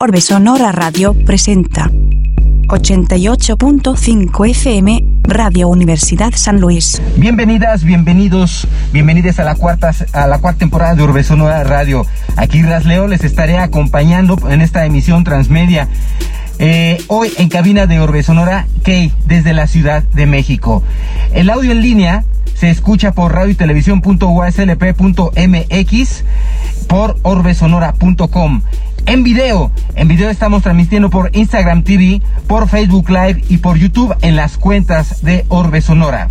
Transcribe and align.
Orbe 0.00 0.20
Sonora 0.20 0.70
Radio 0.70 1.12
presenta 1.12 1.90
88.5 2.68 4.48
FM 4.48 5.04
Radio 5.24 5.66
Universidad 5.66 6.32
San 6.36 6.60
Luis. 6.60 7.02
Bienvenidas, 7.16 7.82
bienvenidos, 7.82 8.68
bienvenidas 8.92 9.40
a 9.40 9.44
la 9.44 9.56
cuarta 9.56 9.90
a 10.12 10.28
la 10.28 10.38
cuarta 10.38 10.60
temporada 10.60 10.94
de 10.94 11.02
Orbe 11.02 11.24
Sonora 11.24 11.64
Radio. 11.64 12.06
Aquí 12.36 12.62
Rasleo 12.62 13.08
les 13.08 13.24
estaré 13.24 13.58
acompañando 13.58 14.38
en 14.48 14.60
esta 14.60 14.86
emisión 14.86 15.24
transmedia. 15.24 15.88
Eh, 16.60 17.02
hoy 17.08 17.32
en 17.36 17.48
cabina 17.48 17.86
de 17.86 17.98
Orbe 17.98 18.22
Sonora, 18.22 18.68
Kay, 18.84 19.12
desde 19.26 19.52
la 19.52 19.66
Ciudad 19.66 20.04
de 20.04 20.26
México. 20.26 20.84
El 21.34 21.50
audio 21.50 21.72
en 21.72 21.82
línea 21.82 22.22
se 22.54 22.70
escucha 22.70 23.10
por 23.10 23.34
radio 23.34 23.50
y 23.50 23.56
televisión.uslp.mx, 23.56 26.24
por 26.86 27.16
orbesonora.com. 27.22 28.62
En 29.08 29.22
video, 29.22 29.72
en 29.94 30.06
video 30.06 30.28
estamos 30.28 30.62
transmitiendo 30.62 31.08
por 31.08 31.34
Instagram 31.34 31.82
TV, 31.82 32.20
por 32.46 32.68
Facebook 32.68 33.08
Live 33.08 33.42
y 33.48 33.56
por 33.56 33.78
YouTube 33.78 34.14
en 34.20 34.36
las 34.36 34.58
cuentas 34.58 35.22
de 35.22 35.46
Orbe 35.48 35.80
Sonora. 35.80 36.28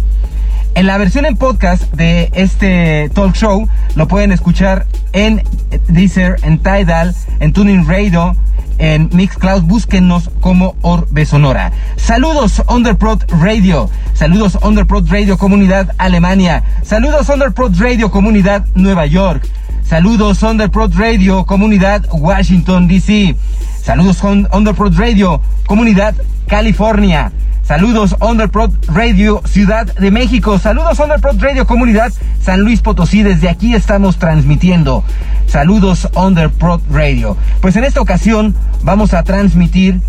En 0.76 0.86
la 0.86 1.00
versión 1.00 1.26
en 1.26 1.38
podcast 1.38 1.92
de 1.96 2.30
este 2.34 3.10
talk 3.16 3.34
show 3.34 3.68
lo 3.96 4.08
pueden 4.08 4.32
escuchar 4.32 4.86
en 5.12 5.42
Deezer, 5.88 6.36
en 6.44 6.60
Tidal, 6.60 7.16
en 7.40 7.52
Tuning 7.52 7.88
Radio, 7.88 8.36
en 8.78 9.10
Mixcloud, 9.12 9.64
búsquenos 9.64 10.30
como 10.40 10.76
Orbe 10.84 11.26
Sonora. 11.26 11.72
Saludos 11.96 12.62
Underprod 12.70 13.24
Radio, 13.42 13.90
saludos 14.14 14.56
Underprod 14.62 15.10
Radio 15.10 15.40
Comunidad 15.40 15.96
Alemania, 15.98 16.62
saludos 16.84 17.28
Underprod 17.28 17.76
Radio 17.80 18.12
Comunidad 18.12 18.68
Nueva 18.76 19.08
York, 19.08 19.50
saludos 19.88 20.44
Underprod 20.44 20.94
Radio 20.96 21.46
Comunidad 21.46 22.06
Washington 22.12 22.88
DC, 22.88 23.36
saludos 23.82 24.22
Underprod 24.24 24.98
Radio 24.98 25.42
Comunidad 25.66 26.16
California. 26.48 27.32
Saludos 27.64 28.16
Underprod 28.22 28.72
Radio 28.88 29.42
Ciudad 29.46 29.86
de 29.86 30.10
México. 30.10 30.58
Saludos 30.58 31.00
Underprod 31.00 31.42
Radio 31.42 31.68
Comunidad 31.68 32.14
San 32.42 32.62
Luis 32.62 32.82
Potosí. 32.82 33.24
Desde 33.24 33.50
aquí 33.50 33.76
estamos 33.76 34.18
transmitiendo. 34.18 35.04
Saludos 35.48 36.08
Underprod 36.16 36.80
Radio. 36.90 37.36
Pues 37.60 37.76
en 37.76 37.84
esta 37.84 38.00
ocasión 38.00 38.56
vamos 38.84 39.14
a 39.14 39.24
transmitir 39.24 40.00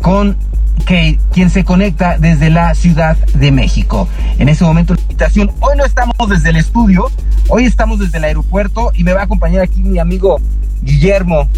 con 0.00 0.38
Kate, 0.80 1.18
quien 1.32 1.50
se 1.50 1.64
conecta 1.64 2.18
desde 2.18 2.50
la 2.50 2.74
Ciudad 2.74 3.16
de 3.34 3.52
México. 3.52 4.08
En 4.38 4.48
este 4.48 4.64
momento 4.64 4.94
la 4.94 5.00
invitación. 5.00 5.50
Hoy 5.60 5.76
no 5.76 5.84
estamos 5.84 6.16
desde 6.28 6.50
el 6.50 6.56
estudio, 6.56 7.10
hoy 7.48 7.64
estamos 7.64 7.98
desde 7.98 8.18
el 8.18 8.24
aeropuerto 8.24 8.90
y 8.94 9.04
me 9.04 9.12
va 9.12 9.20
a 9.20 9.24
acompañar 9.24 9.62
aquí 9.62 9.82
mi 9.82 9.98
amigo 9.98 10.40
Guillermo. 10.82 11.48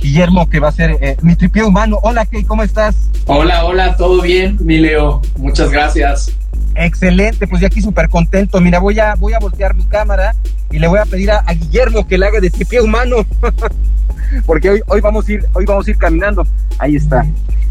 Guillermo, 0.00 0.48
que 0.48 0.60
va 0.60 0.68
a 0.68 0.72
ser 0.72 0.98
eh, 1.00 1.16
mi 1.22 1.34
tripié 1.34 1.64
humano. 1.64 1.98
Hola, 2.02 2.24
Kate, 2.24 2.44
¿cómo 2.44 2.62
estás? 2.62 3.10
Hola, 3.26 3.64
hola, 3.64 3.96
todo 3.96 4.20
bien, 4.20 4.58
mi 4.60 4.78
Leo. 4.78 5.22
Muchas 5.38 5.70
gracias. 5.70 6.30
Excelente, 6.74 7.46
pues 7.46 7.60
ya 7.60 7.68
aquí 7.68 7.80
súper 7.80 8.08
contento. 8.08 8.60
Mira, 8.60 8.80
voy 8.80 8.98
a, 8.98 9.14
voy 9.14 9.32
a 9.32 9.38
voltear 9.38 9.74
mi 9.74 9.84
cámara 9.84 10.34
y 10.70 10.78
le 10.78 10.88
voy 10.88 10.98
a 10.98 11.06
pedir 11.06 11.30
a, 11.30 11.38
a 11.38 11.54
Guillermo 11.54 12.06
que 12.06 12.18
le 12.18 12.26
haga 12.26 12.40
de 12.40 12.50
tripié 12.50 12.80
humano. 12.80 13.16
Porque 14.46 14.70
hoy, 14.70 14.82
hoy 14.86 15.00
vamos 15.00 15.28
a 15.28 15.32
ir, 15.32 15.46
hoy 15.54 15.64
vamos 15.64 15.86
a 15.86 15.90
ir 15.90 15.96
caminando. 15.96 16.46
Ahí 16.78 16.96
está. 16.96 17.24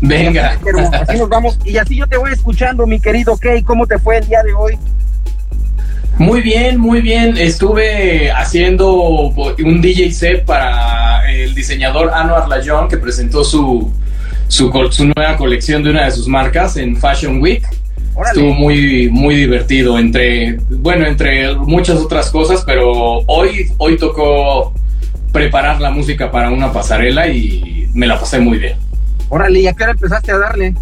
Venga. 0.04 0.60
Así 1.08 1.18
nos 1.18 1.30
vamos. 1.30 1.58
Y 1.64 1.78
así 1.78 1.96
yo 1.96 2.06
te 2.08 2.18
voy 2.18 2.32
escuchando, 2.34 2.86
mi 2.86 3.00
querido 3.00 3.38
Kay. 3.38 3.64
¿Cómo 3.64 3.88
te 3.88 3.98
fue 3.98 4.18
el 4.18 4.28
día 4.28 4.44
de 4.44 4.54
hoy? 4.54 4.78
Muy 6.18 6.42
bien, 6.42 6.78
muy 6.78 7.02
bien. 7.02 7.38
Estuve 7.38 8.30
haciendo 8.32 8.94
un 8.94 9.82
DJ 9.82 10.12
set 10.12 10.46
para 10.46 11.32
el 11.32 11.56
diseñador 11.56 12.12
Anwar 12.14 12.50
Lajon 12.50 12.90
que 12.90 12.98
presentó 12.98 13.46
su, 13.46 13.92
su, 14.50 14.72
su, 14.92 15.06
nueva 15.16 15.38
colección 15.38 15.82
de 15.82 15.92
una 15.92 16.06
de 16.06 16.12
sus 16.12 16.28
marcas 16.28 16.76
en 16.76 16.98
Fashion 16.98 17.42
Week. 17.42 17.66
Órale. 18.14 18.38
Estuvo 18.38 18.54
muy, 18.54 19.10
muy 19.10 19.36
divertido 19.36 19.98
entre, 19.98 20.58
bueno, 20.70 21.08
entre 21.08 21.56
muchas 21.56 21.98
otras 21.98 22.30
cosas, 22.30 22.64
pero 22.66 22.92
hoy, 23.26 23.72
hoy 23.78 23.98
tocó 23.98 24.74
preparar 25.32 25.80
la 25.80 25.92
música 25.92 26.30
para 26.30 26.52
una 26.52 26.72
pasarela 26.74 27.28
y 27.28 27.90
me 27.94 28.06
la 28.06 28.20
pasé 28.20 28.40
muy 28.40 28.60
bien. 28.60 28.83
Órale, 29.34 29.62
¿y 29.62 29.68
a 29.68 29.74
qué 29.74 29.82
hora 29.82 29.94
empezaste 29.94 30.32
a 30.32 30.38
darle? 30.38 30.76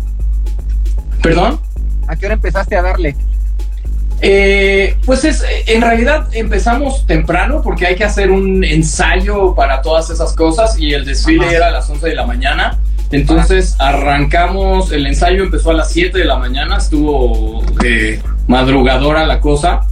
¿Perdón? 1.23 1.57
¿A 2.06 2.17
qué 2.17 2.25
hora 2.25 2.35
empezaste 2.35 2.75
a 2.75 2.81
darle? 2.81 3.16
Eh, 4.19 4.97
pues 5.06 5.23
es, 5.23 5.41
en 5.67 5.81
realidad 5.81 6.28
empezamos 6.34 7.07
temprano 7.07 7.61
porque 7.63 7.88
hay 7.88 7.95
que 7.95 8.03
hacer 8.03 8.29
un 8.29 8.66
ensayo 8.66 9.56
para 9.56 9.81
todas 9.81 10.09
esas 10.09 10.34
cosas 10.34 10.78
y 10.78 10.94
el 10.94 11.06
desfile 11.06 11.45
Ajá. 11.45 11.56
era 11.56 11.67
a 11.67 11.72
las 11.72 11.90
11 11.90 12.09
de 12.09 12.13
la 12.13 12.25
mañana. 12.25 12.78
Entonces 13.13 13.78
arrancamos, 13.79 14.91
el 14.91 15.07
ensayo 15.07 15.45
empezó 15.45 15.72
a 15.72 15.75
las 15.75 15.90
7 15.90 16.19
de 16.19 16.25
la 16.25 16.35
mañana, 16.35 16.75
estuvo 16.75 17.63
eh, 17.85 18.22
madrugadora 18.47 19.25
la 19.25 19.40
cosa. 19.40 19.88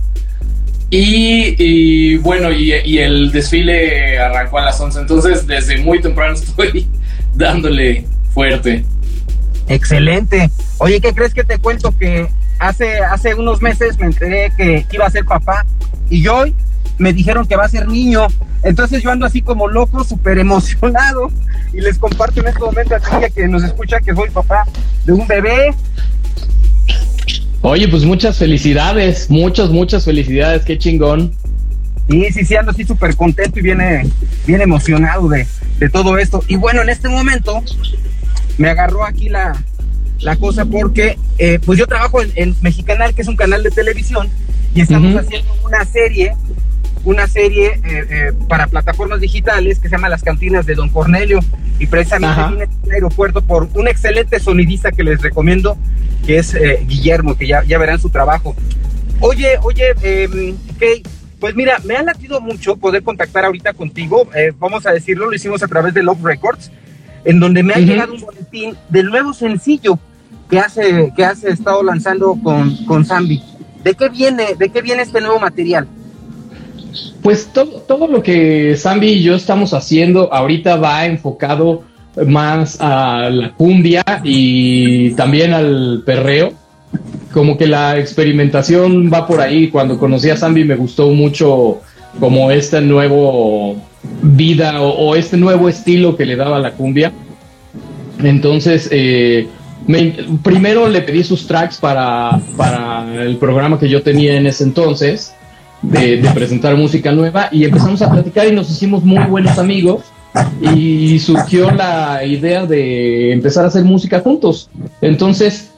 Y, 0.89 1.55
y 1.57 2.17
bueno, 2.17 2.51
y, 2.51 2.73
y 2.73 2.97
el 2.97 3.31
desfile 3.31 4.19
arrancó 4.19 4.57
a 4.57 4.65
las 4.65 4.81
11. 4.81 4.99
Entonces 4.99 5.47
desde 5.47 5.77
muy 5.77 6.01
temprano 6.01 6.33
estoy 6.33 6.89
dándole 7.33 8.05
fuerte. 8.39 8.85
Excelente. 9.67 10.49
Oye, 10.77 11.01
¿qué 11.01 11.13
crees 11.13 11.33
que 11.33 11.43
te 11.43 11.57
cuento? 11.57 11.91
Que 11.97 12.29
hace, 12.57 12.99
hace 12.99 13.35
unos 13.35 13.61
meses 13.61 13.99
me 13.99 14.05
enteré 14.05 14.53
que 14.55 14.85
iba 14.93 15.05
a 15.05 15.09
ser 15.09 15.25
papá 15.25 15.65
y 16.09 16.25
hoy 16.25 16.55
me 16.97 17.11
dijeron 17.11 17.45
que 17.45 17.57
va 17.57 17.65
a 17.65 17.67
ser 17.67 17.89
niño. 17.89 18.27
Entonces 18.63 19.03
yo 19.03 19.11
ando 19.11 19.25
así 19.25 19.41
como 19.41 19.67
loco, 19.67 20.05
súper 20.05 20.37
emocionado 20.37 21.29
y 21.73 21.81
les 21.81 21.97
comparto 21.97 22.39
en 22.39 22.47
este 22.47 22.61
momento 22.61 22.95
a 22.95 22.99
ti 22.99 23.33
que 23.35 23.45
nos 23.49 23.61
escucha 23.61 23.99
que 23.99 24.15
soy 24.15 24.29
papá 24.29 24.63
de 25.03 25.11
un 25.11 25.27
bebé. 25.27 25.75
Oye, 27.61 27.89
pues 27.89 28.05
muchas 28.05 28.37
felicidades, 28.37 29.29
muchas, 29.29 29.69
muchas 29.69 30.05
felicidades, 30.05 30.63
qué 30.63 30.77
chingón. 30.77 31.33
Y 32.07 32.31
sí, 32.31 32.45
sí, 32.45 32.55
ando 32.55 32.71
así 32.71 32.85
súper 32.85 33.17
contento 33.17 33.59
y 33.59 33.63
viene 33.63 34.09
bien 34.47 34.61
emocionado 34.61 35.27
de, 35.27 35.45
de 35.77 35.89
todo 35.89 36.17
esto. 36.17 36.41
Y 36.47 36.55
bueno, 36.55 36.81
en 36.81 36.89
este 36.89 37.09
momento 37.09 37.61
me 38.59 38.69
agarró 38.69 39.03
aquí 39.03 39.29
la, 39.29 39.55
la 40.19 40.35
cosa 40.35 40.65
porque 40.65 41.17
eh, 41.39 41.59
pues 41.65 41.79
yo 41.79 41.87
trabajo 41.87 42.21
en, 42.21 42.31
en 42.35 42.55
Mexicanal, 42.61 43.15
que 43.15 43.23
es 43.23 43.27
un 43.27 43.35
canal 43.35 43.63
de 43.63 43.71
televisión, 43.71 44.29
y 44.75 44.81
estamos 44.81 45.09
Ujú. 45.09 45.19
haciendo 45.19 45.51
una 45.65 45.83
serie, 45.85 46.35
una 47.05 47.25
serie 47.27 47.79
eh, 47.83 48.05
eh, 48.09 48.33
para 48.47 48.67
plataformas 48.67 49.19
digitales 49.19 49.79
que 49.79 49.87
se 49.89 49.95
llama 49.95 50.09
Las 50.09 50.21
Cantinas 50.21 50.65
de 50.67 50.75
Don 50.75 50.89
Cornelio. 50.89 51.39
Y 51.79 51.87
precisamente 51.87 52.41
vine 52.49 52.63
al 52.83 52.91
aeropuerto 52.91 53.41
por 53.41 53.69
un 53.73 53.87
excelente 53.87 54.37
sonidista 54.41 54.91
que 54.91 55.01
les 55.01 55.21
recomiendo, 55.21 55.77
que 56.25 56.37
es 56.37 56.53
eh, 56.53 56.83
Guillermo, 56.85 57.37
que 57.37 57.47
ya, 57.47 57.63
ya 57.63 57.77
verán 57.77 57.99
su 58.01 58.09
trabajo. 58.09 58.53
Oye, 59.21 59.57
oye, 59.63 59.85
eh, 60.03 60.53
Kay, 60.77 61.03
pues 61.39 61.55
mira, 61.55 61.79
me 61.85 61.95
ha 61.95 62.03
latido 62.03 62.41
mucho 62.41 62.75
poder 62.75 63.01
contactar 63.01 63.45
ahorita 63.45 63.71
contigo. 63.71 64.29
eh, 64.35 64.51
vamos 64.59 64.85
a 64.85 64.91
decirlo, 64.91 65.29
lo 65.29 65.35
hicimos 65.35 65.63
a 65.63 65.69
través 65.69 65.93
de 65.93 66.03
Love 66.03 66.21
Records, 66.21 66.69
en 67.25 67.39
donde 67.39 67.63
me 67.63 67.73
ha 67.73 67.79
llegado 67.79 68.13
un 68.13 68.21
boletín 68.21 68.75
del 68.89 69.07
nuevo 69.07 69.33
sencillo 69.33 69.99
que 70.49 70.59
hace, 70.59 71.13
que 71.15 71.23
has 71.23 71.43
estado 71.43 71.83
lanzando 71.83 72.37
con, 72.43 72.75
con 72.85 73.05
Zambi. 73.05 73.41
¿De 73.83 73.93
qué 73.93 74.09
viene, 74.09 74.55
de 74.57 74.69
qué 74.69 74.81
viene 74.81 75.03
este 75.03 75.21
nuevo 75.21 75.39
material? 75.39 75.87
Pues 77.21 77.49
todo, 77.53 77.81
todo 77.81 78.07
lo 78.07 78.23
que 78.23 78.75
Zambi 78.77 79.07
y 79.07 79.23
yo 79.23 79.35
estamos 79.35 79.73
haciendo 79.73 80.33
ahorita 80.33 80.77
va 80.77 81.05
enfocado 81.05 81.83
más 82.25 82.77
a 82.79 83.29
la 83.29 83.51
cumbia 83.53 84.03
y 84.23 85.11
también 85.11 85.53
al 85.53 86.03
perreo. 86.05 86.53
Como 87.31 87.57
que 87.57 87.67
la 87.67 87.99
experimentación 87.99 89.11
va 89.13 89.27
por 89.27 89.39
ahí. 89.39 89.69
Cuando 89.69 89.99
conocí 89.99 90.29
a 90.29 90.37
Zambi 90.37 90.63
me 90.63 90.75
gustó 90.75 91.09
mucho 91.09 91.81
como 92.19 92.49
este 92.49 92.81
nuevo 92.81 93.75
vida 94.39 94.81
o, 94.81 95.15
este 95.15 95.35
nuevo 95.37 95.67
estilo 95.67 96.15
que 96.17 96.25
le 96.25 96.35
daba 96.35 96.57
la 96.59 96.71
cumbia. 96.71 97.11
Entonces, 98.23 98.87
eh, 98.91 99.47
me- 99.85 100.15
primero 100.43 100.87
le 100.87 101.01
pedí 101.01 101.23
sus 101.23 101.45
tracks 101.45 101.77
para, 101.77 102.39
para 102.57 103.23
el 103.23 103.35
programa 103.37 103.77
que 103.79 103.89
yo 103.89 104.01
tenía 104.01 104.35
en 104.35 104.47
ese 104.47 104.63
entonces, 104.63 105.33
de, 105.81 106.17
de 106.17 106.29
presentar 106.31 106.75
música 106.75 107.11
nueva, 107.11 107.49
y 107.51 107.63
empezamos 107.65 108.01
a 108.01 108.11
platicar 108.11 108.47
y 108.47 108.51
nos 108.51 108.69
hicimos 108.69 109.03
muy 109.03 109.23
buenos 109.25 109.57
amigos, 109.57 110.03
y 110.61 111.17
surgió 111.19 111.71
la 111.71 112.23
idea 112.23 112.65
de 112.65 113.31
empezar 113.33 113.65
a 113.65 113.67
hacer 113.67 113.83
música 113.83 114.19
juntos. 114.19 114.69
Entonces, 115.01 115.71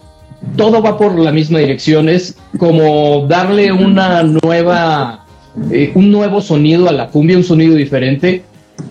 todo 0.58 0.82
va 0.82 0.98
por 0.98 1.18
la 1.18 1.32
misma 1.32 1.60
dirección, 1.60 2.10
es 2.10 2.36
como 2.58 3.26
darle 3.28 3.72
una 3.72 4.24
nueva, 4.24 5.26
eh, 5.72 5.92
un 5.96 6.12
nuevo 6.12 6.42
sonido 6.42 6.90
a 6.90 6.92
la 6.92 7.08
cumbia, 7.08 7.38
un 7.38 7.44
sonido 7.44 7.76
diferente, 7.76 8.44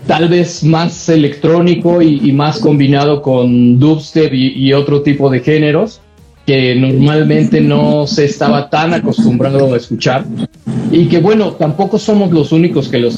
tal 0.07 0.29
vez 0.29 0.65
más 0.65 1.09
electrónico 1.09 2.03
y, 2.03 2.33
más 2.33 2.59
combinado 2.59 3.23
con 3.23 3.79
dubstep 3.79 4.33
y, 4.33 4.73
otro 4.73 5.03
tipo 5.03 5.31
de 5.31 5.41
géneros 5.41 6.01
que 6.47 6.75
normalmente 6.75 7.61
no 7.61 8.07
se 8.07 8.25
estaba 8.25 8.71
tan 8.71 8.95
acostumbrado 8.95 9.75
a 9.75 9.77
escuchar 9.77 10.25
y 10.91 11.07
que 11.07 11.21
bueno, 11.21 11.53
tampoco 11.53 11.99
somos 11.99 12.33
los 12.33 12.51
únicos 12.53 12.89
que 12.89 12.99
lo, 12.99 13.11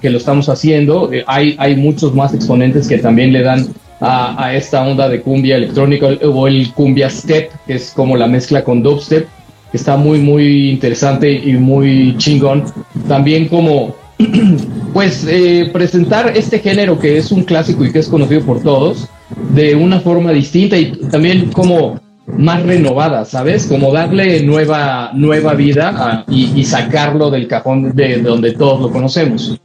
que 0.00 0.10
lo 0.10 0.18
estamos 0.18 0.48
haciendo, 0.48 1.12
Eh, 1.12 1.24
hay, 1.26 1.56
hay 1.58 1.76
muchos 1.76 2.14
más 2.14 2.32
exponentes 2.34 2.86
que 2.88 2.98
también 2.98 3.32
le 3.32 3.42
dan 3.42 3.66
a, 4.00 4.54
esta 4.54 4.86
onda 4.86 5.08
de 5.08 5.20
cumbia 5.20 5.56
electrónica 5.56 6.06
o 6.06 6.46
el 6.46 6.72
cumbia 6.72 7.10
step, 7.10 7.50
que 7.66 7.74
es 7.74 7.92
como 7.92 8.16
la 8.16 8.26
mezcla 8.26 8.62
con 8.62 8.82
dubstep, 8.82 9.26
que 9.70 9.76
está 9.76 9.96
muy, 9.96 10.20
muy 10.20 10.70
interesante 10.70 11.32
y 11.32 11.54
muy 11.54 12.14
chingón. 12.18 12.64
También 13.08 13.48
como, 13.48 13.94
pues, 14.96 15.26
eh, 15.28 15.68
presentar 15.74 16.34
este 16.38 16.58
género 16.58 16.98
que 16.98 17.18
es 17.18 17.30
un 17.30 17.44
clásico 17.44 17.84
y 17.84 17.92
que 17.92 17.98
es 17.98 18.08
conocido 18.08 18.40
por 18.46 18.62
todos 18.62 19.06
de 19.50 19.74
una 19.74 20.00
forma 20.00 20.32
distinta 20.32 20.78
y 20.78 20.92
también 21.10 21.52
como 21.52 22.00
más 22.26 22.62
renovada, 22.62 23.26
¿sabes? 23.26 23.66
Como 23.66 23.92
darle 23.92 24.42
nueva, 24.42 25.10
nueva 25.12 25.52
vida 25.52 26.24
y, 26.28 26.64
sacarlo 26.64 27.30
del 27.30 27.46
cajón 27.46 27.94
de, 27.94 28.22
donde 28.22 28.52
todos 28.52 28.80
lo 28.80 28.90
conocemos. 28.90 29.60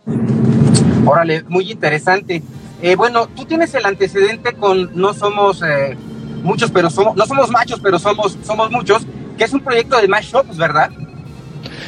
Órale, 1.06 1.44
muy 1.48 1.72
interesante. 1.72 2.44
Eh, 2.82 2.98
bueno, 2.98 3.30
tú 3.34 3.46
tienes 3.46 3.74
el 3.74 3.86
antecedente 3.86 4.52
con 4.52 4.92
No 4.96 5.14
Somos 5.14 5.64
eh, 5.64 5.96
Muchos, 6.44 6.72
pero 6.72 6.90
somos, 6.90 7.16
no 7.16 7.26
somos 7.26 7.50
machos, 7.50 7.80
pero 7.82 7.98
somos, 8.00 8.38
somos 8.44 8.70
muchos, 8.70 9.04
que 9.38 9.46
es 9.46 9.54
un 9.54 9.62
proyecto 9.62 9.96
de 10.02 10.10
mashups, 10.10 10.58
¿verdad? 10.58 10.90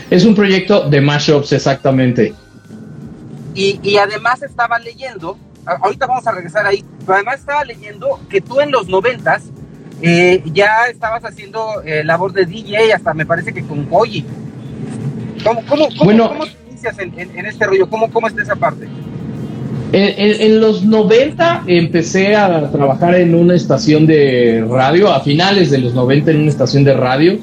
Es 0.09 0.23
un 0.23 0.33
proyecto 0.33 0.89
de 0.89 1.01
mashups, 1.01 1.51
exactamente. 1.51 2.33
Y, 3.55 3.79
y 3.83 3.97
además 3.97 4.41
estaba 4.41 4.79
leyendo, 4.79 5.37
ahorita 5.65 6.07
vamos 6.07 6.25
a 6.27 6.31
regresar 6.31 6.65
ahí, 6.65 6.83
pero 7.01 7.15
además 7.15 7.39
estaba 7.39 7.63
leyendo 7.63 8.19
que 8.29 8.41
tú 8.41 8.59
en 8.59 8.71
los 8.71 8.87
noventas 8.87 9.43
eh, 10.01 10.43
ya 10.53 10.87
estabas 10.91 11.23
haciendo 11.23 11.81
eh, 11.85 12.03
labor 12.03 12.33
de 12.33 12.45
DJ, 12.45 12.93
hasta 12.93 13.13
me 13.13 13.25
parece 13.25 13.53
que 13.53 13.63
con 13.63 13.89
Goyi. 13.89 14.25
¿Cómo, 15.43 15.61
cómo, 15.65 15.87
bueno, 16.03 16.29
¿cómo 16.29 16.45
te 16.45 16.57
inicias 16.69 16.99
en, 16.99 17.45
este 17.45 17.65
rollo? 17.65 17.89
¿Cómo, 17.89 18.11
¿Cómo 18.11 18.27
está 18.27 18.41
esa 18.41 18.55
parte? 18.55 18.87
En, 19.93 20.59
los 20.59 20.83
90 20.83 21.63
empecé 21.67 22.35
a 22.35 22.69
trabajar 22.71 23.15
en 23.15 23.35
una 23.35 23.55
estación 23.55 24.07
de 24.07 24.65
radio, 24.67 25.13
a 25.13 25.21
finales 25.21 25.69
de 25.69 25.77
los 25.77 25.93
90 25.93 26.31
en 26.31 26.41
una 26.41 26.49
estación 26.49 26.83
de 26.83 26.93
radio 26.95 27.37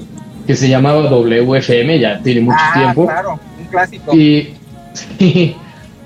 que 0.47 0.57
se 0.57 0.69
llamaba 0.69 1.09
WFM, 1.09 1.99
ya 1.99 2.21
tiene 2.21 2.41
mucho 2.43 2.59
ah, 2.61 2.73
tiempo. 2.75 3.07
Claro, 3.07 3.39
un 3.59 3.65
clásico. 3.67 4.15
Y 4.15 4.55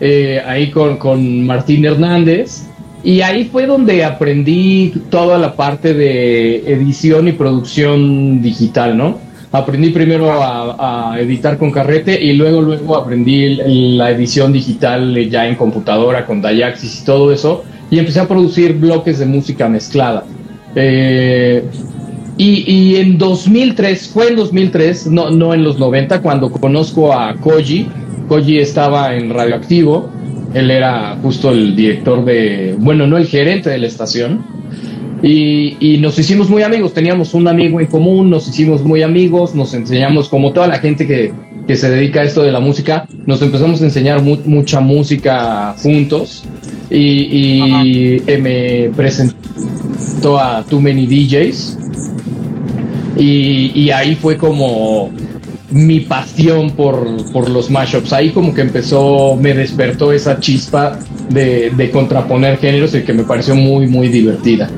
eh, 0.07 0.43
ahí 0.47 0.71
con, 0.71 0.99
con 0.99 1.47
Martín 1.47 1.83
Hernández. 1.87 2.67
Y 3.03 3.23
ahí 3.23 3.47
fue 3.47 3.65
donde 3.65 4.05
aprendí 4.05 4.93
toda 5.11 5.39
la 5.39 5.57
parte 5.57 5.95
de 5.95 6.57
edición 6.71 7.27
y 7.27 7.33
producción 7.33 8.43
digital, 8.43 8.99
¿no? 8.99 9.19
Aprendí 9.51 9.89
primero 9.91 10.31
a, 10.31 11.17
editar 11.19 11.57
con 11.57 11.71
carrete 11.71 12.23
y 12.23 12.35
luego 12.35 12.61
luego 12.61 12.97
aprendí 12.97 13.55
la 13.97 14.11
edición 14.11 14.53
digital 14.53 15.17
ya 15.31 15.47
en 15.47 15.55
computadora 15.55 16.27
con 16.27 16.43
Dayaxis 16.43 17.01
y 17.01 17.05
todo 17.07 17.33
eso 17.33 17.65
y 17.91 17.99
empecé 17.99 18.21
a 18.21 18.29
producir 18.29 18.75
bloques 18.75 19.21
de 19.21 19.25
música 19.25 19.71
mezclada. 19.71 20.25
Eh, 20.75 21.65
y, 22.37 22.65
y, 22.71 22.97
en 22.97 23.17
2003, 23.17 24.09
fue 24.09 24.29
en 24.29 24.37
2003, 24.37 25.07
no, 25.07 25.31
no 25.31 25.55
en 25.55 25.63
los 25.63 25.79
90, 25.79 26.21
cuando 26.21 26.51
conozco 26.51 27.13
a 27.13 27.37
Koji. 27.37 27.87
Koji 28.29 28.59
estaba 28.59 29.15
en 29.15 29.31
Radioactivo 29.31 30.11
él 30.55 30.71
era 30.71 31.19
justo 31.21 31.51
el 31.51 31.75
director 31.75 32.25
de, 32.25 32.77
bueno, 32.79 33.07
no 33.07 33.19
el 33.19 33.27
gerente 33.27 33.71
de 33.71 33.79
la 33.79 33.87
estación. 33.87 34.45
Y, 35.23 35.99
nos 36.01 36.19
hicimos 36.19 36.51
muy 36.51 36.63
amigos, 36.63 36.93
teníamos 36.93 37.33
un 37.35 37.49
amigo 37.49 37.81
en 37.81 37.87
común, 37.87 38.29
nos 38.29 38.47
hicimos 38.47 38.85
muy 38.85 39.03
amigos, 39.03 39.55
nos 39.55 39.73
enseñamos, 39.73 40.29
como 40.29 40.53
toda 40.53 40.67
la 40.67 40.79
gente 40.79 41.07
que, 41.07 41.33
se 41.75 41.91
dedica 41.91 42.21
a 42.21 42.25
esto 42.25 42.43
de 42.43 42.53
la 42.53 42.61
música, 42.61 43.07
nos 43.25 43.41
empezamos 43.41 43.81
a 43.81 43.85
enseñar 43.87 44.23
mucha 44.23 44.81
música 44.81 45.75
juntos. 45.83 46.45
Y, 46.91 48.21
me 48.41 48.91
presentó 48.95 50.39
a 50.39 50.63
Too 50.63 50.81
Many 50.81 51.07
DJs. 51.07 51.79
Y, 53.17 53.73
y 53.75 53.91
ahí 53.91 54.15
fue 54.17 54.37
como 54.37 55.11
mi 55.75 56.01
pasión 56.01 56.71
por, 56.71 57.05
los 57.49 57.69
mashups. 57.69 58.13
Ahí 58.13 58.31
como 58.31 58.55
que 58.55 58.61
empezó, 58.61 59.35
me 59.35 59.53
despertó 59.55 60.13
esa 60.13 60.39
chispa 60.39 61.01
de, 61.29 61.91
contraponer 61.93 62.59
géneros 62.59 62.95
y 62.95 63.03
que 63.03 63.13
me 63.13 63.25
pareció 63.25 63.57
muy, 63.57 63.89
muy 63.89 64.09
divertida. 64.09 64.71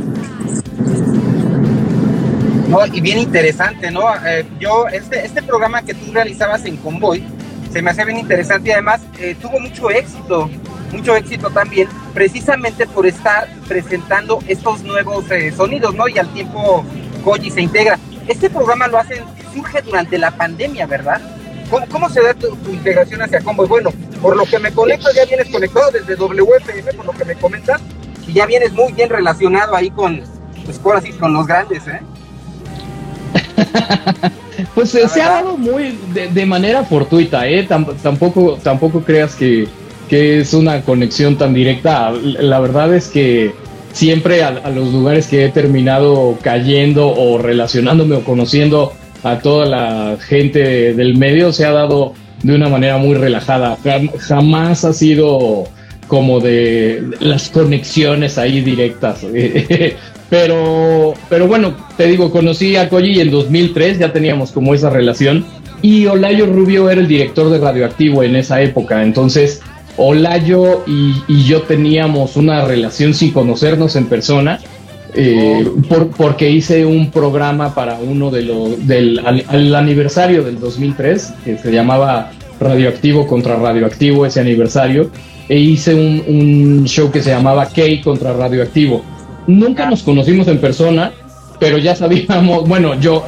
y 2.93 3.01
bien 3.03 3.19
interesante, 3.19 3.91
¿no? 3.91 4.03
Eh, 4.27 4.47
yo, 4.59 4.89
este, 4.89 5.27
este 5.27 5.43
programa 5.43 5.83
que 5.83 5.93
tú 5.93 6.13
realizabas 6.13 6.65
en 6.65 6.79
Convoy, 6.79 7.23
se 7.71 7.83
me 7.83 7.91
hace 7.91 8.05
bien 8.07 8.19
interesante 8.19 8.71
y 8.71 8.73
además 8.73 9.03
eh, 9.19 9.37
tuvo 9.41 9.61
mucho 9.61 9.91
éxito, 9.91 10.49
mucho 10.93 11.15
éxito 11.15 11.51
también, 11.51 11.89
precisamente 12.15 12.87
por 12.87 13.07
estar 13.07 13.49
presentando 13.69 14.39
estos 14.49 14.83
nuevos 14.83 15.31
eh, 15.31 15.53
sonidos, 15.55 15.95
¿no? 15.95 16.09
Y 16.09 16.19
al 16.19 16.29
tiempo 16.33 16.87
Koji 17.23 17.51
se 17.51 17.61
integra. 17.61 17.99
Este 18.27 18.49
programa 18.49 18.89
lo 18.89 18.99
hacen 18.99 19.25
surge 19.57 19.83
durante 19.83 20.19
la 20.19 20.31
pandemia, 20.31 20.87
¿verdad? 20.87 21.21
¿Cómo, 21.91 22.09
se 22.09 22.23
da 22.23 22.33
tu, 22.35 22.57
integración 22.71 23.23
hacia 23.23 23.41
Combo? 23.41 23.67
Bueno, 23.67 23.91
por 24.23 24.37
lo 24.37 24.45
que 24.45 24.59
me 24.59 24.71
conecto, 24.71 25.09
ya 25.15 25.25
vienes 25.25 25.49
conectado 25.51 25.91
desde 25.91 26.15
WFM, 26.15 26.93
por 26.93 27.07
lo 27.07 27.13
que 27.13 27.25
me 27.25 27.35
comentas, 27.35 27.81
y 28.27 28.35
ya 28.35 28.47
vienes 28.47 28.73
muy 28.73 28.93
bien 28.93 29.09
relacionado 29.11 29.75
ahí 29.75 29.91
con, 29.91 30.21
pues, 30.65 30.79
con 31.19 31.33
los 31.33 31.47
grandes, 31.47 31.83
¿eh? 31.89 32.01
pues 34.75 34.91
se 34.91 35.23
ha 35.23 35.29
dado 35.29 35.57
muy 35.57 35.99
de, 36.13 36.47
manera 36.47 36.85
fortuita, 36.85 37.49
¿eh? 37.49 37.67
tampoco, 38.03 38.59
tampoco 38.63 39.03
creas 39.03 39.35
que, 39.35 39.67
que, 40.09 40.41
es 40.41 40.55
una 40.55 40.83
conexión 40.83 41.37
tan 41.37 41.53
directa. 41.53 42.13
La 42.13 42.61
verdad 42.61 42.95
es 42.95 43.09
que 43.09 43.55
siempre 43.93 44.45
a, 44.45 44.49
a, 44.49 44.71
los 44.71 44.93
lugares 44.93 45.27
que 45.27 45.47
he 45.47 45.49
terminado 45.49 46.39
cayendo 46.43 47.09
o 47.09 47.39
relacionándome 47.39 48.17
o 48.17 48.25
conociendo 48.25 48.93
a 49.27 49.41
toda 49.41 49.67
la 49.67 50.17
gente 50.21 50.95
del 50.95 51.17
medio 51.17 51.53
se 51.53 51.65
ha 51.65 51.73
dado 51.73 52.15
de 52.43 52.55
una 52.55 52.69
manera 52.69 52.97
muy 52.97 53.15
relajada. 53.15 53.77
Jamás 54.19 54.85
ha 54.85 54.93
sido 54.93 55.65
como 56.07 56.39
de 56.41 57.03
las 57.21 57.49
conexiones 57.49 58.39
ahí 58.39 58.61
directas. 58.61 59.27
pero, 60.31 61.15
pero 61.29 61.47
bueno, 61.49 61.75
te 61.97 62.07
digo, 62.07 62.31
conocí 62.31 62.77
a 62.77 62.89
Koji 62.89 63.21
en 63.21 63.31
2003, 63.31 63.99
ya 63.99 64.13
teníamos 64.13 64.53
como 64.53 64.75
esa 64.75 64.91
relación. 64.91 65.45
Y 65.83 66.07
Olayo 66.07 66.47
Rubio 66.47 66.89
era 66.89 67.01
el 67.01 67.09
director 67.09 67.51
de 67.51 67.59
Radioactivo 67.59 68.23
en 68.23 68.37
esa 68.37 68.63
época. 68.63 69.03
Entonces, 69.03 69.61
Olayo 69.97 70.85
y, 70.87 71.23
y 71.27 71.45
yo 71.45 71.63
teníamos 71.63 72.37
una 72.37 72.65
relación 72.65 73.13
sin 73.13 73.33
conocernos 73.33 73.97
en 73.97 74.07
persona 74.07 74.61
eh, 75.19 75.67
por, 75.89 76.09
porque 76.09 76.51
hice 76.51 76.85
un 76.85 77.11
programa 77.11 77.75
para 77.75 77.99
uno 77.99 78.31
de 78.31 78.43
los 78.43 78.87
del 78.87 79.19
al, 79.25 79.75
aniversario 79.75 80.45
del 80.45 80.61
2003 80.61 81.33
que 81.43 81.57
se 81.57 81.73
llamaba 81.73 82.33
Radioactivo 82.61 83.27
contra 83.27 83.57
Radioactivo 83.57 84.27
ese 84.27 84.41
aniversario 84.41 85.11
e 85.49 85.59
hice 85.59 85.95
un, 85.95 86.85
show 86.85 87.11
que 87.11 87.23
se 87.23 87.31
llamaba 87.31 87.67
K 87.67 87.83
contra 88.05 88.35
Radioactivo. 88.35 89.03
Nunca 89.47 89.89
nos 89.89 90.03
conocimos 90.03 90.49
en 90.49 90.61
persona 90.61 91.13
pero 91.59 91.79
ya 91.79 91.97
sabíamos 91.97 92.69
bueno 92.69 93.01
yo 93.01 93.25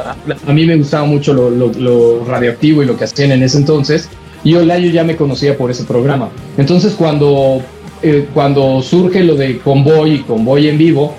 a, 0.47 0.53
mí 0.53 0.67
me 0.67 0.77
gustaba 0.77 1.07
mucho 1.07 1.33
lo, 1.33 2.25
radioactivo 2.27 2.83
y 2.83 2.87
lo 2.87 2.99
que 2.99 3.05
hacían 3.05 3.33
en 3.33 3.43
ese 3.43 3.57
entonces 3.57 4.11
y 4.45 4.55
Olayo 4.57 4.91
ya 4.91 5.05
me 5.05 5.17
conocía 5.17 5.57
por 5.57 5.71
ese 5.71 5.85
programa. 5.85 6.29
Entonces 6.59 6.93
cuando 6.93 7.62
eh, 8.03 8.29
cuando 8.35 8.83
surge 8.83 9.25
lo 9.25 9.37
de 9.37 9.59
Convoy 9.59 10.17
y 10.17 10.19
Convoy 10.19 10.69
en 10.69 10.77
vivo 10.77 11.15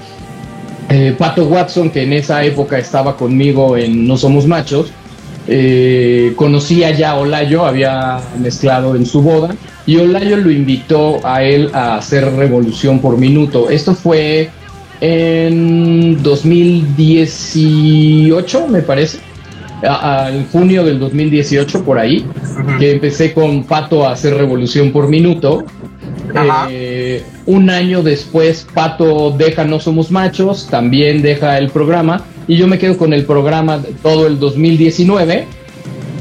eh, 0.89 1.15
Pato 1.17 1.45
Watson, 1.45 1.89
que 1.91 2.03
en 2.03 2.11
esa 2.13 2.43
época 2.43 2.77
estaba 2.77 3.15
conmigo 3.15 3.77
en 3.77 4.05
No 4.07 4.17
Somos 4.17 4.45
Machos, 4.47 4.91
eh, 5.47 6.33
conocía 6.35 6.91
ya 6.91 7.11
a 7.11 7.19
Olayo, 7.19 7.65
había 7.65 8.19
mezclado 8.39 8.95
en 8.95 9.05
su 9.05 9.21
boda, 9.21 9.55
y 9.85 9.97
Olayo 9.97 10.37
lo 10.37 10.49
invitó 10.51 11.19
a 11.23 11.43
él 11.43 11.69
a 11.73 11.97
hacer 11.97 12.33
Revolución 12.33 12.99
por 12.99 13.17
Minuto. 13.17 13.69
Esto 13.69 13.93
fue 13.95 14.49
en 15.01 16.21
2018, 16.21 18.67
me 18.67 18.81
parece, 18.81 19.19
en 19.81 20.45
junio 20.47 20.83
del 20.83 20.99
2018, 20.99 21.83
por 21.83 21.97
ahí, 21.97 22.25
que 22.77 22.91
empecé 22.91 23.33
con 23.33 23.63
Pato 23.63 24.05
a 24.05 24.11
hacer 24.11 24.35
Revolución 24.35 24.91
por 24.91 25.07
Minuto. 25.07 25.63
Eh, 26.69 27.23
un 27.45 27.69
año 27.69 28.03
después, 28.03 28.65
Pato 28.73 29.31
deja 29.31 29.63
No 29.63 29.79
Somos 29.79 30.11
Machos, 30.11 30.67
también 30.67 31.21
deja 31.21 31.57
el 31.57 31.69
programa, 31.69 32.23
y 32.47 32.57
yo 32.57 32.67
me 32.67 32.77
quedo 32.77 32.97
con 32.97 33.13
el 33.13 33.25
programa 33.25 33.81
todo 34.01 34.27
el 34.27 34.39
2019. 34.39 35.47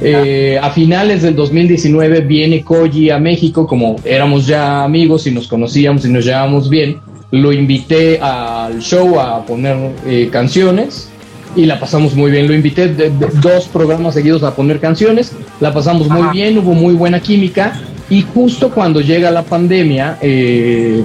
Eh, 0.01 0.59
a 0.63 0.71
finales 0.71 1.23
del 1.23 1.35
2019 1.35 2.21
viene 2.21 2.63
Koji 2.63 3.11
a 3.11 3.19
México, 3.19 3.67
como 3.67 3.97
éramos 4.05 4.47
ya 4.47 4.85
amigos 4.85 5.27
y 5.27 5.33
nos 5.33 5.49
conocíamos 5.49 6.05
y 6.05 6.09
nos 6.09 6.25
llevábamos 6.25 6.71
bien. 6.71 6.99
Lo 7.31 7.53
invité 7.53 8.21
al 8.21 8.79
show 8.79 9.19
a 9.19 9.45
poner 9.45 9.77
eh, 10.07 10.29
canciones 10.31 11.11
y 11.57 11.67
la 11.67 11.81
pasamos 11.81 12.15
muy 12.15 12.31
bien. 12.31 12.47
Lo 12.47 12.55
invité 12.55 12.89
de, 12.89 13.11
dos 13.43 13.67
programas 13.67 14.15
seguidos 14.15 14.45
a 14.45 14.55
poner 14.55 14.79
canciones, 14.79 15.33
la 15.61 15.75
pasamos 15.75 16.09
muy 16.09 16.29
bien, 16.33 16.59
hubo 16.59 16.75
muy 16.75 16.95
buena 16.95 17.21
química 17.21 17.81
y 18.11 18.23
justo 18.23 18.71
cuando 18.71 19.01
llega 19.01 19.31
la 19.31 19.43
pandemia, 19.43 20.19
eh, 20.21 21.03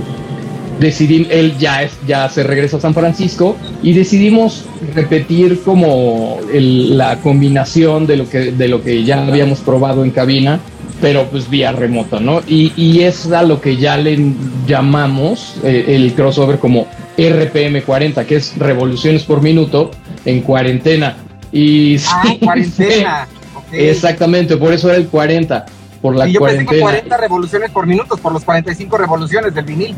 decidí, 0.80 1.28
él 1.30 1.58
ya, 1.58 1.84
es, 1.84 1.94
ya 2.08 2.30
se 2.30 2.44
regresa 2.44 2.78
a 2.78 2.80
San 2.80 2.94
Francisco 2.94 3.58
y 3.82 3.94
decidimos 3.94 4.66
repetir 4.96 5.62
como 5.64 6.40
la 6.52 7.18
combinación 7.18 8.08
de 8.08 8.18
lo, 8.18 8.30
que, 8.30 8.52
de 8.52 8.68
lo 8.68 8.82
que 8.82 9.04
ya 9.04 9.26
habíamos 9.26 9.60
probado 9.60 10.04
en 10.04 10.12
cabina, 10.12 10.60
pero 11.02 11.26
pues 11.26 11.50
vía 11.50 11.72
remota, 11.72 12.20
¿no? 12.20 12.42
Y, 12.48 12.72
y 12.78 13.02
es 13.02 13.32
a 13.32 13.44
lo 13.44 13.60
que 13.60 13.76
ya 13.78 13.98
le 13.98 14.18
llamamos 14.66 15.56
eh, 15.64 15.86
el 15.90 16.14
crossover 16.14 16.60
como 16.60 16.88
RPM 17.18 17.82
40, 17.82 18.26
que 18.26 18.38
es 18.38 18.58
revoluciones 18.58 19.24
por 19.24 19.42
minuto 19.42 19.92
en 20.26 20.42
cuarentena. 20.42 21.18
Y 21.52 21.98
ah, 22.08 22.24
cuarentena. 22.40 23.28
Exactamente, 23.72 24.56
por 24.58 24.72
eso 24.72 24.90
era 24.90 24.98
el 24.98 25.08
40, 25.08 25.66
por 26.04 26.16
la 26.16 26.28
y 26.28 26.34
yo 26.34 26.40
cuarentena. 26.40 26.70
Pensé 26.70 26.80
que 26.80 26.84
40 26.84 27.18
revoluciones 27.18 27.72
por 27.72 27.88
minuto, 27.88 28.18
por 28.18 28.32
los 28.32 28.44
45 28.44 28.98
revoluciones 28.98 29.56
del 29.56 29.66
vinil. 29.66 29.96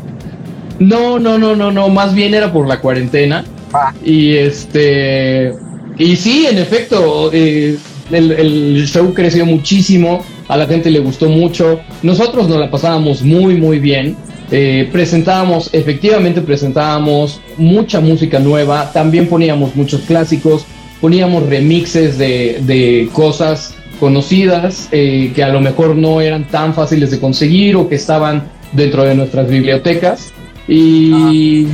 No, 0.78 1.18
no, 1.18 1.36
no, 1.36 1.54
no, 1.54 1.70
no, 1.70 1.88
más 1.90 2.14
bien 2.14 2.32
era 2.32 2.50
por 2.52 2.66
la 2.66 2.80
cuarentena. 2.80 3.44
Ah. 3.74 3.92
Y 4.02 4.36
este, 4.36 5.52
y 5.98 6.16
sí, 6.16 6.46
en 6.46 6.58
efecto, 6.58 7.30
eh, 7.32 7.76
el, 8.10 8.86
show 8.86 9.12
creció 9.12 9.44
muchísimo, 9.44 10.22
a 10.48 10.56
la 10.56 10.66
gente 10.66 10.90
le 10.90 11.00
gustó 11.00 11.28
mucho, 11.28 11.80
nosotros 12.02 12.48
nos 12.48 12.58
la 12.58 12.70
pasábamos 12.70 13.22
muy, 13.22 13.56
muy 13.56 13.78
bien. 13.78 14.16
Eh, 14.52 14.88
presentábamos, 14.92 15.70
efectivamente 15.72 16.40
presentábamos 16.40 17.40
mucha 17.56 18.00
música 18.00 18.38
nueva, 18.38 18.92
también 18.92 19.26
poníamos 19.26 19.74
muchos 19.74 20.02
clásicos, 20.02 20.64
poníamos 21.00 21.48
remixes 21.48 22.16
de, 22.16 23.08
cosas 23.12 23.74
conocidas 23.98 24.88
eh, 24.92 25.32
que 25.34 25.42
a 25.42 25.48
lo 25.48 25.60
mejor 25.60 25.96
no 25.96 26.20
eran 26.20 26.46
tan 26.48 26.74
fáciles 26.74 27.10
de 27.10 27.20
conseguir 27.20 27.76
o 27.76 27.88
que 27.88 27.94
estaban 27.94 28.44
dentro 28.72 29.04
de 29.04 29.14
nuestras 29.14 29.48
bibliotecas. 29.48 30.32
Y 30.68 31.66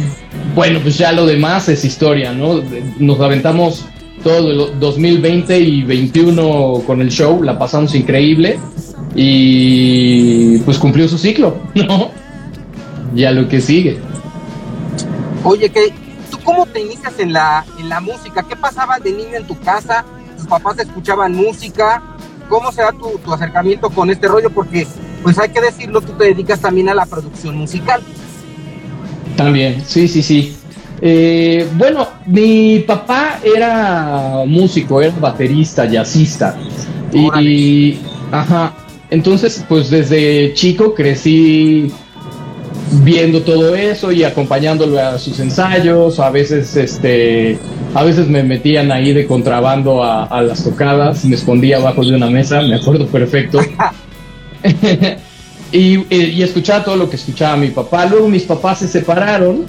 bueno, 0.54 0.80
pues 0.82 0.98
ya 0.98 1.12
lo 1.12 1.24
demás 1.26 1.68
es 1.68 1.84
historia, 1.84 2.32
¿no? 2.32 2.60
Nos 2.98 3.20
aventamos 3.20 3.86
todo 4.22 4.68
el 4.68 4.78
2020 4.78 5.58
y 5.58 5.82
21 5.82 6.82
con 6.86 7.00
el 7.00 7.10
show, 7.10 7.42
la 7.42 7.58
pasamos 7.58 7.94
increíble 7.94 8.58
y 9.14 10.58
pues 10.58 10.78
cumplió 10.78 11.08
su 11.08 11.18
ciclo, 11.18 11.56
¿no? 11.74 12.10
Ya 13.14 13.30
lo 13.30 13.48
que 13.48 13.60
sigue. 13.60 13.98
Oye, 15.44 15.70
¿qué, 15.70 15.92
¿tú 16.30 16.38
cómo 16.44 16.66
te 16.66 16.80
inicias 16.80 17.18
en 17.18 17.32
la, 17.32 17.64
en 17.78 17.88
la 17.88 18.00
música? 18.00 18.44
¿Qué 18.48 18.56
pasaba 18.56 18.98
de 18.98 19.12
niño 19.12 19.36
en 19.36 19.46
tu 19.46 19.58
casa? 19.58 20.04
¿Tus 20.36 20.46
papás 20.46 20.78
escuchaban 20.78 21.34
música? 21.34 22.02
¿Cómo 22.52 22.70
será 22.70 22.92
tu, 22.92 23.18
tu 23.24 23.32
acercamiento 23.32 23.88
con 23.88 24.10
este 24.10 24.28
rollo? 24.28 24.50
Porque, 24.50 24.86
pues 25.22 25.38
hay 25.38 25.48
que 25.48 25.62
decirlo, 25.62 26.02
tú 26.02 26.12
te 26.12 26.24
dedicas 26.24 26.60
también 26.60 26.90
a 26.90 26.94
la 26.94 27.06
producción 27.06 27.56
musical. 27.56 28.02
También, 29.38 29.82
sí, 29.86 30.06
sí, 30.06 30.22
sí. 30.22 30.54
Eh, 31.00 31.66
bueno, 31.78 32.06
mi 32.26 32.80
papá 32.80 33.40
era 33.42 34.42
músico, 34.46 35.00
era 35.00 35.14
baterista, 35.18 35.86
jazzista. 35.86 36.54
Y, 37.10 37.98
ajá, 38.30 38.74
entonces, 39.08 39.64
pues 39.66 39.88
desde 39.88 40.52
chico 40.52 40.92
crecí 40.92 41.90
viendo 43.02 43.42
todo 43.42 43.74
eso 43.74 44.12
y 44.12 44.24
acompañándolo 44.24 44.98
a 45.00 45.18
sus 45.18 45.40
ensayos. 45.40 46.20
A 46.20 46.30
veces, 46.30 46.76
este, 46.76 47.58
a 47.94 48.02
veces 48.04 48.28
me 48.28 48.42
metían 48.42 48.92
ahí 48.92 49.12
de 49.12 49.26
contrabando 49.26 50.02
a, 50.02 50.24
a 50.24 50.42
las 50.42 50.64
tocadas, 50.64 51.24
me 51.24 51.36
escondía 51.36 51.78
abajo 51.78 52.04
de 52.04 52.14
una 52.14 52.30
mesa, 52.30 52.60
me 52.62 52.74
acuerdo 52.74 53.06
perfecto. 53.06 53.60
Y, 55.72 56.04
y, 56.14 56.42
escuchaba 56.42 56.84
todo 56.84 56.96
lo 56.96 57.08
que 57.08 57.16
escuchaba 57.16 57.56
mi 57.56 57.68
papá. 57.68 58.04
Luego 58.04 58.28
mis 58.28 58.42
papás 58.42 58.80
se 58.80 58.88
separaron 58.88 59.64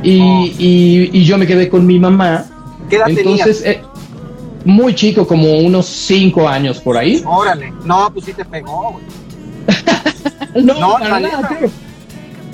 y, 0.00 0.20
oh. 0.20 0.46
y, 0.56 1.24
yo 1.24 1.36
me 1.36 1.46
quedé 1.46 1.68
con 1.68 1.84
mi 1.84 1.98
mamá. 1.98 2.46
¿Qué 2.88 2.96
edad 2.96 3.08
Entonces, 3.08 3.62
eh, 3.66 3.82
muy 4.64 4.94
chico, 4.94 5.26
como 5.26 5.58
unos 5.58 5.86
cinco 5.86 6.48
años 6.48 6.78
por 6.78 6.96
ahí. 6.96 7.20
Órale, 7.26 7.72
no, 7.84 8.10
pues 8.12 8.26
sí 8.26 8.32
te 8.32 8.44
pegó, 8.44 9.00
no, 10.54 10.80
no 10.80 10.98
nada, 11.00 11.58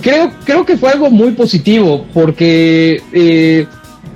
creo. 0.06 0.32
creo. 0.44 0.64
que 0.64 0.76
fue 0.76 0.90
algo 0.90 1.10
muy 1.10 1.32
positivo 1.32 2.06
porque 2.14 3.02
eh, 3.12 3.66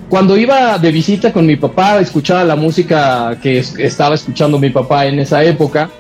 cuando 0.09 0.37
iba 0.37 0.78
de 0.78 0.90
visita 0.90 1.32
con 1.32 1.47
mi 1.47 1.56
papá, 1.56 2.00
escuchaba 2.00 2.44
la 2.44 2.56
música 2.56 3.38
que 3.42 3.59
estaba 3.59 4.14
escuchando 4.14 4.59
mi 4.59 4.70
papá 4.70 5.06
en 5.06 5.18
esa 5.18 5.42
época 5.44 5.90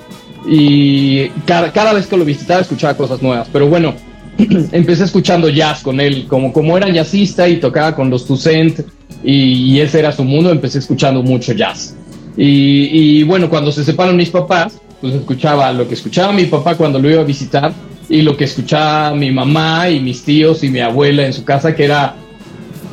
y 0.46 1.28
cada, 1.44 1.72
cada 1.72 1.92
vez 1.92 2.06
que 2.06 2.16
lo 2.16 2.24
visitaba 2.24 2.60
escuchaba 2.60 2.96
cosas 2.96 3.22
nuevas. 3.22 3.48
Pero 3.52 3.68
bueno, 3.68 3.94
empecé 4.72 5.04
escuchando 5.04 5.48
jazz 5.48 5.82
con 5.82 6.00
él, 6.00 6.26
como, 6.28 6.52
como 6.52 6.76
era 6.76 6.88
jazzista 6.88 7.48
y 7.48 7.58
tocaba 7.58 7.94
con 7.94 8.10
los 8.10 8.26
Toussaint 8.26 8.80
y, 9.22 9.78
ese 9.80 9.98
era 9.98 10.12
su 10.12 10.24
mundo, 10.24 10.50
empecé 10.50 10.78
escuchando 10.78 11.22
mucho 11.22 11.52
jazz. 11.52 11.94
Y, 12.36 13.22
bueno, 13.24 13.50
cuando 13.50 13.70
se 13.70 13.84
separan 13.84 14.16
mis 14.16 14.30
papás, 14.30 14.80
pues 15.00 15.14
escuchaba 15.14 15.72
lo 15.72 15.86
que 15.86 15.94
escuchaba 15.94 16.32
mi 16.32 16.44
papá 16.44 16.74
cuando 16.74 16.98
lo 16.98 17.10
iba 17.10 17.20
a 17.20 17.24
visitar 17.24 17.72
y 18.10 18.22
lo 18.22 18.36
que 18.36 18.44
escuchaba 18.44 19.14
mi 19.14 19.30
mamá 19.30 19.88
y 19.88 20.00
mis 20.00 20.22
tíos 20.22 20.64
y 20.64 20.68
mi 20.68 20.80
abuela 20.80 21.24
en 21.24 21.32
su 21.32 21.44
casa, 21.44 21.74
que 21.74 21.84
era 21.84 22.16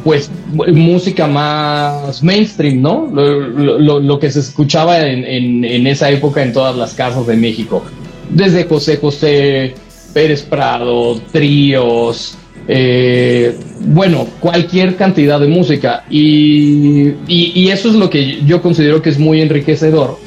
pues 0.04 0.32
música 0.54 1.28
más 1.28 2.24
mainstream, 2.24 2.82
¿no? 2.82 3.12
Lo, 3.12 4.20
que 4.20 4.32
se 4.32 4.40
escuchaba 4.40 5.06
en, 5.06 5.88
esa 5.88 6.10
época 6.10 6.42
en 6.44 6.54
todas 6.54 6.78
las 6.78 6.94
casas 6.94 7.28
de 7.28 7.36
México. 7.36 7.84
Desde 8.30 8.64
José 8.66 8.98
José, 8.98 9.74
Pérez 10.14 10.44
Prado, 10.44 11.20
tríos, 11.32 12.38
eh, 12.68 13.58
bueno, 13.82 14.28
cualquier 14.40 14.96
cantidad 14.96 15.40
de 15.40 15.48
música. 15.48 16.06
Y, 16.10 17.14
y, 17.28 17.70
eso 17.70 17.90
es 17.90 17.96
lo 17.96 18.10
que 18.10 18.42
yo 18.46 18.62
considero 18.62 19.02
que 19.02 19.10
es 19.10 19.20
muy 19.20 19.42
enriquecedor 19.42 20.20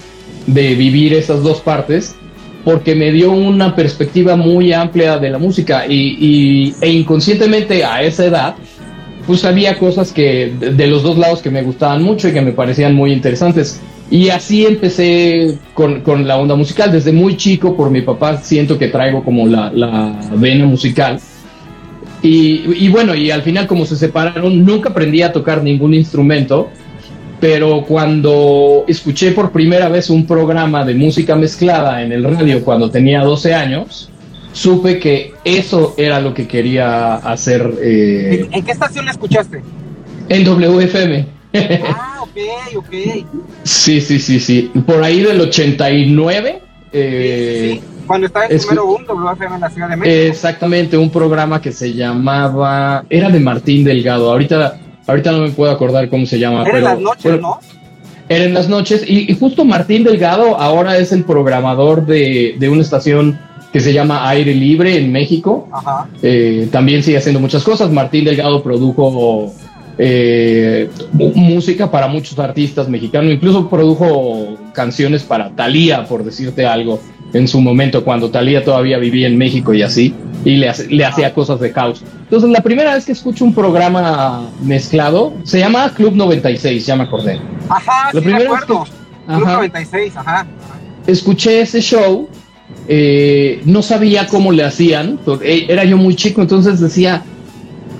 de 0.47 0.75
vivir 0.75 1.15
esas 1.15 1.43
dos 1.43 1.61
partes, 1.61 2.17
porque 2.65 2.95
me 2.95 3.11
dio 3.13 3.33
una 3.33 3.75
perspectiva 3.75 4.37
muy 4.37 4.73
amplia 4.73 5.19
de 5.19 5.31
la 5.31 5.39
música 5.39 5.87
y, 5.89 6.75
e 6.81 6.91
inconscientemente 6.91 7.85
a 7.85 8.03
esa 8.03 8.27
edad 8.27 8.55
pues 9.27 9.45
había 9.45 9.79
cosas 9.79 10.13
que 10.13 10.53
de 10.59 10.87
los 10.87 11.03
dos 11.03 11.17
lados 11.17 11.41
que 11.41 11.51
me 11.51 11.63
gustaban 11.63 12.03
mucho 12.03 12.29
y 12.29 12.33
que 12.33 12.41
me 12.41 12.53
parecían 12.53 12.95
muy 12.95 13.13
interesantes. 13.13 13.81
Y 14.11 14.29
así 14.31 14.67
empecé 14.67 15.57
con, 15.73 16.01
con 16.01 16.27
la 16.27 16.37
onda 16.37 16.57
musical. 16.57 16.91
Desde 16.91 17.13
muy 17.13 17.37
chico, 17.37 17.77
por 17.77 17.91
mi 17.91 18.01
papá, 18.01 18.39
siento 18.39 18.77
que 18.77 18.89
traigo 18.89 19.23
como 19.23 19.47
la, 19.47 19.71
la 19.73 20.19
vena 20.35 20.67
musical. 20.67 21.21
Y, 22.23 22.85
y, 22.85 22.89
bueno, 22.89 23.15
y 23.15 23.31
al 23.31 23.43
final 23.43 23.69
como 23.69 23.87
se 23.87 23.95
separaron, 23.95 24.65
nunca 24.65 24.91
aprendí 24.91 25.23
a 25.23 25.33
tocar 25.33 25.63
ningún 25.63 25.95
instrumento, 25.95 26.69
pero 27.41 27.85
cuando 27.87 28.85
escuché 28.87 29.33
por 29.33 29.51
primera 29.51 29.89
vez 29.89 30.11
un 30.11 30.27
programa 30.27 30.85
de 30.85 30.95
música 30.95 31.35
mezclada 31.35 32.03
en 32.03 32.13
el 32.13 32.23
radio 32.23 32.63
cuando 32.63 32.91
tenía 32.91 33.23
12 33.23 33.55
años, 33.55 34.11
supe 34.53 34.99
que 34.99 35.33
eso 35.45 35.95
era 35.97 36.21
lo 36.21 36.35
que 36.35 36.47
quería 36.47 37.17
hacer. 37.17 37.73
Eh, 37.81 38.49
¿En, 38.51 38.65
qué 38.65 38.73
estación 38.73 39.07
la 39.07 39.13
escuchaste? 39.13 39.63
En 40.29 40.45
WFM. 40.45 41.27
Ah, 41.53 42.21
ok, 42.21 42.77
ok. 42.77 42.95
Sí, 43.65 44.01
sí, 44.01 44.21
sí, 44.21 44.39
sí. 44.39 44.71
Por 44.87 45.03
ahí 45.03 45.21
del 45.21 45.41
89. 45.41 46.63
Eh, 46.93 47.81
sí, 47.81 48.05
Cuando 48.07 48.29
estaba 48.29 48.47
en 48.47 48.57
número 48.57 48.87
uno, 48.87 49.15
WFM 49.15 49.55
en 49.57 49.61
la 49.61 49.71
Ciudad 49.71 49.89
de 49.89 49.97
México. 49.97 50.17
Exactamente, 50.31 50.97
un 50.97 51.11
programa 51.11 51.61
que 51.61 51.73
se 51.73 51.93
llamaba. 51.93 53.05
Era 53.11 53.31
de 53.31 53.41
Martín 53.41 53.83
Delgado. 53.83 54.31
Ahorita, 54.31 54.79
ahorita 55.11 55.33
no 55.33 55.41
me 55.41 55.51
puedo 55.51 55.71
acordar 55.71 56.09
cómo 56.09 56.27
se 56.27 56.39
llama. 56.39 56.65
Era 56.65 56.79
en 56.79 56.85
las 56.85 57.01
noches, 57.01 57.41
¿no? 57.41 57.61
Era 58.29 58.45
en 58.45 58.55
las 58.55 58.69
noches. 58.69 59.05
Y, 59.07 59.35
justo 59.35 59.65
Martín 59.65 60.05
Delgado 60.05 60.57
ahora 60.57 60.99
es 60.99 61.13
el 61.13 61.25
programador 61.25 62.07
de, 62.07 62.57
de 62.59 62.69
una 62.69 62.83
estación 62.83 63.39
que 63.73 63.81
se 63.81 63.93
llama 63.93 64.29
Aire 64.29 64.55
Libre 64.55 64.97
en 64.97 65.13
México. 65.13 65.69
Eh, 66.23 66.69
también 66.73 67.03
sigue 67.03 67.19
haciendo 67.19 67.41
muchas 67.41 67.63
cosas. 67.63 67.91
Martín 67.91 68.25
Delgado 68.25 68.63
produjo 68.63 69.53
eh, 69.99 70.89
música 71.13 71.91
para 71.91 72.09
muchos 72.09 72.39
artistas 72.39 72.89
mexicanos, 72.89 73.33
incluso 73.33 73.69
produjo 73.69 74.57
canciones 74.73 75.23
para 75.23 75.51
Thalía, 75.51 76.07
por 76.07 76.25
decirte 76.25 76.67
algo, 76.67 77.01
en 77.33 77.49
su 77.49 77.61
momento, 77.61 78.05
cuando 78.05 78.31
Thalía 78.31 78.65
todavía 78.65 78.99
vivía 78.99 79.27
en 79.27 79.39
México 79.39 79.73
y 79.73 79.83
así, 79.83 80.15
y 80.45 80.57
le, 80.57 80.73
le 80.89 81.05
hacía 81.05 81.33
cosas 81.33 81.61
de 81.61 81.73
caos. 81.73 82.03
Entonces, 82.23 82.51
la 82.51 82.63
primera 82.63 82.95
vez 82.95 83.05
que 83.05 83.13
escucho 83.13 83.45
un 83.45 83.55
programa 83.55 84.49
mezclado, 84.63 85.35
se 85.45 85.59
llama 85.59 85.93
Club 85.95 86.15
96, 86.15 86.87
ya 86.87 86.97
me 86.97 87.05
acordé. 87.05 87.41
Ajá, 87.69 88.11
sí 88.13 88.21
me 88.21 88.35
acuerdo. 88.35 88.85
Club 89.27 89.47
96, 89.47 90.17
ajá. 90.17 90.47
Escuché 91.07 91.61
ese 91.61 91.81
show 91.81 92.29
eh, 92.89 93.61
no 93.67 93.83
sabía 93.83 94.27
cómo 94.27 94.53
le 94.53 94.65
hacían, 94.65 95.21
eh, 95.43 95.67
era 95.69 95.85
yo 95.85 95.97
muy 95.97 96.17
chico, 96.17 96.41
entonces 96.41 96.81
decía, 96.81 97.23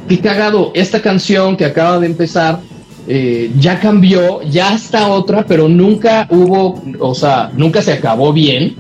qué 0.09 0.19
cagado, 0.19 0.73
esta 0.75 1.01
canción 1.01 1.57
que 1.57 1.65
acaba 1.65 2.01
de 2.01 2.07
empezar 2.07 2.61
eh, 3.07 3.53
ya 3.59 3.79
cambió, 3.79 4.43
ya 4.43 4.75
está 4.75 5.09
otra, 5.09 5.45
pero 5.47 5.69
nunca 5.69 6.27
hubo, 6.31 6.83
o 6.99 7.15
sea, 7.15 7.51
nunca 7.57 7.83
se 7.83 7.93
acabó 7.93 8.33
bien. 8.33 8.77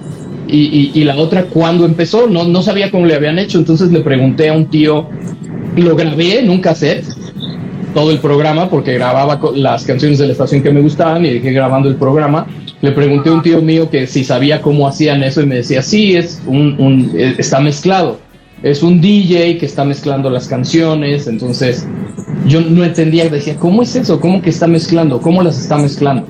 Y, 0.52 1.04
la 1.04 1.16
otra, 1.16 1.44
cuando 1.44 1.84
empezó? 1.84 2.26
No, 2.26 2.44
no 2.44 2.62
sabía 2.62 2.90
cómo 2.90 3.06
le 3.06 3.14
habían 3.14 3.38
hecho, 3.38 3.58
entonces 3.58 3.90
le 3.92 4.00
pregunté 4.00 4.48
a 4.48 4.52
un 4.52 4.66
tío 4.66 5.08
lo 5.76 5.96
grabé 5.96 6.40
en 6.40 6.50
un 6.50 6.60
cassette, 6.60 7.04
todo 7.94 8.10
el 8.10 8.18
programa, 8.18 8.68
porque 8.70 8.94
grababa 8.94 9.40
las 9.54 9.84
canciones 9.84 10.18
de 10.18 10.26
la 10.26 10.32
estación 10.32 10.62
que 10.62 10.70
me 10.70 10.80
gustaban 10.80 11.24
y 11.24 11.30
dejé 11.30 11.52
grabando 11.52 11.88
el 11.88 11.96
programa. 11.96 12.46
Le 12.80 12.92
pregunté 12.92 13.30
a 13.30 13.32
un 13.32 13.42
tío 13.42 13.60
mío 13.60 13.90
que 13.90 14.06
si 14.06 14.24
sabía 14.24 14.62
cómo 14.62 14.86
hacían 14.86 15.22
eso 15.22 15.42
y 15.42 15.46
me 15.46 15.56
decía, 15.56 15.82
sí, 15.82 16.16
es 16.16 16.40
un, 16.46 17.12
está 17.16 17.60
mezclado. 17.60 18.18
Es 18.62 18.82
un 18.82 19.00
DJ 19.00 19.58
que 19.58 19.66
está 19.66 19.84
mezclando 19.84 20.30
las 20.30 20.46
canciones, 20.46 21.26
entonces 21.26 21.86
yo 22.46 22.60
no 22.60 22.84
entendía, 22.84 23.28
decía, 23.28 23.56
¿cómo 23.56 23.82
es 23.82 23.94
eso? 23.96 24.20
¿Cómo 24.20 24.40
que 24.40 24.50
está 24.50 24.66
mezclando? 24.66 25.20
¿Cómo 25.20 25.42
las 25.42 25.58
está 25.58 25.76
mezclando? 25.76 26.26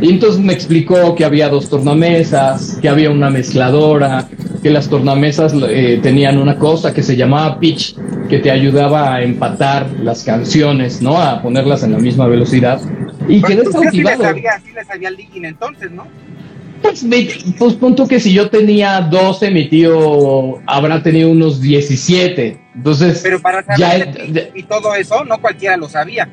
Y 0.00 0.10
entonces 0.10 0.40
me 0.40 0.52
explicó 0.52 1.14
que 1.14 1.24
había 1.24 1.48
dos 1.48 1.68
tornamesas, 1.68 2.78
que 2.80 2.88
había 2.88 3.10
una 3.10 3.30
mezcladora, 3.30 4.28
que 4.62 4.70
las 4.70 4.88
tornamesas 4.88 5.54
eh, 5.68 6.00
tenían 6.02 6.38
una 6.38 6.58
cosa 6.58 6.92
que 6.92 7.02
se 7.02 7.16
llamaba 7.16 7.58
pitch, 7.58 7.96
que 8.28 8.38
te 8.38 8.50
ayudaba 8.50 9.14
a 9.14 9.22
empatar 9.22 9.88
las 10.02 10.24
canciones, 10.24 11.00
¿no? 11.02 11.20
A 11.20 11.40
ponerlas 11.42 11.82
en 11.84 11.92
la 11.92 11.98
misma 11.98 12.26
velocidad. 12.26 12.80
Y 13.28 13.40
quedé 13.42 13.62
pues, 13.62 13.74
cautivado. 13.74 14.24
Sí 14.34 14.42
sí 15.32 15.40
entonces, 15.44 15.90
¿no? 15.90 16.06
Pues, 16.82 17.06
pues 17.58 17.74
punto 17.74 18.08
que 18.08 18.18
si 18.18 18.32
yo 18.32 18.50
tenía 18.50 19.00
12, 19.00 19.50
mi 19.50 19.68
tío 19.68 20.58
habrá 20.66 21.02
tenido 21.02 21.30
unos 21.30 21.60
17. 21.60 22.60
Entonces, 22.74 23.20
pero 23.22 23.40
para 23.40 23.62
saber 23.64 24.50
y 24.54 24.62
todo 24.64 24.94
eso, 24.94 25.24
no 25.24 25.40
cualquiera 25.40 25.76
lo 25.76 25.88
sabía. 25.88 26.28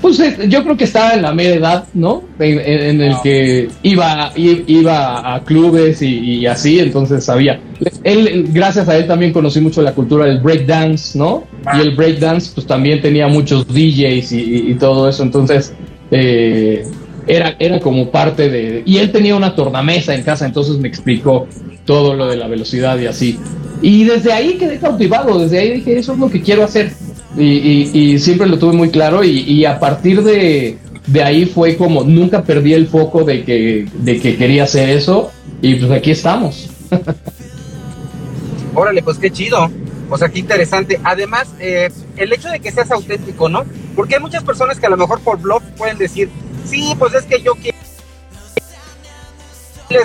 Pues 0.00 0.18
eh, 0.20 0.48
yo 0.48 0.62
creo 0.62 0.76
que 0.76 0.84
estaba 0.84 1.12
en 1.12 1.22
la 1.22 1.32
media 1.32 1.54
edad, 1.56 1.84
¿no? 1.92 2.22
En, 2.38 3.00
el 3.02 3.14
que 3.22 3.68
iba, 3.82 4.32
iba 4.34 5.34
a 5.34 5.44
clubes 5.44 6.00
y, 6.00 6.46
así, 6.46 6.78
entonces 6.78 7.24
sabía. 7.24 7.60
Él, 8.02 8.48
gracias 8.50 8.88
a 8.88 8.96
él 8.96 9.06
también 9.06 9.32
conocí 9.32 9.60
mucho 9.60 9.82
la 9.82 9.92
cultura 9.92 10.24
del 10.24 10.40
breakdance, 10.40 11.18
¿no? 11.18 11.44
Y 11.64 11.66
ah. 11.66 11.80
el 11.82 11.94
breakdance, 11.96 12.50
pues 12.54 12.66
también 12.66 13.02
tenía 13.02 13.28
muchos 13.28 13.66
DJs 13.66 14.32
y, 14.32 14.74
todo 14.80 15.08
eso, 15.08 15.22
entonces 15.22 15.74
eh, 16.10 16.86
era, 17.30 17.54
era 17.58 17.78
como 17.78 18.10
parte 18.10 18.50
de... 18.50 18.82
Y 18.84 18.98
él 18.98 19.12
tenía 19.12 19.36
una 19.36 19.54
tornamesa 19.54 20.14
en 20.14 20.22
casa, 20.22 20.46
entonces 20.46 20.78
me 20.78 20.88
explicó 20.88 21.46
todo 21.84 22.14
lo 22.14 22.26
de 22.26 22.36
la 22.36 22.48
velocidad 22.48 22.98
y 22.98 23.06
así. 23.06 23.38
Y 23.80 24.04
desde 24.04 24.32
ahí 24.32 24.54
quedé 24.58 24.78
cautivado, 24.78 25.38
desde 25.38 25.60
ahí 25.60 25.74
dije, 25.74 25.96
eso 25.96 26.12
es 26.12 26.18
lo 26.18 26.28
que 26.28 26.42
quiero 26.42 26.64
hacer. 26.64 26.92
Y, 27.38 28.18
siempre 28.18 28.48
lo 28.48 28.58
tuve 28.58 28.72
muy 28.72 28.90
claro 28.90 29.22
y, 29.22 29.64
a 29.64 29.78
partir 29.78 30.22
de, 30.22 30.76
ahí 31.22 31.46
fue 31.46 31.76
como 31.76 32.02
nunca 32.02 32.42
perdí 32.42 32.74
el 32.74 32.88
foco 32.88 33.22
de 33.22 33.44
que, 33.44 33.86
de 33.94 34.20
que 34.20 34.36
quería 34.36 34.64
hacer 34.64 34.90
eso 34.90 35.30
y 35.62 35.76
pues 35.76 35.92
aquí 35.92 36.10
estamos. 36.10 36.68
Órale, 38.74 39.02
pues 39.02 39.18
qué 39.18 39.30
chido. 39.30 39.70
O 40.10 40.18
sea, 40.18 40.28
qué 40.28 40.40
interesante. 40.40 40.98
Además, 41.04 41.48
eh, 41.60 41.88
el 42.16 42.32
hecho 42.32 42.48
de 42.48 42.58
que 42.58 42.72
seas 42.72 42.90
auténtico, 42.90 43.48
¿no? 43.48 43.64
Porque 43.94 44.16
hay 44.16 44.20
muchas 44.20 44.42
personas 44.42 44.80
que 44.80 44.86
a 44.86 44.90
lo 44.90 44.96
mejor 44.96 45.20
por 45.20 45.38
blog 45.38 45.62
pueden 45.76 45.98
decir, 45.98 46.28
sí, 46.64 46.94
pues 46.98 47.14
es 47.14 47.24
que 47.24 47.42
yo 47.42 47.54
quiero 47.54 47.78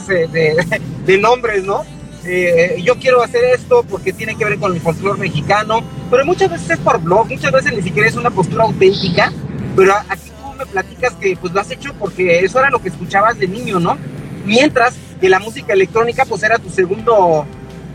de, 0.07 0.79
de 1.05 1.17
nombres, 1.17 1.63
¿no? 1.63 1.83
Eh, 2.27 2.81
yo 2.83 2.95
quiero 2.97 3.21
hacer 3.21 3.43
esto 3.45 3.83
porque 3.87 4.11
tiene 4.11 4.35
que 4.35 4.45
ver 4.45 4.57
con 4.57 4.73
el 4.73 4.81
folclore 4.81 5.19
mexicano, 5.19 5.83
pero 6.09 6.25
muchas 6.25 6.49
veces 6.49 6.71
es 6.71 6.79
por 6.79 6.99
blog, 6.99 7.29
muchas 7.29 7.51
veces 7.51 7.73
ni 7.73 7.83
siquiera 7.83 8.09
es 8.09 8.15
una 8.15 8.31
postura 8.31 8.63
auténtica, 8.63 9.31
pero 9.75 9.93
aquí 10.09 10.31
tú 10.41 10.53
me 10.57 10.65
platicas 10.65 11.13
que 11.13 11.37
pues 11.39 11.53
lo 11.53 11.61
has 11.61 11.69
hecho 11.69 11.93
porque 11.99 12.39
eso 12.39 12.59
era 12.59 12.71
lo 12.71 12.81
que 12.81 12.89
escuchabas 12.89 13.37
de 13.37 13.47
niño, 13.47 13.79
¿no? 13.79 13.95
Mientras 14.43 14.95
que 15.21 15.29
la 15.29 15.37
música 15.39 15.73
electrónica 15.73 16.25
pues 16.25 16.41
era 16.41 16.57
tu 16.57 16.71
segundo, 16.71 17.45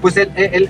pues 0.01 0.15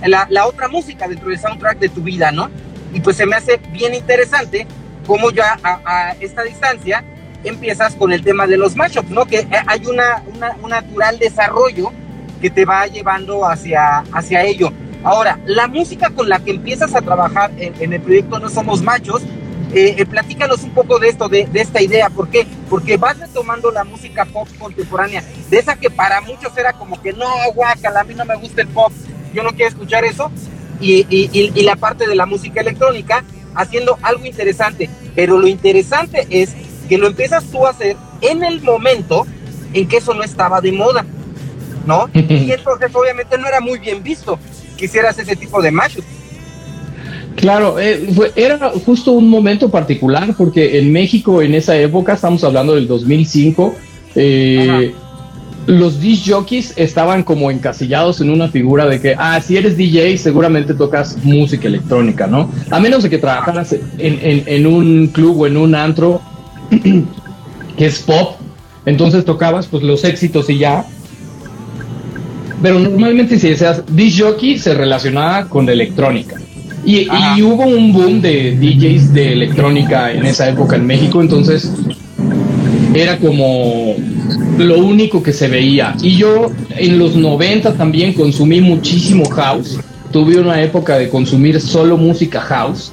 la, 0.07 0.47
otra 0.47 0.69
música 0.69 1.07
dentro 1.07 1.29
del 1.29 1.39
soundtrack 1.39 1.79
de 1.81 1.91
tu 1.91 2.01
vida, 2.01 2.33
¿no? 2.33 2.49
Y 2.95 3.01
pues 3.01 3.19
se 3.19 3.27
me 3.27 3.37
hace 3.37 3.61
bien 3.73 3.95
interesante 3.95 4.67
cómo 5.07 5.31
ya 5.31 5.59
a, 5.63 6.13
esta 6.19 6.45
distancia 6.45 7.05
empiezas 7.45 7.95
con 7.95 8.13
el 8.13 8.23
tema 8.23 8.47
de 8.47 8.57
los 8.57 8.77
mashups, 8.77 9.11
¿no? 9.11 9.26
Que 9.26 9.47
hay 9.67 9.87
una, 9.87 10.23
un 10.63 10.71
natural 10.71 11.19
desarrollo 11.19 11.93
que 12.41 12.50
te 12.50 12.65
va 12.65 12.87
llevando 12.87 13.47
hacia, 13.47 13.99
hacia 14.13 14.43
ello. 14.45 14.73
Ahora, 15.03 15.39
la 15.47 15.67
música 15.67 16.11
con 16.11 16.29
la 16.29 16.41
que 16.41 16.50
empiezas 16.50 16.95
a 16.95 17.00
trabajar 17.00 17.50
en, 17.57 17.93
el 17.93 18.00
proyecto 18.00 18.39
No 18.39 18.49
Somos 18.49 18.83
Machos, 18.83 19.23
eh, 19.73 19.95
eh, 19.99 20.07
platícanos 20.07 20.63
un 20.63 20.71
poco 20.71 20.99
de 20.99 21.09
esto, 21.09 21.29
de, 21.29 21.49
esta 21.55 21.81
idea. 21.81 22.11
¿Por 22.11 22.29
qué? 22.29 22.47
Porque 22.69 22.97
vas 22.97 23.19
retomando 23.19 23.71
la 23.71 23.85
música 23.85 24.25
pop 24.25 24.49
contemporánea, 24.59 25.23
de 25.49 25.59
esa 25.59 25.76
que 25.76 25.91
para 25.91 26.21
muchos 26.21 26.57
era 26.57 26.73
como 26.73 27.00
que 27.00 27.13
no, 27.13 27.29
guacala, 27.55 28.00
a 28.00 28.05
mí 28.05 28.15
no 28.15 28.25
me 28.25 28.37
gusta 28.37 28.63
el 28.63 28.69
pop, 28.69 28.93
yo 29.33 29.43
no 29.43 29.50
quiero 29.50 29.69
escuchar 29.69 30.05
eso, 30.05 30.31
y, 30.81 31.07
y 31.11 31.63
la 31.63 31.76
parte 31.76 32.07
de 32.07 32.15
la 32.15 32.26
música 32.26 32.61
electrónica, 32.61 33.23
haciendo 33.55 33.99
algo 34.03 34.25
interesante. 34.25 34.89
Pero 35.15 35.39
lo 35.39 35.47
interesante 35.47 36.26
es 36.31 36.55
que 36.91 36.99
lo 36.99 37.07
empiezas 37.07 37.45
tú 37.45 37.65
a 37.65 37.71
hacer 37.71 37.97
en 38.21 38.43
el 38.43 38.61
momento 38.61 39.25
en 39.73 39.87
que 39.87 39.99
eso 39.99 40.13
no 40.13 40.25
estaba 40.25 40.61
de 40.61 40.73
moda. 40.73 41.07
¿no? 41.87 42.11
y 42.15 42.50
entonces 42.50 42.91
obviamente 42.93 43.39
no 43.39 43.47
era 43.47 43.61
muy 43.61 43.79
bien 43.79 44.03
visto 44.03 44.39
que 44.76 44.87
hicieras 44.87 45.17
ese 45.19 45.37
tipo 45.37 45.63
de 45.63 45.71
matches. 45.71 46.05
Claro, 47.37 47.79
eh, 47.79 48.09
era 48.35 48.73
justo 48.85 49.13
un 49.13 49.31
momento 49.31 49.71
particular 49.71 50.35
porque 50.37 50.81
en 50.81 50.93
México 50.93 51.41
en 51.41 51.55
esa 51.55 51.76
época, 51.76 52.15
estamos 52.15 52.43
hablando 52.43 52.75
del 52.75 52.89
2005, 52.89 53.75
eh, 54.17 54.93
los 55.67 56.00
disc 56.00 56.29
jockeys 56.29 56.75
estaban 56.76 57.23
como 57.23 57.53
encasillados 57.53 58.21
en 58.21 58.31
una 58.31 58.49
figura 58.49 58.87
de 58.87 59.00
que, 59.00 59.15
ah, 59.17 59.41
si 59.41 59.57
eres 59.57 59.76
DJ 59.76 60.19
seguramente 60.19 60.75
tocas 60.75 61.17
música 61.23 61.69
electrónica, 61.69 62.26
¿no? 62.26 62.50
A 62.69 62.81
menos 62.81 63.05
de 63.05 63.11
que 63.11 63.19
trabajaras 63.19 63.73
en, 63.73 64.43
en 64.47 64.67
un 64.67 65.07
club 65.07 65.43
o 65.43 65.47
en 65.47 65.57
un 65.57 65.75
antro 65.76 66.21
que 67.76 67.87
es 67.87 68.00
pop, 68.00 68.37
entonces 68.87 69.25
tocabas 69.25 69.67
pues 69.67 69.83
los 69.83 70.04
éxitos 70.04 70.49
y 70.50 70.59
ya, 70.59 70.85
pero 72.63 72.78
normalmente 72.78 73.39
si 73.39 73.49
decías 73.49 73.83
disc 73.91 74.21
jockey 74.21 74.59
se 74.59 74.75
relacionaba 74.75 75.47
con 75.49 75.69
electrónica. 75.69 76.37
Y, 76.85 77.09
hubo 77.43 77.65
un 77.65 77.93
boom 77.93 78.23
de 78.23 78.56
DJs 78.56 79.13
de 79.13 79.33
electrónica 79.35 80.13
en 80.13 80.25
esa 80.25 80.49
época 80.49 80.76
en 80.76 80.87
México, 80.87 81.21
entonces 81.21 81.71
era 82.95 83.19
como 83.19 83.97
lo 84.59 84.78
único 84.78 85.23
que 85.23 85.33
se 85.33 85.49
veía. 85.49 85.95
Y 86.02 86.17
yo 86.17 86.50
en 86.71 86.99
los 86.99 87.17
90 87.17 87.75
también 87.75 88.15
consumí 88.15 88.61
muchísimo 88.61 89.28
house. 89.28 89.78
Tuve 90.11 90.41
una 90.41 90.63
época 90.63 90.99
de 90.99 91.09
consumir 91.09 91.61
solo 91.61 91.97
música 91.99 92.41
house 92.41 92.93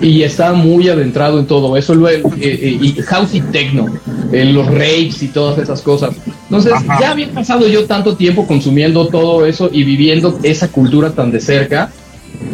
y 0.00 0.22
estaba 0.22 0.54
muy 0.54 0.88
adentrado 0.88 1.38
en 1.38 1.46
todo 1.46 1.76
eso, 1.76 1.94
luego, 1.94 2.30
eh, 2.40 2.58
eh, 2.62 2.78
y 2.80 2.92
house 3.02 3.34
y 3.34 3.40
techno, 3.40 3.86
en 4.32 4.54
los 4.54 4.66
raves 4.66 5.22
y 5.22 5.28
todas 5.28 5.58
esas 5.58 5.82
cosas. 5.82 6.14
Entonces, 6.44 6.72
ya 7.00 7.10
había 7.10 7.28
pasado 7.30 7.68
yo 7.68 7.84
tanto 7.86 8.16
tiempo 8.16 8.46
consumiendo 8.46 9.08
todo 9.08 9.46
eso 9.46 9.70
y 9.72 9.84
viviendo 9.84 10.38
esa 10.42 10.68
cultura 10.68 11.10
tan 11.10 11.30
de 11.30 11.40
cerca, 11.40 11.90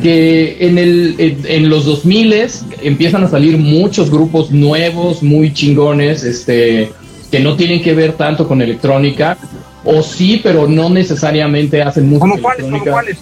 que 0.03 0.57
en, 0.61 0.79
el, 0.79 1.15
en, 1.19 1.69
los 1.69 1.85
2000 1.85 2.35
empiezan 2.83 3.25
a 3.25 3.29
salir 3.29 3.57
muchos 3.57 4.11
grupos 4.11 4.51
nuevos, 4.51 5.23
muy 5.23 5.53
chingones, 5.53 6.25
este, 6.25 6.93
que 7.31 7.41
no 7.41 7.57
tienen 7.57 7.83
que 7.83 7.95
ver 7.95 8.13
tanto 8.13 8.47
con 8.47 8.61
electrónica, 8.61 9.39
o 9.85 10.03
sí, 10.03 10.41
pero 10.43 10.67
no 10.67 10.91
necesariamente 10.91 11.83
hacen 11.83 12.09
música 12.09 12.29
¿Cómo 12.29 12.43
cuáles? 12.43 12.65
¿Cómo 12.65 12.85
cuáles? 12.85 13.19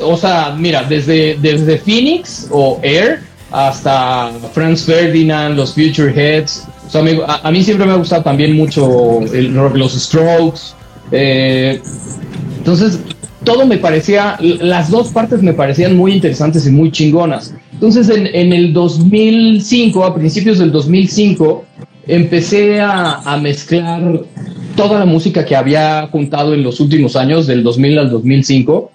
O 0.00 0.16
sea, 0.16 0.54
mira, 0.56 0.84
desde, 0.84 1.36
desde 1.40 1.78
Phoenix 1.78 2.48
o 2.50 2.78
Air 2.82 3.20
hasta 3.50 4.30
Franz 4.52 4.84
Ferdinand, 4.84 5.56
los 5.56 5.74
Future 5.74 6.12
Heads. 6.14 6.66
Sea, 6.88 7.02
a, 7.42 7.50
mí 7.50 7.62
siempre 7.62 7.86
me 7.86 7.92
ha 7.92 7.96
gustado 7.96 8.22
también 8.22 8.56
mucho 8.56 9.20
los 9.22 9.92
Strokes. 9.94 10.60
Eh, 11.10 11.80
entonces, 12.58 13.00
todo 13.44 13.66
me 13.66 13.78
parecía, 13.78 14.36
las 14.40 14.90
dos 14.90 15.08
partes 15.08 15.42
me 15.42 15.52
parecían 15.52 15.96
muy 15.96 16.12
interesantes 16.12 16.66
y 16.66 16.70
muy 16.70 16.92
chingonas. 16.92 17.54
Entonces, 17.72 18.08
en, 18.08 18.26
en 18.26 18.52
el 18.52 18.72
2005, 18.72 20.04
a 20.04 20.14
principios 20.14 20.58
del 20.58 20.70
2005, 20.70 21.64
empecé 22.06 22.80
a, 22.80 23.20
a, 23.24 23.36
mezclar 23.36 24.22
toda 24.76 25.00
la 25.00 25.06
música 25.06 25.44
que 25.44 25.56
había 25.56 26.06
juntado 26.08 26.54
en 26.54 26.62
los 26.62 26.78
últimos 26.78 27.16
años, 27.16 27.46
del 27.48 27.64
2000 27.64 27.98
al 27.98 28.10
2005 28.10 28.92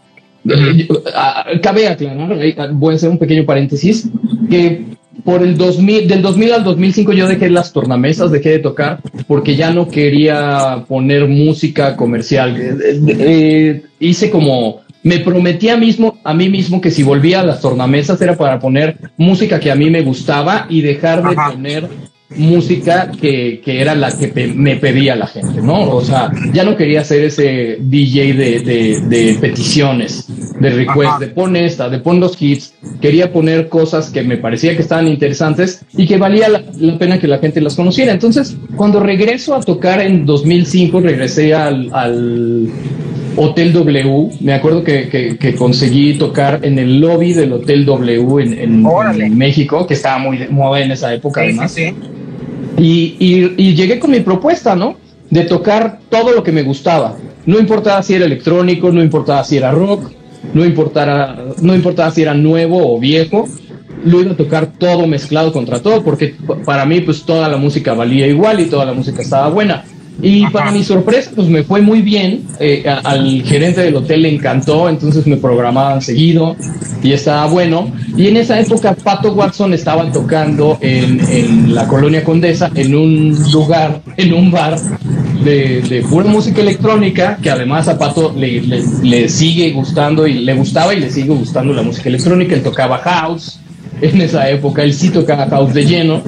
cabe 1.62 1.88
aclarar, 1.88 2.74
voy 2.74 2.94
a 2.94 2.96
hacer 2.96 3.10
un 3.10 3.18
pequeño 3.18 3.46
paréntesis, 3.46 4.10
que 4.50 4.86
por 5.24 5.44
el 5.44 5.58
2000, 5.58 6.08
del 6.08 6.22
2000 6.22 6.54
al 6.54 6.64
2005 6.64 7.14
yo 7.14 7.28
dejé 7.28 7.50
las 7.50 7.74
tornamesas, 7.74 8.32
dejé 8.32 8.50
de 8.50 8.60
tocar 8.60 9.00
porque 9.28 9.56
ya 9.56 9.72
no 9.72 9.88
quería 9.88 10.84
poner 10.88 11.28
música 11.28 11.96
comercial. 11.96 12.60
Eh, 12.60 12.76
eh, 12.82 13.16
eh, 13.20 13.84
hice 14.00 14.30
como, 14.30 14.82
me 15.04 15.20
prometí 15.20 15.70
a, 15.70 15.78
mismo, 15.78 16.20
a 16.24 16.34
mí 16.34 16.50
mismo 16.50 16.82
que 16.82 16.92
si 16.92 17.04
volvía 17.04 17.42
a 17.42 17.46
las 17.46 17.62
tornamesas 17.62 18.22
era 18.22 18.36
para 18.36 18.60
poner 18.60 18.98
música 19.18 19.60
que 19.60 19.72
a 19.72 19.76
mí 19.76 19.90
me 19.90 20.02
gustaba 20.02 20.66
y 20.70 20.82
dejar 20.82 21.28
de 21.28 21.36
poner 21.36 21.90
música 22.36 23.12
que, 23.20 23.62
que, 23.64 23.82
era 23.82 23.96
la 23.96 24.12
que 24.12 24.54
me 24.56 24.78
pedía 24.78 25.16
la 25.16 25.28
gente, 25.28 25.62
¿no? 25.62 25.90
O 25.90 26.02
sea, 26.02 26.32
ya 26.54 26.64
no 26.64 26.78
quería 26.78 27.04
ser 27.04 27.26
ese 27.26 27.78
DJ 27.80 28.34
de, 28.34 29.02
de, 29.08 29.38
peticiones. 29.40 30.26
de 30.60 30.70
request, 30.70 31.20
de 31.20 31.28
pon 31.28 31.56
esta, 31.56 31.90
de 31.90 32.00
pon 32.00 32.20
los 32.20 32.42
hits. 32.42 32.74
Quería 33.02 33.32
poner 33.34 33.70
cosas 33.70 34.10
que 34.10 34.24
me 34.24 34.38
parecía 34.38 34.76
que 34.76 34.82
estaban 34.82 35.08
interesantes 35.08 35.84
y 35.96 36.08
que 36.08 36.18
valía 36.18 36.50
la, 36.50 36.64
la 36.80 36.98
pena 36.98 37.20
que 37.20 37.28
la 37.28 37.40
gente 37.40 37.62
las 37.62 37.76
conociera. 37.76 38.14
Entonces, 38.14 38.56
cuando 38.76 39.00
regreso 39.00 39.56
a 39.56 39.62
tocar 39.62 40.02
en 40.02 40.26
2005, 40.26 41.00
regresé 41.02 41.54
al, 41.54 41.90
al 41.94 42.70
Hotel 43.36 43.74
W. 43.74 44.30
Me 44.42 44.54
acuerdo 44.54 44.84
que, 44.84 45.08
que, 45.10 45.38
que, 45.38 45.56
conseguí 45.56 46.18
tocar 46.18 46.60
en 46.64 46.78
el 46.80 47.00
lobby 47.00 47.34
del 47.34 47.54
Hotel 47.54 47.86
W 47.86 48.44
en, 48.44 48.54
en, 48.54 48.86
en 49.22 49.38
México, 49.38 49.88
que 49.88 49.94
estaba 49.94 50.18
muy 50.18 50.38
de 50.38 50.50
moda 50.50 50.82
en 50.82 50.92
esa 50.92 51.14
época, 51.14 51.42
Sí, 51.42 51.48
además. 51.48 51.72
sí, 51.72 51.86
sí. 51.86 51.96
Y, 52.82 53.16
y- 53.20 53.54
y 53.58 53.76
llegué 53.76 54.00
con 54.00 54.10
mi 54.12 54.22
propuesta, 54.22 54.76
¿no? 54.76 54.96
De 55.30 55.44
tocar 55.46 56.00
todo 56.10 56.32
lo 56.34 56.44
que 56.44 56.52
me 56.52 56.64
gustaba. 56.64 57.16
No 57.46 57.60
importaba 57.60 58.02
si 58.04 58.16
era 58.16 58.26
electrónico, 58.26 58.92
no 58.92 59.02
importaba 59.04 59.44
si 59.44 59.58
era 59.58 59.72
rock, 59.72 60.12
no 60.54 60.66
importaba, 60.66 61.38
no 61.62 61.76
importaba 61.76 62.12
si 62.12 62.24
era 62.24 62.34
nuevo 62.34 62.94
o 62.96 63.00
viejo. 63.00 63.48
Lo 64.04 64.20
iba 64.20 64.32
a 64.32 64.36
tocar 64.36 64.66
todo 64.80 65.06
mezclado 65.06 65.54
contra 65.54 65.80
todo, 65.80 66.04
porque 66.04 66.36
para 66.66 66.86
mí, 66.86 67.02
pues 67.02 67.22
toda 67.24 67.48
la 67.48 67.58
música 67.58 67.94
valía 67.94 68.26
igual 68.28 68.60
y 68.60 68.66
toda 68.66 68.86
la 68.86 68.94
música 68.94 69.22
estaba 69.22 69.50
buena. 69.50 69.84
Y 70.24 70.44
Ajá. 70.44 70.52
para 70.54 70.72
mi 70.72 70.84
sorpresa, 70.84 71.32
pues 71.36 71.48
me 71.48 71.64
fue 71.64 71.82
muy 71.82 72.02
bien. 72.02 72.42
Eh, 72.60 72.84
a- 72.88 73.00
al 73.10 73.42
gerente 73.44 73.82
del 73.82 73.96
hotel 73.96 74.22
le 74.24 74.34
encantó, 74.36 74.88
entonces 74.90 75.26
me 75.28 75.38
programaban 75.38 76.02
seguido 76.02 76.56
y 77.04 77.12
estaba 77.14 77.48
bueno. 77.48 77.92
Y 78.16 78.28
en 78.28 78.38
esa 78.38 78.60
época, 78.60 78.94
Pato 79.04 79.34
Watson 79.34 79.74
estaba 79.74 80.12
tocando 80.12 80.78
en, 80.82 81.20
en 81.30 81.74
la 81.74 81.88
colonia 81.88 82.24
Condesa, 82.24 82.70
en 82.76 82.94
un 82.96 83.36
lugar, 83.52 84.02
en 84.18 84.34
un 84.34 84.52
bar 84.52 84.78
de, 85.44 85.82
de 85.82 86.02
pura 86.04 86.28
música 86.30 86.62
electrónica, 86.62 87.40
que 87.42 87.50
además 87.50 87.88
a 87.88 87.98
Pato 87.98 88.34
le, 88.38 88.62
le- 88.62 88.84
le 89.02 89.28
sigue 89.30 89.72
gustando 89.72 90.28
y 90.28 90.34
le 90.36 90.54
gustaba 90.54 90.94
y 90.94 91.00
le 91.00 91.10
sigue 91.10 91.30
gustando 91.34 91.74
la 91.74 91.82
música 91.82 92.10
electrónica. 92.10 92.54
Él 92.54 92.62
tocaba 92.62 93.00
house 93.00 93.60
en 94.02 94.20
esa 94.22 94.50
época, 94.50 94.84
él 94.84 94.94
sí 94.94 95.10
tocaba 95.10 95.48
house 95.48 95.74
de 95.74 95.86
lleno. 95.86 96.22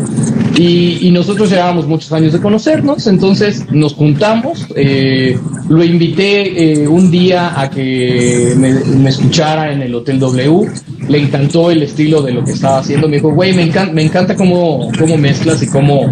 Y, 0.56 1.00
y 1.08 1.12
nosotros 1.12 1.50
llevábamos 1.50 1.88
muchos 1.88 2.12
años 2.14 2.32
de 2.34 2.40
conocernos, 2.40 3.08
entonces 3.08 3.66
nos 3.72 3.94
juntamos. 3.94 4.68
eh, 4.76 5.38
lo 5.70 5.84
invité 5.84 6.74
eh, 6.84 6.88
un 6.88 7.10
día 7.10 7.60
a 7.60 7.70
que 7.70 8.54
me, 8.58 9.10
escuchara 9.10 9.72
en 9.74 9.82
el 9.82 9.96
Hotel 9.96 10.20
W. 10.20 10.68
Le 11.10 11.18
encantó 11.18 11.72
el 11.72 11.82
estilo 11.84 12.22
de 12.22 12.34
lo 12.34 12.44
que 12.46 12.52
estaba 12.52 12.80
haciendo. 12.80 13.08
Me 13.10 13.16
dijo, 13.18 13.32
güey, 13.34 13.54
me, 13.54 13.64
encan- 13.72 13.92
me 13.94 14.04
encanta 14.04 14.36
cómo, 14.36 14.90
cómo 15.00 15.18
mezclas 15.18 15.62
y 15.64 15.68
cómo 15.68 16.10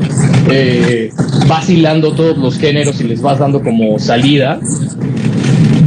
eh, 0.49 1.11
vas 1.47 1.69
hilando 1.69 2.11
todos 2.13 2.37
los 2.37 2.57
géneros 2.57 2.99
y 2.99 3.03
les 3.05 3.21
vas 3.21 3.39
dando 3.39 3.61
como 3.61 3.99
salida 3.99 4.59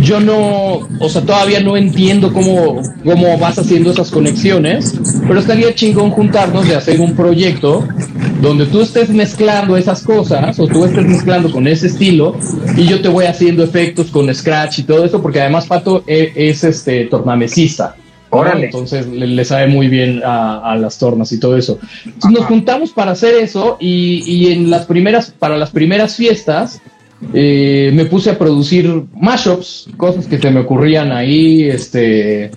yo 0.03 0.21
no, 0.21 0.81
o 1.01 1.09
sea, 1.09 1.23
todavía 1.23 1.61
no 1.61 1.79
entiendo 1.79 2.31
cómo, 2.31 2.83
cómo 3.03 3.39
vas 3.39 3.59
haciendo 3.59 3.91
esas 3.91 4.11
conexiones, 4.11 4.95
pero 5.27 5.41
estaría 5.41 5.75
chingón 5.75 6.11
juntarnos 6.11 6.69
de 6.69 6.77
hacer 6.77 7.01
un 7.01 7.15
proyecto 7.17 7.89
donde 8.45 8.67
tú 8.67 8.83
estés 8.83 9.09
mezclando 9.09 9.77
esas 9.77 10.03
cosas 10.03 10.59
o 10.61 10.67
tú 10.67 10.85
estés 10.85 11.07
mezclando 11.07 11.51
con 11.51 11.67
ese 11.67 11.87
estilo 11.87 12.37
y 12.77 12.85
yo 12.85 13.01
te 13.01 13.09
voy 13.09 13.25
haciendo 13.25 13.65
efectos 13.65 14.11
con 14.11 14.33
Scratch 14.33 14.81
y 14.81 14.83
todo 14.83 15.05
eso, 15.05 15.23
porque 15.23 15.41
además 15.41 15.67
Pato 15.67 16.05
e- 16.07 16.31
es, 16.37 16.63
este 16.63 17.07
tornamesista. 17.07 17.97
¿no? 18.31 18.39
Órale. 18.39 18.67
Entonces 18.67 19.07
le, 19.07 19.29
le 19.29 19.45
sabe 19.45 19.69
muy 19.69 19.89
bien 19.89 20.21
a, 20.25 20.73
a 20.73 20.77
las 20.77 20.99
tornas 20.99 21.33
y 21.33 21.41
todo 21.41 21.57
eso. 21.57 21.79
Entonces, 22.05 22.31
nos 22.33 22.45
juntamos 22.45 22.91
para 22.91 23.13
hacer 23.13 23.35
eso 23.37 23.79
y, 23.81 24.23
y 24.27 24.53
en 24.53 24.69
las 24.71 24.85
primeras, 24.85 25.31
para 25.31 25.57
las 25.57 25.71
primeras 25.71 26.17
fiestas, 26.17 26.83
eh, 27.33 27.93
me 27.95 28.05
puse 28.05 28.31
a 28.31 28.39
producir 28.39 29.05
mashups, 29.15 29.89
cosas 29.97 30.27
que 30.27 30.39
se 30.39 30.51
me 30.51 30.61
ocurrían 30.61 31.13
ahí, 31.13 31.63
este, 31.63 32.51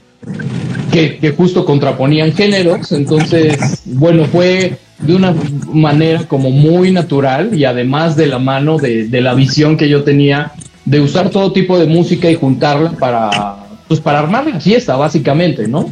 que, 0.92 1.18
que 1.18 1.32
justo 1.32 1.64
contraponían 1.64 2.34
géneros. 2.34 2.92
Entonces, 2.92 3.84
bueno, 3.86 4.26
fue 4.26 4.78
de 5.00 5.16
una 5.16 5.34
manera 5.72 6.24
como 6.28 6.50
muy 6.50 6.92
natural 6.92 7.54
y 7.54 7.66
además 7.66 8.16
de 8.16 8.28
la 8.28 8.40
mano 8.40 8.78
de, 8.78 9.08
de 9.08 9.22
la 9.22 9.34
visión 9.34 9.78
que 9.78 9.90
yo 9.90 10.04
tenía 10.04 10.54
de 10.86 11.02
usar 11.02 11.30
todo 11.30 11.52
tipo 11.52 11.78
de 11.78 11.86
música 11.86 12.30
y 12.32 12.36
juntarla 12.36 12.92
para, 12.92 13.58
pues 13.88 14.00
para 14.00 14.20
armar 14.20 14.48
la 14.48 14.60
fiesta, 14.60 14.96
básicamente, 14.96 15.68
¿no? 15.68 15.90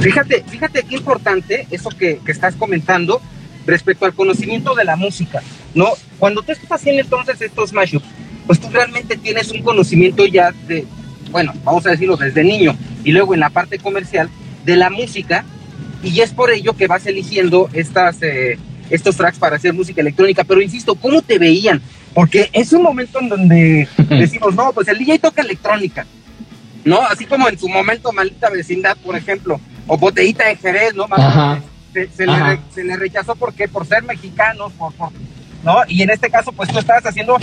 Fíjate, 0.00 0.42
fíjate 0.48 0.82
qué 0.82 0.96
importante 0.96 1.66
eso 1.70 1.90
que, 1.90 2.18
que 2.24 2.32
estás 2.32 2.56
comentando 2.56 3.20
respecto 3.66 4.06
al 4.06 4.14
conocimiento 4.14 4.74
de 4.74 4.84
la 4.84 4.96
música, 4.96 5.42
¿no? 5.74 5.88
Cuando 6.18 6.42
tú 6.42 6.52
estás 6.52 6.72
haciendo 6.72 7.02
entonces 7.02 7.40
estos 7.40 7.72
mashups, 7.72 8.06
pues 8.46 8.58
tú 8.58 8.68
realmente 8.70 9.16
tienes 9.16 9.50
un 9.52 9.62
conocimiento 9.62 10.26
ya 10.26 10.52
de, 10.66 10.86
bueno, 11.30 11.52
vamos 11.62 11.86
a 11.86 11.90
decirlo 11.90 12.16
desde 12.16 12.42
niño 12.42 12.74
y 13.04 13.12
luego 13.12 13.34
en 13.34 13.40
la 13.40 13.50
parte 13.50 13.78
comercial 13.78 14.28
de 14.64 14.76
la 14.76 14.90
música 14.90 15.44
y 16.02 16.20
es 16.20 16.32
por 16.32 16.50
ello 16.50 16.72
que 16.74 16.86
vas 16.86 17.06
eligiendo 17.06 17.68
estas, 17.72 18.22
eh, 18.22 18.58
estos 18.90 19.16
tracks 19.16 19.38
para 19.38 19.56
hacer 19.56 19.72
música 19.72 20.00
electrónica, 20.00 20.44
pero 20.44 20.60
insisto, 20.60 20.94
¿cómo 20.94 21.22
te 21.22 21.38
veían? 21.38 21.80
Porque 22.14 22.50
es 22.52 22.72
un 22.72 22.82
momento 22.82 23.20
en 23.20 23.28
donde 23.28 23.88
decimos, 24.08 24.54
no, 24.54 24.72
pues 24.72 24.88
el 24.88 24.98
DJ 24.98 25.18
toca 25.18 25.42
electrónica, 25.42 26.06
¿no? 26.84 27.00
Así 27.02 27.24
como 27.26 27.48
en 27.48 27.58
su 27.58 27.68
momento 27.68 28.12
Maldita 28.12 28.50
Vecindad, 28.50 28.96
por 28.98 29.16
ejemplo, 29.16 29.60
o 29.86 29.96
Botellita 29.96 30.46
de 30.46 30.56
Jerez, 30.56 30.94
¿no? 30.94 31.06
Ajá. 31.10 31.60
se, 31.92 32.08
se 32.08 32.26
le, 32.26 32.32
Ajá. 32.32 32.58
se 32.74 32.84
le 32.84 32.96
rechazó 32.96 33.34
¿por 33.36 33.54
qué? 33.54 33.68
por 33.68 33.86
ser 33.86 34.02
mexicanos, 34.02 34.72
por, 34.74 34.92
por- 34.94 35.10
¿no? 35.64 35.76
Y 35.88 36.02
en 36.02 36.10
este 36.10 36.28
caso, 36.30 36.52
pues 36.52 36.68
tú 36.70 36.78
estabas 36.78 37.06
haciendo, 37.06 37.36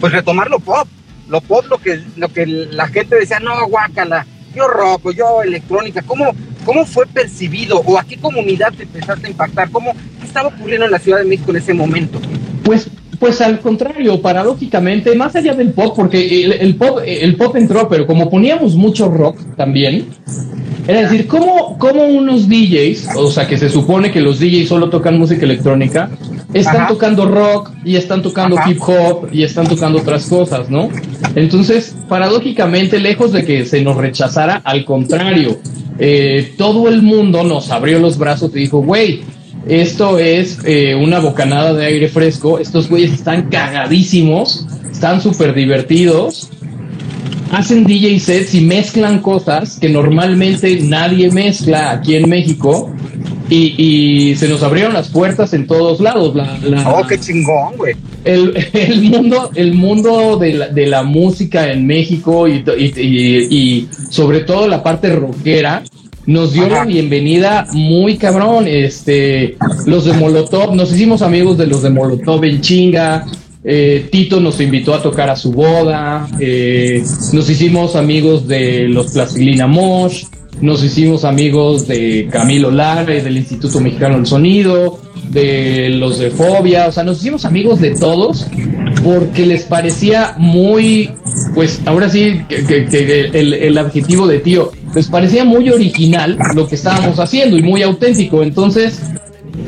pues 0.00 0.12
retomar 0.12 0.48
lo 0.50 0.60
pop, 0.60 0.86
lo 1.28 1.40
pop, 1.40 1.64
lo 1.68 1.78
que, 1.78 2.02
lo 2.16 2.28
que 2.28 2.44
la 2.46 2.86
gente 2.88 3.16
decía, 3.16 3.40
no, 3.40 3.66
guácala, 3.66 4.26
yo 4.54 4.68
rock, 4.68 5.12
yo 5.16 5.42
electrónica, 5.42 6.02
¿cómo, 6.02 6.32
¿cómo 6.64 6.84
fue 6.84 7.06
percibido 7.06 7.80
o 7.84 7.98
a 7.98 8.04
qué 8.04 8.16
comunidad 8.16 8.72
te 8.76 8.84
empezaste 8.84 9.26
a 9.26 9.30
impactar? 9.30 9.70
¿Cómo 9.70 9.92
qué 9.92 10.26
estaba 10.26 10.48
ocurriendo 10.48 10.86
en 10.86 10.92
la 10.92 10.98
Ciudad 10.98 11.18
de 11.18 11.24
México 11.24 11.50
en 11.50 11.56
ese 11.56 11.74
momento? 11.74 12.20
Pues, 12.62 12.88
pues 13.18 13.40
al 13.40 13.60
contrario, 13.60 14.20
paradójicamente, 14.20 15.14
más 15.14 15.34
allá 15.36 15.54
del 15.54 15.72
pop, 15.72 15.94
porque 15.96 16.44
el, 16.44 16.52
el 16.52 16.76
pop, 16.76 17.00
el 17.04 17.36
pop 17.36 17.56
entró, 17.56 17.88
pero 17.88 18.06
como 18.06 18.30
poníamos 18.30 18.74
mucho 18.74 19.08
rock 19.08 19.38
también, 19.56 20.06
era 20.86 21.02
decir, 21.02 21.28
¿cómo, 21.28 21.78
cómo 21.78 22.04
unos 22.06 22.48
DJs, 22.48 23.10
o 23.16 23.30
sea, 23.30 23.46
que 23.46 23.56
se 23.56 23.68
supone 23.68 24.10
que 24.10 24.20
los 24.20 24.40
DJs 24.40 24.68
solo 24.68 24.90
tocan 24.90 25.16
música 25.16 25.44
electrónica, 25.44 26.10
están 26.52 26.76
Ajá. 26.76 26.88
tocando 26.88 27.26
rock 27.26 27.70
y 27.84 27.96
están 27.96 28.20
tocando 28.20 28.58
Ajá. 28.58 28.70
hip 28.70 28.80
hop 28.80 29.28
y 29.32 29.44
están 29.44 29.66
tocando 29.66 30.00
otras 30.00 30.26
cosas, 30.26 30.68
¿no? 30.70 30.88
Entonces, 31.36 31.94
paradójicamente, 32.08 32.98
lejos 32.98 33.32
de 33.32 33.44
que 33.44 33.64
se 33.64 33.82
nos 33.82 33.96
rechazara, 33.96 34.60
al 34.64 34.84
contrario, 34.84 35.58
eh, 35.98 36.54
todo 36.56 36.88
el 36.88 37.02
mundo 37.02 37.42
nos 37.44 37.70
abrió 37.70 37.98
los 37.98 38.18
brazos 38.18 38.50
y 38.54 38.60
dijo, 38.60 38.82
güey, 38.82 39.22
esto 39.66 40.18
es 40.18 40.58
eh, 40.64 40.94
una 40.94 41.20
bocanada 41.20 41.72
de 41.74 41.86
aire 41.86 42.08
fresco. 42.08 42.58
Estos 42.58 42.88
güeyes 42.88 43.12
están 43.12 43.48
cagadísimos, 43.48 44.66
están 44.90 45.20
súper 45.20 45.54
divertidos. 45.54 46.50
Hacen 47.52 47.84
DJ 47.84 48.18
sets 48.18 48.54
y 48.54 48.62
mezclan 48.62 49.20
cosas 49.20 49.78
que 49.78 49.90
normalmente 49.90 50.80
nadie 50.80 51.30
mezcla 51.30 51.92
aquí 51.92 52.16
en 52.16 52.28
México. 52.28 52.90
Y, 53.54 53.74
y 54.30 54.36
se 54.36 54.48
nos 54.48 54.62
abrieron 54.62 54.94
las 54.94 55.08
puertas 55.10 55.52
en 55.52 55.66
todos 55.66 56.00
lados. 56.00 56.34
La, 56.34 56.56
la- 56.62 56.88
Oh, 56.90 57.06
qué 57.06 57.18
chingón, 57.20 57.76
güey. 57.76 57.94
el, 58.24 58.54
el 58.72 59.02
mundo, 59.02 59.50
el 59.54 59.74
mundo 59.74 60.38
de 60.38 60.54
la, 60.54 60.68
de 60.68 60.86
la 60.86 61.02
música 61.02 61.70
en 61.70 61.86
México 61.86 62.48
y, 62.48 62.64
y- 62.78 62.92
y- 62.96 63.48
y 63.50 63.88
sobre 64.10 64.40
todo 64.40 64.66
la 64.68 64.82
parte 64.82 65.14
rockera 65.14 65.82
nos 66.24 66.52
dio 66.54 66.62
Ajá. 66.66 66.76
la 66.76 66.84
bienvenida 66.86 67.66
muy 67.72 68.16
cabrón. 68.16 68.66
Este, 68.68 69.56
los 69.86 70.06
de 70.06 70.14
Molotov, 70.14 70.74
nos 70.74 70.90
hicimos 70.92 71.20
amigos 71.20 71.58
de 71.58 71.66
los 71.66 71.82
de 71.82 71.90
Molotov 71.90 72.42
en 72.44 72.60
chinga. 72.62 73.26
eh, 73.64 74.08
Tito 74.10 74.40
nos 74.40 74.60
invitó 74.60 74.94
a 74.94 75.02
tocar 75.02 75.28
a 75.28 75.36
su 75.36 75.52
boda. 75.52 76.26
eh, 76.40 77.02
nos 77.34 77.50
hicimos 77.50 77.96
amigos 77.96 78.48
de 78.48 78.88
los 78.88 79.12
Plastilina 79.12 79.66
Mosh. 79.66 80.24
Nos 80.60 80.84
hicimos 80.84 81.24
amigos 81.24 81.88
de 81.88 82.28
Camilo 82.30 82.70
Lara, 82.70 83.04
del 83.14 83.36
Instituto 83.36 83.80
Mexicano 83.80 84.16
del 84.16 84.26
Sonido, 84.26 85.00
de 85.30 85.88
los 85.88 86.18
de 86.18 86.30
Fobia, 86.30 86.86
o 86.86 86.92
sea, 86.92 87.02
nos 87.02 87.18
hicimos 87.18 87.44
amigos 87.44 87.80
de 87.80 87.92
todos 87.96 88.46
porque 89.02 89.46
les 89.46 89.64
parecía 89.64 90.34
muy, 90.36 91.10
pues 91.54 91.80
ahora 91.86 92.08
sí, 92.08 92.42
que, 92.48 93.30
el, 93.32 93.54
el 93.54 93.78
adjetivo 93.78 94.26
de 94.26 94.38
tío, 94.38 94.70
les 94.94 95.08
parecía 95.08 95.44
muy 95.44 95.70
original 95.70 96.38
lo 96.54 96.68
que 96.68 96.74
estábamos 96.74 97.18
haciendo 97.18 97.56
y 97.56 97.62
muy 97.62 97.82
auténtico. 97.82 98.42
Entonces, 98.42 99.00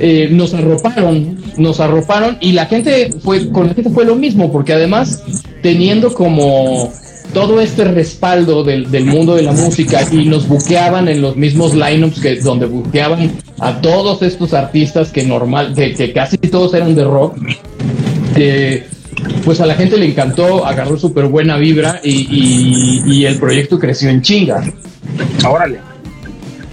eh, 0.01 0.29
nos 0.31 0.55
arroparon, 0.55 1.43
nos 1.57 1.81
arroparon 1.81 2.37
y 2.41 2.53
la 2.53 2.67
gente 2.67 3.11
fue, 3.23 3.51
con 3.51 3.69
la 3.69 3.75
gente 3.75 3.91
fue 3.91 4.05
lo 4.05 4.17
mismo, 4.17 4.51
porque 4.51 4.73
además 4.73 5.23
teniendo 5.63 6.13
como 6.13 6.93
todo 7.35 7.61
este 7.61 7.85
respaldo 7.85 8.65
del, 8.65 8.91
del 8.91 9.05
mundo 9.05 9.35
de 9.35 9.43
la 9.43 9.53
música 9.53 10.01
y 10.11 10.25
nos 10.25 10.49
buqueaban 10.49 11.09
en 11.09 11.21
los 11.21 11.37
mismos 11.37 11.75
lineups 11.75 12.21
que 12.21 12.37
donde 12.37 12.67
buqueaban 12.67 13.33
a 13.59 13.81
todos 13.81 14.23
estos 14.23 14.55
artistas 14.55 15.11
que 15.11 15.25
normal, 15.25 15.75
que, 15.75 16.13
casi 16.13 16.39
todos 16.39 16.73
eran 16.75 16.95
de 16.95 17.05
rock, 17.05 17.37
pues 19.45 19.61
a 19.61 19.67
la 19.67 19.75
gente 19.75 19.99
le 19.99 20.07
encantó, 20.07 20.65
agarró 20.65 20.97
súper 20.97 21.27
buena 21.27 21.57
vibra 21.57 22.01
y, 22.03 23.25
el 23.25 23.39
proyecto 23.39 23.79
creció 23.79 24.09
en 24.09 24.23
chinga. 24.23 24.63
Órale. 25.47 25.81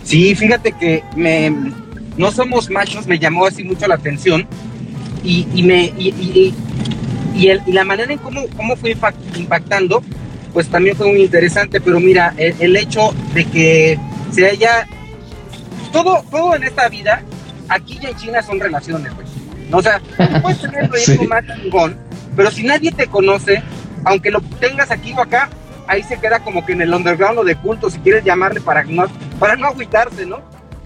Sí, 0.04 0.36
fíjate 0.36 0.74
que 0.74 1.04
me, 1.16 1.54
no 2.18 2.32
somos 2.32 2.70
machos, 2.70 3.08
me 3.08 3.18
llamó 3.18 3.46
así 3.46 3.64
mucho 3.64 3.88
la 3.88 3.96
atención 3.96 4.46
y, 5.24 5.46
me 5.64 5.92
y, 5.98 6.54
y, 7.36 7.72
la 7.72 7.84
manera 7.84 8.14
en 8.14 8.20
cómo, 8.20 8.42
cómo 8.56 8.76
fue 8.76 8.96
impactando, 9.38 10.04
pues 10.54 10.70
también 10.70 10.96
fue 10.96 11.08
muy 11.08 11.24
interesante, 11.24 11.80
pero 11.82 12.00
mira, 12.00 12.34
el, 12.38 12.76
hecho 12.76 13.14
de 13.34 13.46
que 13.46 14.00
se 14.32 14.48
haya 14.48 14.88
todo, 15.92 16.24
todo 16.30 16.56
en 16.56 16.64
esta 16.64 16.90
vida, 16.90 17.24
aquí 17.70 18.00
y 18.02 18.06
en 18.06 18.16
China 18.16 18.42
son 18.42 18.60
relaciones, 18.60 19.14
pues. 19.14 19.30
O 19.72 19.82
sea, 19.82 20.00
tú 20.00 20.42
puedes 20.42 20.62
tener 20.62 20.84
el 20.84 20.90
proyecto 20.90 21.24
más 21.26 21.44
chingón, 21.46 21.98
pero 22.36 22.52
si 22.52 22.64
nadie 22.64 22.92
te 22.92 23.08
conoce, 23.08 23.64
aunque 24.04 24.32
lo 24.32 24.42
tengas 24.60 24.92
aquí 24.92 25.14
o 25.14 25.22
acá, 25.22 25.50
ahí 25.88 26.04
se 26.04 26.20
queda 26.20 26.40
como 26.40 26.66
que 26.66 26.74
en 26.74 26.82
el 26.82 26.94
underground 26.94 27.40
o 27.40 27.44
de 27.44 27.56
culto, 27.56 27.90
si 27.90 28.00
quieres 28.00 28.24
llamarle 28.24 28.62
para 28.62 28.84
no, 28.84 29.06
para 29.40 29.56
no 29.56 29.68
agüitarse, 29.68 30.26
¿no? 30.26 30.40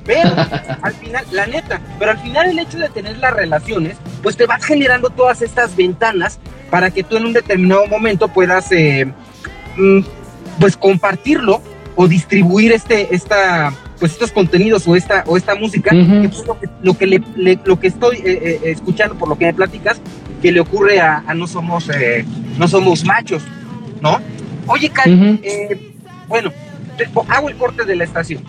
Pero 0.05 0.29
al 0.81 0.93
final, 0.93 1.25
la 1.31 1.47
neta, 1.47 1.79
pero 1.97 2.11
al 2.11 2.19
final 2.19 2.49
el 2.49 2.59
hecho 2.59 2.77
de 2.77 2.89
tener 2.89 3.17
las 3.17 3.33
relaciones, 3.33 3.97
pues 4.21 4.37
te 4.37 4.45
vas 4.45 4.63
generando 4.63 5.09
todas 5.09 5.41
estas 5.41 5.75
ventanas 5.75 6.39
para 6.69 6.91
que 6.91 7.03
tú 7.03 7.17
en 7.17 7.25
un 7.25 7.33
determinado 7.33 7.87
momento 7.87 8.27
puedas, 8.27 8.71
eh, 8.71 9.11
pues 10.59 10.77
compartirlo 10.77 11.61
o 11.95 12.07
distribuir 12.07 12.71
este, 12.71 13.13
esta, 13.15 13.73
pues 13.99 14.13
estos 14.13 14.31
contenidos 14.31 14.87
o 14.87 14.95
esta, 14.95 15.23
o 15.27 15.37
esta 15.37 15.55
música, 15.55 15.91
que 15.91 16.29
lo 16.81 16.97
que, 16.97 17.07
le, 17.07 17.59
lo 17.63 17.79
que 17.79 17.87
estoy 17.87 18.17
eh, 18.17 18.21
eh, 18.25 18.59
escuchando 18.65 19.15
por 19.15 19.29
lo 19.29 19.37
que 19.37 19.45
me 19.45 19.53
platicas, 19.53 20.01
que 20.41 20.51
le 20.51 20.59
ocurre 20.59 20.99
a, 20.99 21.23
No 21.33 21.47
Somos, 21.47 21.89
no 22.57 22.67
somos 22.67 23.05
machos, 23.05 23.43
¿no? 24.01 24.19
Oye, 24.67 24.89
Cali, 24.89 25.39
bueno, 26.27 26.51
hago 27.29 27.49
el 27.49 27.55
corte 27.55 27.85
de 27.85 27.95
la 27.95 28.03
estación 28.03 28.41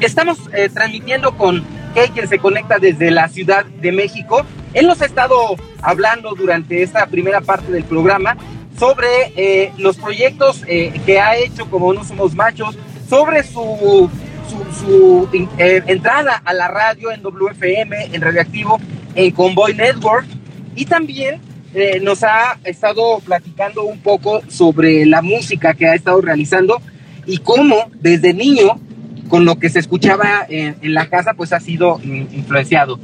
Estamos 0.00 0.38
eh, 0.52 0.68
transmitiendo 0.72 1.36
con 1.36 1.64
Kay, 1.94 2.10
quien 2.10 2.28
se 2.28 2.38
conecta 2.38 2.78
desde 2.78 3.10
la 3.10 3.28
Ciudad 3.28 3.64
de 3.64 3.90
México. 3.90 4.44
Él 4.72 4.86
nos 4.86 5.02
ha 5.02 5.06
estado 5.06 5.56
hablando 5.82 6.34
durante 6.36 6.82
esta 6.82 7.06
primera 7.06 7.40
parte 7.40 7.72
del 7.72 7.84
programa 7.84 8.36
sobre 8.78 9.32
eh, 9.36 9.72
los 9.78 9.96
proyectos 9.96 10.64
eh, 10.66 10.92
que 11.04 11.20
ha 11.20 11.36
hecho 11.36 11.68
como 11.70 11.92
No 11.92 12.04
Somos 12.04 12.34
Machos, 12.34 12.76
sobre 13.08 13.42
su, 13.42 14.10
su, 14.80 15.28
entrada 15.58 16.42
a 16.44 16.52
la 16.52 16.68
radio 16.68 17.10
en 17.10 17.22
WFM, 17.22 18.10
en 18.12 18.20
Radioactivo, 18.20 18.78
en 19.14 19.30
Convoy 19.32 19.74
Network, 19.74 20.26
y 20.76 20.84
también 20.84 21.40
nos 22.02 22.22
ha 22.22 22.58
estado 22.64 23.20
platicando 23.20 23.84
un 23.84 23.98
poco 23.98 24.42
sobre 24.48 25.04
la 25.06 25.22
música 25.22 25.74
que 25.74 25.86
ha 25.86 25.94
estado 25.94 26.20
realizando 26.20 26.80
y 27.26 27.38
cómo 27.38 27.90
desde 28.00 28.32
niño 28.32 28.80
con 29.28 29.44
lo 29.44 29.58
que 29.58 29.68
se 29.68 29.78
escuchaba 29.78 30.46
en, 30.48 30.76
la 30.94 31.08
casa, 31.08 31.34
pues 31.34 31.52
ha 31.52 31.60
sido 31.60 32.00
influenciado. 32.02 32.98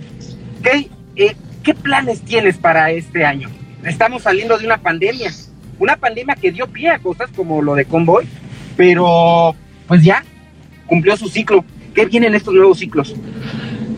¿Qué, 0.63 0.89
eh, 1.17 1.37
¿Qué 1.63 1.75
planes 1.75 2.23
tienes 2.23 2.57
para 2.57 2.91
este 2.91 3.25
año? 3.25 3.51
Estamos 3.85 4.23
saliendo 4.23 4.59
de 4.59 4.65
una 4.67 4.79
pandemia, 4.79 5.31
una 5.79 5.97
pandemia 5.97 6.37
que 6.37 6.53
dio 6.53 6.67
pie 6.67 6.91
a 6.91 6.99
cosas 6.99 7.31
como 7.35 7.63
lo 7.63 7.75
de 7.75 7.85
Convoy, 7.85 8.27
pero 8.77 9.55
pues 9.87 10.03
ya 10.03 10.25
cumplió 10.87 11.17
su 11.17 11.29
ciclo. 11.29 11.65
¿Qué 11.95 12.07
vienen 12.07 12.35
estos 12.35 12.55
nuevos 12.55 12.79
ciclos? 12.79 13.15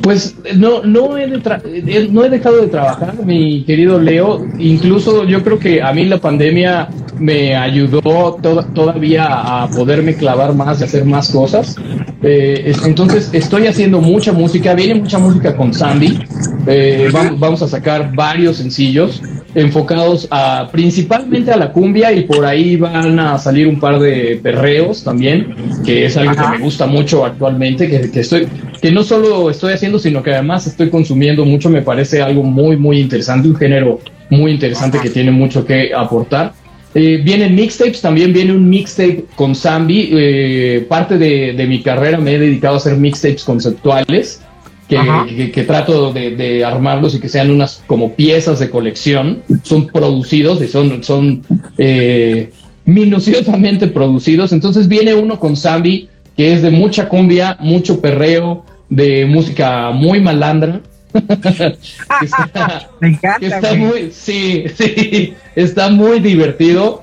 Pues 0.02 0.36
no, 0.54 0.82
no, 0.82 1.16
he 1.16 1.24
eh, 1.24 2.08
no 2.10 2.24
he 2.24 2.30
dejado 2.30 2.60
de 2.60 2.68
trabajar, 2.68 3.14
mi 3.24 3.64
querido 3.64 4.00
Leo. 4.00 4.46
Incluso 4.58 5.24
yo 5.24 5.42
creo 5.42 5.58
que 5.58 5.82
a 5.82 5.92
mí 5.92 6.04
la 6.04 6.18
pandemia 6.18 6.88
me 7.18 7.56
ayudó 7.56 8.38
todavía 8.74 9.26
a 9.26 9.68
poderme 9.68 10.14
clavar 10.14 10.54
más 10.54 10.80
y 10.80 10.84
hacer 10.84 11.04
más 11.04 11.30
cosas. 11.30 11.76
Eh, 12.22 12.74
entonces 12.84 13.30
estoy 13.32 13.66
haciendo 13.66 14.00
mucha 14.00 14.32
música, 14.32 14.74
viene 14.74 14.96
mucha 14.96 15.18
música 15.18 15.56
con 15.56 15.72
Sandy. 15.72 16.18
Eh, 16.66 17.08
vamos, 17.38 17.62
a 17.62 17.68
sacar 17.68 18.14
varios 18.14 18.56
sencillos 18.56 19.22
enfocados 19.54 20.28
a, 20.30 20.68
principalmente 20.70 21.50
a 21.50 21.56
la 21.56 21.72
cumbia 21.72 22.12
y 22.12 22.24
por 22.24 22.44
ahí 22.44 22.76
van 22.76 23.18
a 23.18 23.38
salir 23.38 23.66
un 23.68 23.80
par 23.80 23.98
de 23.98 24.38
perreos 24.42 25.02
también, 25.02 25.54
que 25.84 26.04
es 26.04 26.16
algo 26.16 26.34
que 26.34 26.58
me 26.58 26.58
gusta 26.58 26.86
mucho 26.86 27.24
actualmente, 27.24 27.88
que, 27.88 28.10
que, 28.10 28.20
estoy, 28.20 28.48
que 28.82 28.90
no 28.90 29.02
solo 29.02 29.48
estoy 29.48 29.72
haciendo, 29.72 29.98
sino 29.98 30.22
que 30.22 30.34
además 30.34 30.66
estoy 30.66 30.90
consumiendo 30.90 31.44
mucho, 31.44 31.70
me 31.70 31.82
parece 31.82 32.20
algo 32.20 32.42
muy, 32.42 32.76
muy 32.76 33.00
interesante, 33.00 33.48
un 33.48 33.56
género 33.56 34.00
muy 34.28 34.52
interesante 34.52 34.98
que 35.00 35.10
tiene 35.10 35.30
mucho 35.30 35.64
que 35.64 35.94
aportar. 35.94 36.52
Eh, 36.98 37.20
vienen 37.22 37.54
mixtapes, 37.54 38.00
también 38.00 38.32
viene 38.32 38.52
un 38.52 38.70
mixtape 38.70 39.26
con 39.34 39.54
Zambi. 39.54 40.08
Eh, 40.12 40.86
parte 40.88 41.18
de, 41.18 41.52
de, 41.52 41.66
mi 41.66 41.82
carrera 41.82 42.16
me 42.16 42.32
he 42.32 42.38
dedicado 42.38 42.74
a 42.74 42.78
hacer 42.78 42.96
mixtapes 42.96 43.44
conceptuales 43.44 44.40
que, 44.88 45.64
trato 45.66 46.12
de, 46.14 46.64
armarlos 46.64 47.14
y 47.14 47.20
que 47.20 47.28
sean 47.28 47.50
unas 47.50 47.82
como 47.86 48.14
piezas 48.14 48.60
de 48.60 48.70
colección. 48.70 49.42
Son 49.62 49.88
producidos 49.88 50.62
y 50.62 50.68
son, 50.68 51.02
son 51.02 51.42
eh, 51.76 52.50
minuciosamente 52.86 53.88
producidos. 53.88 54.52
Entonces 54.52 54.88
viene 54.88 55.12
uno 55.14 55.38
con 55.38 55.54
Zambi, 55.54 56.08
que 56.34 56.54
es 56.54 56.62
de 56.62 56.70
mucha 56.70 57.10
cumbia, 57.10 57.58
mucho 57.60 58.00
perreo, 58.00 58.64
de 58.88 59.26
música 59.26 59.90
muy 59.90 60.20
malandra. 60.20 60.80
está, 62.22 62.90
Me 63.00 63.08
encanta. 63.08 63.46
Está 63.46 63.74
muy, 63.74 64.10
sí, 64.12 64.64
sí, 64.76 65.34
está 65.54 65.88
muy 65.88 66.20
divertido. 66.20 67.02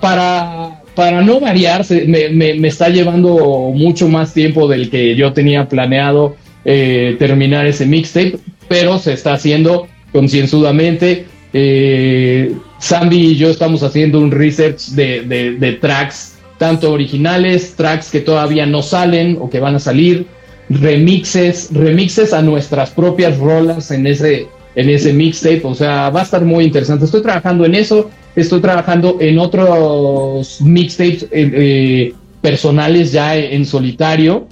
para, 0.00 0.82
para 0.94 1.22
no 1.22 1.40
variar, 1.40 1.84
me, 2.06 2.30
me, 2.30 2.68
está 2.68 2.88
llevando 2.88 3.70
mucho 3.74 4.08
más 4.08 4.32
tiempo 4.32 4.66
del 4.66 4.90
que 4.90 5.14
yo 5.14 5.32
tenía 5.32 5.68
planeado 5.68 6.36
eh, 6.64 7.16
terminar 7.18 7.66
ese 7.66 7.86
mixtape, 7.86 8.38
pero 8.68 8.98
se 8.98 9.12
está 9.12 9.34
haciendo 9.34 9.86
concienzudamente. 10.12 11.26
Eh, 11.52 12.52
Sandy 12.78 13.32
y 13.32 13.36
yo 13.36 13.50
estamos 13.50 13.82
haciendo 13.82 14.18
un 14.18 14.30
research 14.30 14.88
de, 14.90 15.78
tracks, 15.80 16.38
tanto 16.58 16.92
originales, 16.92 17.74
tracks 17.76 18.10
que 18.10 18.20
todavía 18.20 18.66
no 18.66 18.82
salen 18.82 19.38
o 19.40 19.48
que 19.48 19.60
van 19.60 19.74
a 19.74 19.78
salir, 19.78 20.26
remixes, 20.68 21.70
remixes 21.72 22.32
a 22.32 22.42
nuestras 22.42 22.90
propias 22.90 23.38
rolas 23.38 23.90
en 23.90 24.06
ese, 24.06 24.48
en 24.74 24.90
ese 24.90 25.12
mixtape. 25.12 25.62
O 25.64 25.74
sea, 25.74 26.10
va 26.10 26.20
a 26.20 26.24
estar 26.24 26.44
muy 26.44 26.64
interesante. 26.64 27.04
Estoy 27.04 27.22
trabajando 27.22 27.64
en 27.64 27.74
eso, 27.74 28.10
estoy 28.34 28.60
trabajando 28.60 29.18
en 29.20 29.38
otros 29.38 30.60
mixtapes 30.60 31.24
eh, 31.24 31.28
eh, 31.32 32.14
personales 32.40 33.12
ya 33.12 33.36
en 33.36 33.64
solitario. 33.64 34.48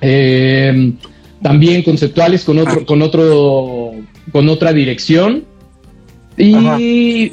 Eh, 0.00 0.92
también 1.42 1.82
conceptuales 1.82 2.44
con 2.44 2.58
otro, 2.58 2.84
con 2.86 3.02
otro, 3.02 3.92
con 4.32 4.48
otra 4.48 4.72
dirección. 4.72 5.44
Y 6.36 7.32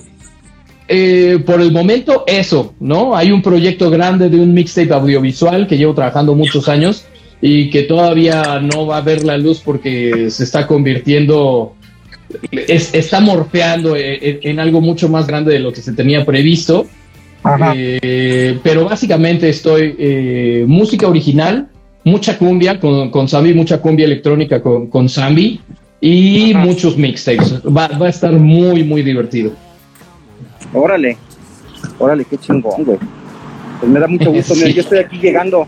eh, 0.88 1.40
por 1.46 1.62
el 1.62 1.72
momento 1.72 2.24
eso, 2.28 2.74
¿no? 2.80 3.16
Hay 3.16 3.32
un 3.32 3.42
proyecto 3.42 3.90
grande 3.90 4.30
de 4.30 4.40
un 4.40 4.54
mixtape 4.54 4.94
audiovisual 4.94 5.68
que 5.68 5.78
llevo 5.78 5.94
trabajando 5.94 6.36
muchos 6.36 6.68
años 6.70 7.06
y 7.46 7.70
que 7.70 7.84
todavía 7.84 8.62
no 8.62 8.86
va 8.86 8.98
a 8.98 9.02
ver 9.02 9.26
la 9.26 9.38
luz 9.38 9.60
porque 9.60 10.30
se 10.30 10.46
está 10.46 10.66
convirtiendo, 10.66 11.76
está 12.50 13.20
morfeando 13.20 13.98
en, 13.98 14.62
algo 14.62 14.80
mucho 14.80 15.10
más 15.10 15.28
grande 15.28 15.52
de 15.52 15.60
lo 15.60 15.74
que 15.74 15.82
se 15.82 15.92
tenía 15.92 16.24
previsto. 16.24 16.88
Eh, 17.76 18.58
pero 18.64 18.86
básicamente 18.86 19.50
estoy 19.50 19.94
eh, 20.00 20.64
música 20.66 21.06
original, 21.10 21.68
mucha 22.06 22.38
cumbia 22.38 22.80
con, 22.80 23.12
con 23.12 23.28
Zambi, 23.28 23.54
mucha 23.54 23.82
cumbia 23.82 24.06
electrónica 24.06 24.62
con, 24.62 24.88
con 24.88 25.10
Zambi 25.10 25.60
y 26.00 26.54
muchos 26.56 26.98
mixtapes. 26.98 27.56
Va, 27.66 27.90
va, 27.90 28.06
a 28.06 28.10
estar 28.10 28.32
muy, 28.32 28.86
muy 28.86 29.04
divertido. 29.04 29.52
Órale, 30.74 31.18
órale, 32.00 32.24
qué 32.24 32.38
chingón, 32.38 32.86
güey. 32.86 33.00
Pues 33.82 33.92
me 33.92 34.00
da 34.00 34.08
mucho 34.08 34.32
gusto. 34.32 34.54
yo 34.56 34.68
estoy 34.80 35.00
aquí 35.00 35.18
llegando, 35.18 35.68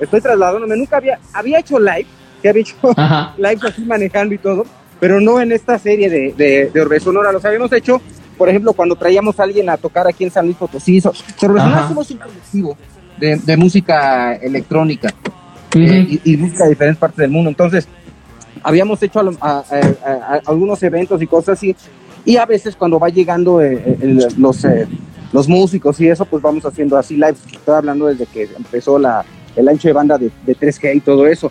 estoy 0.00 0.20
trasladándome. 0.20 0.76
Nunca 0.76 0.96
había, 0.96 1.18
había 1.32 1.58
hecho 1.58 1.78
live, 1.78 2.06
que 2.42 2.48
había 2.48 2.62
hecho 2.62 2.76
live 3.36 3.60
así 3.68 3.84
manejando 3.84 4.34
y 4.34 4.38
todo, 4.38 4.64
pero 5.00 5.20
no 5.20 5.40
en 5.40 5.52
esta 5.52 5.78
serie 5.78 6.10
de, 6.10 6.32
de, 6.36 6.70
de 6.70 6.80
Orbe 6.80 7.00
Sonora. 7.00 7.32
Los 7.32 7.44
habíamos 7.44 7.72
hecho, 7.72 8.00
por 8.36 8.48
ejemplo, 8.48 8.72
cuando 8.72 8.96
traíamos 8.96 9.38
a 9.40 9.44
alguien 9.44 9.68
a 9.68 9.76
tocar 9.76 10.06
aquí 10.06 10.24
en 10.24 10.30
San 10.30 10.46
Luis 10.46 10.56
Potosí. 10.56 11.02
Orbe 11.04 11.60
Sonora 11.60 11.88
somos 11.88 12.10
un 12.10 12.18
colectivo 12.18 12.76
de, 13.18 13.36
de 13.36 13.56
música 13.56 14.34
electrónica 14.34 15.12
y, 15.74 16.36
busca 16.36 16.64
a 16.64 16.68
diferentes 16.68 16.98
partes 16.98 17.18
del 17.18 17.30
mundo. 17.30 17.50
Entonces, 17.50 17.88
habíamos 18.62 19.02
hecho 19.02 19.20
algunos 20.46 20.82
eventos 20.82 21.20
y 21.22 21.26
cosas 21.26 21.58
así, 21.58 21.74
y 22.24 22.36
a 22.36 22.46
veces 22.46 22.74
cuando 22.74 22.98
va 22.98 23.08
llegando 23.08 23.62
eh, 23.62 23.80
eh, 24.00 24.28
los, 24.36 24.64
eh, 24.64 24.88
los 25.32 25.48
músicos 25.48 26.00
y 26.00 26.08
eso, 26.08 26.24
pues 26.24 26.42
vamos 26.42 26.64
haciendo 26.64 26.96
así 26.96 27.14
live. 27.14 27.36
Estoy 27.52 27.74
hablando 27.74 28.06
desde 28.06 28.26
que 28.26 28.48
empezó 28.56 28.98
la, 28.98 29.24
el 29.56 29.68
ancho 29.68 29.88
de 29.88 29.94
banda 29.94 30.18
de, 30.18 30.30
3G 30.46 30.96
y 30.96 31.00
todo 31.00 31.26
eso. 31.26 31.50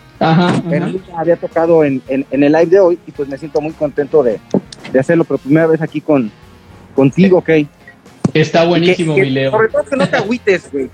Pero 0.70 0.86
nunca 0.86 1.18
había 1.18 1.36
tocado 1.36 1.84
en, 1.84 2.00
en, 2.08 2.24
el 2.30 2.52
live 2.52 2.66
de 2.66 2.80
hoy 2.80 2.98
y 3.06 3.12
pues 3.12 3.28
me 3.28 3.36
siento 3.36 3.60
muy 3.60 3.72
contento 3.72 4.22
de, 4.22 4.40
de 4.92 4.98
hacerlo 4.98 5.24
por 5.24 5.38
primera 5.38 5.66
vez 5.66 5.82
aquí 5.82 6.00
con, 6.00 6.30
contigo, 6.94 7.38
ok. 7.38 7.50
Está 8.32 8.64
buenísimo, 8.64 9.14
Que- 9.14 9.20
que- 9.20 9.26
mi 9.26 9.32
Leo. 9.32 9.50
Sobre 9.50 9.68
todo 9.68 9.84
que 9.84 9.96
no 9.96 10.08
te 10.08 10.16
agüites, 10.16 10.70
güey. 10.72 10.90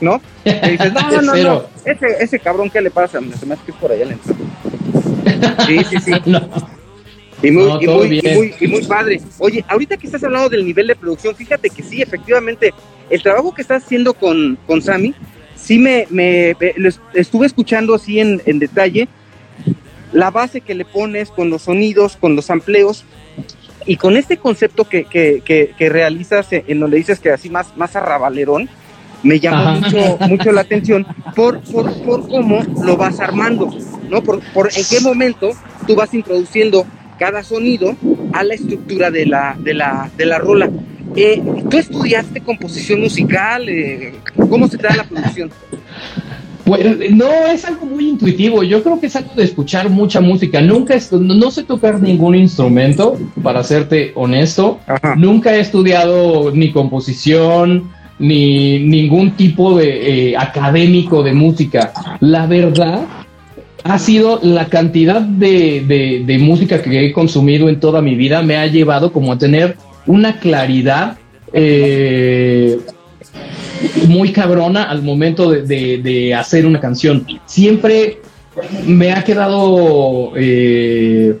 ¿No? 0.00 0.20
Que 0.44 0.70
dices, 0.72 0.92
no, 0.92 1.22
no, 1.22 1.34
no. 1.36 1.62
Ese, 1.84 2.06
ese 2.20 2.38
cabrón, 2.38 2.68
¿qué 2.70 2.80
le 2.80 2.90
pasa? 2.90 3.20
Se 3.38 3.46
me 3.46 3.54
hace 3.54 3.64
que 3.64 3.70
es 3.70 3.76
por 3.76 3.92
allá 3.92 4.04
la 4.06 4.12
entrada. 4.12 5.66
Sí, 5.66 5.84
sí, 5.84 5.96
sí. 5.98 6.12
No. 6.26 6.40
Y 7.42 7.50
muy, 7.50 7.64
No, 7.64 7.94
muy, 7.96 8.20
y, 8.22 8.34
muy, 8.34 8.54
y 8.60 8.66
muy 8.68 8.84
padre. 8.84 9.20
Oye, 9.38 9.64
ahorita 9.66 9.96
que 9.96 10.06
estás 10.06 10.22
hablando 10.22 10.48
del 10.48 10.64
nivel 10.64 10.86
de 10.86 10.94
producción, 10.94 11.34
fíjate 11.34 11.70
que 11.70 11.82
sí, 11.82 12.00
efectivamente, 12.00 12.72
el 13.10 13.20
trabajo 13.20 13.52
que 13.52 13.62
estás 13.62 13.82
haciendo 13.82 14.14
con, 14.14 14.56
con 14.64 14.80
Sammy, 14.80 15.12
sí 15.62 15.78
me, 15.78 16.06
me, 16.10 16.56
me- 16.60 16.74
estuve 17.14 17.46
escuchando 17.46 17.94
así 17.94 18.20
en, 18.20 18.42
en 18.46 18.58
detalle, 18.58 19.08
la 20.12 20.30
base 20.30 20.60
que 20.60 20.74
le 20.74 20.84
pones 20.84 21.30
con 21.30 21.48
los 21.50 21.62
sonidos, 21.62 22.16
con 22.16 22.36
los 22.36 22.50
amplios, 22.50 23.04
y 23.84 23.96
con 23.96 24.16
este 24.16 24.36
concepto 24.36 24.88
que, 24.88 25.04
que, 25.04 25.42
que, 25.44 25.72
que 25.76 25.88
realizas 25.88 26.46
en 26.50 26.78
donde 26.78 26.98
dices 26.98 27.18
que 27.18 27.30
así 27.30 27.50
más, 27.50 27.76
más 27.76 27.96
arrabalerón, 27.96 28.68
me 29.24 29.40
llamó 29.40 29.80
mucho, 29.80 30.18
mucho 30.28 30.52
la 30.52 30.60
atención 30.62 31.06
por, 31.34 31.60
por, 31.62 31.92
por 32.04 32.28
cómo 32.28 32.60
lo 32.84 32.96
vas 32.96 33.18
armando, 33.20 33.70
¿no? 34.08 34.22
Por, 34.22 34.40
por 34.52 34.68
en 34.76 34.84
qué 34.88 35.00
momento 35.00 35.50
tú 35.86 35.94
vas 35.96 36.12
introduciendo 36.14 36.84
cada 37.18 37.42
sonido 37.44 37.96
a 38.32 38.42
la 38.44 38.54
estructura 38.54 39.10
de 39.10 39.26
la, 39.26 39.56
de 39.58 39.74
la, 39.74 40.10
de 40.16 40.26
la 40.26 40.38
rola. 40.38 40.70
Eh, 41.16 41.42
¿Tú 41.68 41.76
estudiaste 41.78 42.40
composición 42.40 43.00
musical? 43.00 43.68
Eh, 43.68 44.14
¿Cómo 44.48 44.68
se 44.68 44.78
te 44.78 44.86
da 44.86 44.96
la 44.96 45.04
producción? 45.04 45.50
Pues 46.64 47.10
no, 47.10 47.26
es 47.52 47.64
algo 47.64 47.86
muy 47.86 48.08
intuitivo. 48.08 48.62
Yo 48.62 48.82
creo 48.82 49.00
que 49.00 49.06
es 49.06 49.16
algo 49.16 49.32
de 49.34 49.44
escuchar 49.44 49.90
mucha 49.90 50.20
música. 50.20 50.60
Nunca, 50.60 50.94
no, 51.10 51.18
no 51.34 51.50
sé 51.50 51.64
tocar 51.64 52.00
ningún 52.00 52.34
instrumento, 52.36 53.18
para 53.42 53.64
serte 53.64 54.12
honesto. 54.14 54.78
Ajá. 54.86 55.16
Nunca 55.16 55.54
he 55.54 55.60
estudiado 55.60 56.50
ni 56.52 56.70
composición, 56.70 57.90
ni 58.18 58.78
ningún 58.78 59.32
tipo 59.32 59.76
de 59.76 60.30
eh, 60.30 60.36
académico 60.36 61.22
de 61.22 61.32
música. 61.34 61.92
La 62.20 62.46
verdad 62.46 63.00
ha 63.84 63.98
sido 63.98 64.38
la 64.44 64.66
cantidad 64.66 65.20
de, 65.20 65.82
de- 65.86 66.22
de 66.24 66.38
música 66.38 66.80
que 66.80 67.06
he 67.06 67.12
consumido 67.12 67.68
en 67.68 67.80
toda 67.80 68.00
mi 68.00 68.14
vida 68.14 68.40
me 68.40 68.56
ha 68.56 68.66
llevado 68.68 69.12
como 69.12 69.32
a 69.32 69.38
tener 69.38 69.76
una 70.06 70.38
claridad 70.38 71.16
eh, 71.52 72.78
muy 74.08 74.32
cabrona 74.32 74.84
al 74.84 75.02
momento 75.02 75.50
de, 75.50 75.98
de- 75.98 76.34
hacer 76.34 76.66
una 76.66 76.80
canción. 76.80 77.26
Siempre 77.46 78.20
me 78.86 79.12
ha 79.12 79.22
quedado 79.24 80.32
eh, 80.36 81.36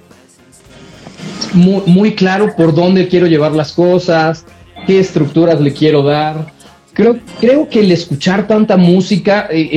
muy, 1.52 1.82
muy 1.86 2.14
claro 2.14 2.54
por 2.56 2.74
dónde 2.74 3.08
quiero 3.08 3.26
llevar 3.26 3.52
las 3.52 3.72
cosas, 3.72 4.44
qué 4.86 4.98
estructuras 4.98 5.60
le 5.60 5.72
quiero 5.72 6.02
dar. 6.02 6.46
Creo, 6.94 7.18
creo 7.40 7.68
que 7.68 7.80
el 7.80 7.90
escuchar 7.92 8.46
tanta 8.46 8.76
música 8.76 9.48
eh, 9.50 9.68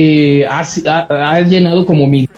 eh, 0.42 0.46
ha- 0.48 1.06
ha 1.34 1.40
llenado 1.40 1.86
como 1.86 2.06
mi... 2.06 2.28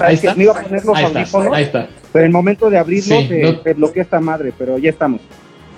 Ahí 0.00 0.14
está. 0.14 0.34
me 0.34 0.44
iba 0.44 0.52
a 0.58 0.62
poner 0.62 0.84
los 0.84 0.96
Ahí 0.96 1.04
está, 1.04 1.38
ahí 1.52 1.62
está. 1.64 1.88
pero 2.12 2.24
el 2.24 2.32
momento 2.32 2.68
de 2.70 2.78
abrirlo 2.78 3.20
Sí, 3.20 3.26
te, 3.28 3.42
no- 3.42 3.56
te 3.60 3.74
bloquea 3.74 4.02
esta 4.02 4.20
madre, 4.20 4.52
pero 4.56 4.78
ya 4.78 4.90
estamos. 4.90 5.20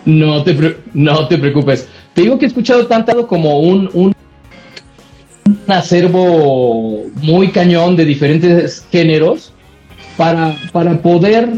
No 0.05 0.43
te, 0.45 0.55
pre- 0.55 0.77
no 0.95 1.27
te 1.29 1.37
preocupes. 1.39 1.89
Te 2.15 2.23
digo 2.23 2.39
que 2.39 2.45
he 2.47 2.49
escuchado 2.49 2.87
tanto 2.87 3.27
como 3.27 3.59
un, 3.61 3.91
un, 3.93 4.15
un 5.47 5.59
acervo 5.73 7.05
muy 7.23 7.49
cañón 7.51 7.97
de 7.97 8.05
diferentes 8.05 8.87
géneros 8.91 9.53
para, 10.17 10.57
para 10.73 10.97
poder 11.03 11.49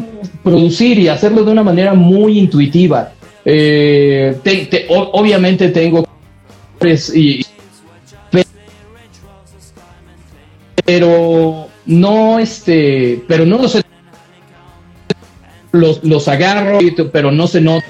producir 0.42 0.98
y 0.98 1.08
hacerlo 1.08 1.44
de 1.44 1.52
una 1.52 1.62
manera 1.62 1.94
muy 1.94 2.38
intuitiva. 2.38 3.12
Eh, 3.44 4.36
te- 4.42 4.66
te- 4.66 4.86
o- 4.88 5.10
obviamente 5.12 5.68
tengo 5.68 6.04
y- 7.14 7.44
pero 10.84 11.67
no 11.88 12.38
este 12.38 13.24
pero 13.26 13.44
no 13.44 13.58
los 13.58 13.82
los, 15.72 16.04
los 16.04 16.28
agarro 16.28 16.78
pero 17.12 17.32
no 17.32 17.48
se 17.48 17.60
nota 17.60 17.84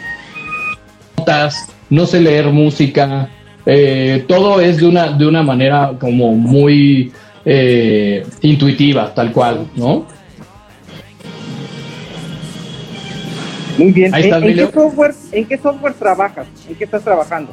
notas, 1.19 1.69
no 1.91 2.07
sé 2.07 2.21
leer 2.21 2.47
música, 2.47 3.29
eh, 3.67 4.25
todo 4.29 4.61
es 4.61 4.79
de 4.79 4.87
una, 4.87 5.13
de 5.13 5.27
una 5.27 5.43
manera 5.43 5.93
como 5.99 6.35
muy 6.35 7.13
eh, 7.45 8.25
intuitiva, 8.43 9.13
tal 9.15 9.33
cual, 9.33 9.67
¿no? 9.75 10.07
Muy 13.77 13.93
bien. 13.93 14.15
Ahí 14.15 14.29
¿En, 14.31 14.55
qué 14.55 14.71
software, 14.73 15.15
¿En 15.33 15.45
qué 15.45 15.59
software 15.59 15.95
trabajas? 15.95 16.47
¿En 16.69 16.75
qué 16.75 16.85
estás 16.85 17.05
trabajando? 17.05 17.53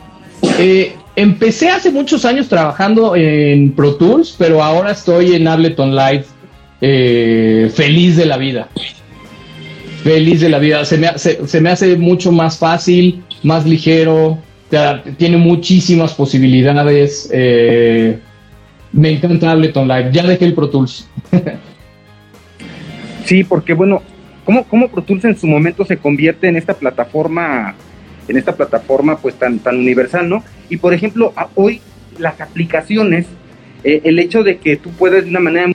Eh, 0.58 0.96
empecé 1.16 1.70
hace 1.70 1.92
muchos 1.92 2.26
años 2.26 2.48
trabajando 2.48 3.16
en 3.16 3.72
Pro 3.74 3.96
Tools, 3.96 4.36
pero 4.38 4.64
ahora 4.64 4.92
estoy 4.92 5.36
en 5.36 5.48
Ableton 5.48 5.96
Live 5.96 6.26
eh, 6.82 7.72
feliz 7.74 8.18
de 8.18 8.26
la 8.26 8.38
vida. 8.38 8.70
Feliz 10.04 10.42
de 10.42 10.50
la 10.50 10.60
vida. 10.60 10.86
Se 10.86 10.98
me, 10.98 11.08
hace- 11.08 11.48
se 11.48 11.62
me 11.62 11.70
hace 11.70 11.96
mucho 11.98 12.32
más 12.32 12.58
fácil, 12.60 13.24
más 13.44 13.66
ligero, 13.66 14.38
tiene 15.18 15.38
muchísimas 15.38 16.14
posibilidades. 16.14 17.30
eh, 17.34 18.20
me 18.92 19.10
encanta 19.12 19.52
Ableton 19.52 19.88
Live. 19.88 20.10
Ya 20.14 20.24
dejé 20.24 20.46
el 20.46 20.54
Pro 20.54 20.70
Tools. 20.70 21.08
Sí, 23.26 23.44
porque 23.44 23.74
bueno, 23.74 24.04
¿cómo, 24.46 24.64
cómo 24.66 24.88
Pro 24.88 25.02
Tools 25.02 25.26
en 25.26 25.36
su 25.38 25.48
momento 25.48 25.84
se 25.84 25.98
convierte 25.98 26.48
en 26.48 26.58
esta 26.58 26.76
plataforma, 26.76 27.74
en 28.28 28.38
esta 28.38 28.56
plataforma 28.56 29.18
pues 29.18 29.34
tan, 29.36 29.58
tan 29.60 29.78
universal, 29.78 30.30
¿no? 30.30 30.44
Y 30.70 30.78
por 30.78 30.94
ejemplo, 30.94 31.34
hoy 31.56 31.82
las 32.20 32.40
aplicaciones, 32.40 33.26
eh, 33.84 34.02
el 34.04 34.20
hecho 34.20 34.44
de 34.44 34.58
que 34.58 34.78
tú 34.78 34.92
puedes 34.92 35.24
de 35.24 35.30
una 35.32 35.40
manera 35.40 35.72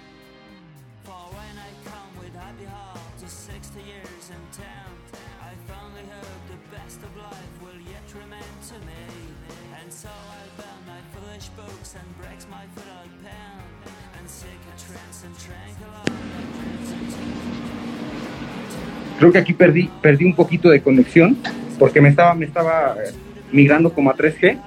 creo 19.21 19.31
que 19.33 19.39
aquí 19.39 19.53
perdí, 19.53 19.91
perdí 20.01 20.25
un 20.25 20.35
poquito 20.35 20.71
de 20.71 20.81
conexión 20.81 21.37
porque 21.79 22.01
me 22.01 22.09
estaba, 22.09 22.35
me 22.35 22.47
estaba 22.47 22.97
eh, 23.05 23.11
migrando 23.53 23.93
como 23.93 24.11
a 24.11 24.17
3G, 24.17 24.59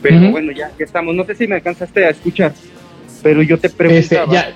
pero 0.00 0.30
bueno, 0.30 0.50
ya, 0.50 0.70
estamos. 0.78 1.14
No 1.14 1.24
sé 1.24 1.34
si 1.34 1.46
me 1.46 1.56
alcanzaste 1.56 2.04
a 2.06 2.10
escuchar, 2.10 2.52
pero 3.22 3.42
yo 3.42 3.58
te 3.58 3.66
Este, 3.68 3.76
preguntaba. 3.76 4.32
ya, 4.32 4.50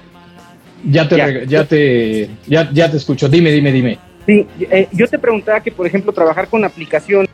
ya 0.85 1.09
te, 1.09 1.47
Ya. 1.47 1.65
te, 1.65 2.31
ya, 2.47 2.71
ya 2.73 2.91
te 2.91 2.97
escucho. 2.97 3.29
Dime, 3.29 3.53
dime, 3.53 3.71
dime. 3.73 3.99
Sí, 4.27 4.47
eh, 4.71 4.89
yo 4.93 5.07
te 5.07 5.19
preguntaba 5.19 5.61
que, 5.61 5.71
por 5.71 5.87
ejemplo, 5.87 6.13
trabajar 6.13 6.49
con 6.49 6.65
aplicación. 6.65 7.27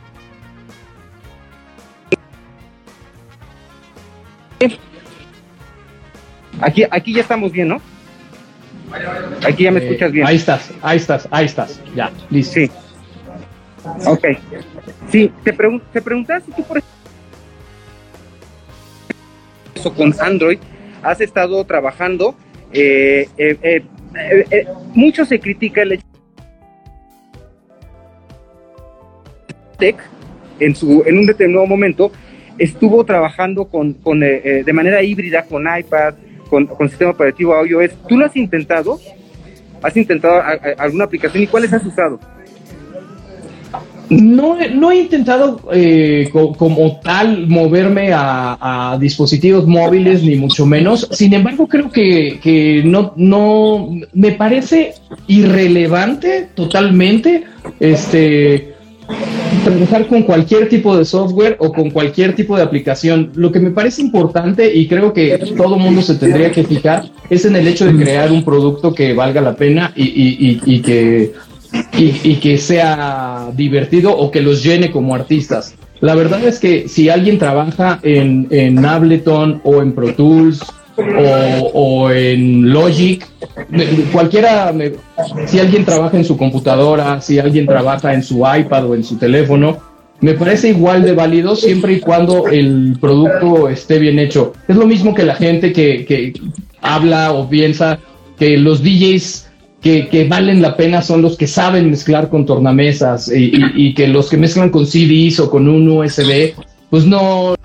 Aquí, 6.61 6.83
aquí 6.89 7.13
ya 7.13 7.21
estamos 7.21 7.51
bien, 7.51 7.67
¿no? 7.69 7.81
Aquí 9.45 9.63
ya 9.63 9.71
me 9.71 9.79
Eh, 9.79 9.85
escuchas 9.87 10.11
bien. 10.11 10.27
Ahí 10.27 10.35
estás, 10.35 10.71
ahí 10.81 10.97
estás, 10.97 11.27
ahí 11.31 11.45
estás. 11.45 11.81
Ya, 11.95 12.11
listo. 12.29 12.53
Sí. 12.53 12.71
Ok. 14.05 14.25
Sí, 15.09 15.31
te, 15.43 15.53
pregun 15.53 15.81
te 15.91 16.01
preguntaba 16.01 16.39
si 16.39 16.51
tú, 16.51 16.63
por 16.63 16.81
eso 19.75 19.93
con 19.93 20.13
Android 20.19 20.59
has 21.01 21.19
estado 21.21 21.63
trabajando. 21.65 22.35
eh, 22.71 23.27
eh, 23.37 23.57
eh, 24.15 24.45
eh, 24.49 24.67
mucho 24.95 25.25
se 25.25 25.39
critica 25.39 25.81
el 25.83 25.93
hecho 25.93 26.05
Tech 29.77 29.97
en 30.59 30.75
su 30.75 31.03
en 31.05 31.17
un 31.19 31.25
determinado 31.25 31.65
momento 31.67 32.11
estuvo 32.57 33.03
trabajando 33.03 33.65
con, 33.65 33.93
con 33.93 34.19
de 34.19 34.73
manera 34.73 35.01
híbrida 35.03 35.43
con 35.43 35.63
iPad, 35.63 36.13
con, 36.53 36.89
sistema 36.89 37.11
operativo 37.11 37.65
iOS. 37.65 37.91
¿Tú 38.07 38.17
lo 38.17 38.25
has 38.25 38.35
intentado? 38.35 38.99
¿Has 39.81 39.97
intentado 39.97 40.35
a- 40.35 40.51
a- 40.51 40.83
alguna 40.83 41.05
aplicación 41.05 41.43
y 41.43 41.47
cuáles 41.47 41.73
has 41.73 41.83
usado? 41.85 42.19
No, 44.09 44.57
no 44.75 44.91
he 44.91 44.99
intentado 44.99 45.59
eh, 45.73 46.29
co- 46.31 46.53
como 46.53 46.99
tal 46.99 47.47
moverme 47.47 48.11
a, 48.13 48.91
a 48.93 48.97
dispositivos 48.99 49.65
móviles, 49.65 50.21
ni 50.23 50.35
mucho 50.35 50.65
menos. 50.65 51.07
Sin 51.11 51.33
embargo, 51.33 51.67
creo 51.67 51.89
que, 51.89 52.39
que 52.43 52.83
no, 52.85 53.13
no 53.15 53.89
me 54.13 54.31
parece 54.33 54.93
irrelevante 55.27 56.49
totalmente. 56.53 57.45
Este 57.79 58.72
trabajar 59.63 60.07
con 60.07 60.23
cualquier 60.23 60.69
tipo 60.69 60.97
de 60.97 61.05
software 61.05 61.55
o 61.59 61.71
con 61.71 61.89
cualquier 61.89 62.35
tipo 62.35 62.55
de 62.55 62.63
aplicación. 62.63 63.31
Lo 63.35 63.51
que 63.51 63.59
me 63.59 63.71
parece 63.71 64.01
importante 64.01 64.73
y 64.73 64.87
creo 64.87 65.13
que 65.13 65.37
todo 65.57 65.77
mundo 65.77 66.01
se 66.01 66.15
tendría 66.15 66.51
que 66.51 66.63
fijar 66.63 67.05
es 67.29 67.45
en 67.45 67.55
el 67.55 67.67
hecho 67.67 67.85
de 67.85 67.95
crear 67.95 68.31
un 68.31 68.43
producto 68.43 68.93
que 68.93 69.13
valga 69.13 69.41
la 69.41 69.55
pena 69.55 69.93
y, 69.95 70.03
y, 70.03 70.61
y, 70.65 70.75
y 70.75 70.81
que, 70.81 71.33
y, 71.97 72.35
que 72.35 72.57
sea 72.57 73.49
divertido 73.55 74.15
o 74.15 74.31
que 74.31 74.41
los 74.41 74.63
llene 74.63 74.91
como 74.91 75.15
artistas. 75.15 75.75
La 75.99 76.15
verdad 76.15 76.43
es 76.43 76.59
que 76.59 76.87
si 76.87 77.09
alguien 77.09 77.39
trabaja 77.39 77.99
en, 78.03 78.47
en 78.51 78.85
Ableton 78.85 79.61
o 79.63 79.81
en 79.81 79.93
Pro 79.93 80.13
Tools 80.13 80.61
o, 80.95 82.09
en 82.11 82.71
Logic, 82.71 83.25
cualquiera, 84.11 84.73
si 85.47 85.59
alguien 85.59 85.85
trabaja 85.85 86.17
en 86.17 86.25
su 86.25 86.37
computadora, 86.37 87.21
si 87.21 87.39
alguien 87.39 87.65
trabaja 87.65 88.13
en 88.13 88.23
su 88.23 88.39
iPad 88.39 88.89
o 88.89 88.95
en 88.95 89.03
su 89.03 89.17
teléfono, 89.17 89.77
me 90.21 90.33
parece 90.35 90.69
igual 90.69 91.03
de 91.03 91.13
válido 91.13 91.55
siempre 91.55 91.93
y 91.93 91.99
cuando 91.99 92.47
el 92.47 92.97
producto 93.01 93.67
esté 93.67 93.99
bien 93.99 94.19
hecho. 94.19 94.53
Es 94.67 94.75
lo 94.75 94.87
mismo 94.87 95.13
que 95.13 95.23
la 95.23 95.35
gente 95.35 95.73
que, 95.73 96.05
que 96.05 96.33
habla 96.81 97.33
o 97.33 97.49
piensa 97.49 97.99
que 98.37 98.57
los 98.57 98.81
DJs 98.83 99.49
que, 99.81 100.07
que, 100.07 100.25
valen 100.25 100.61
la 100.61 100.77
pena 100.77 101.01
son 101.01 101.21
los 101.21 101.35
que 101.35 101.45
saben 101.45 101.89
mezclar 101.89 102.29
con 102.29 102.45
tornamesas 102.45 103.29
y, 103.29 103.51
y, 103.53 103.71
y 103.75 103.93
que 103.93 104.07
los 104.07 104.29
que 104.29 104.37
mezclan 104.37 104.69
con 104.69 104.87
CDs 104.87 105.41
o 105.41 105.49
con 105.49 105.67
un 105.67 105.89
USB, 105.89 106.53
pues 106.89 107.05
no, 107.05 107.55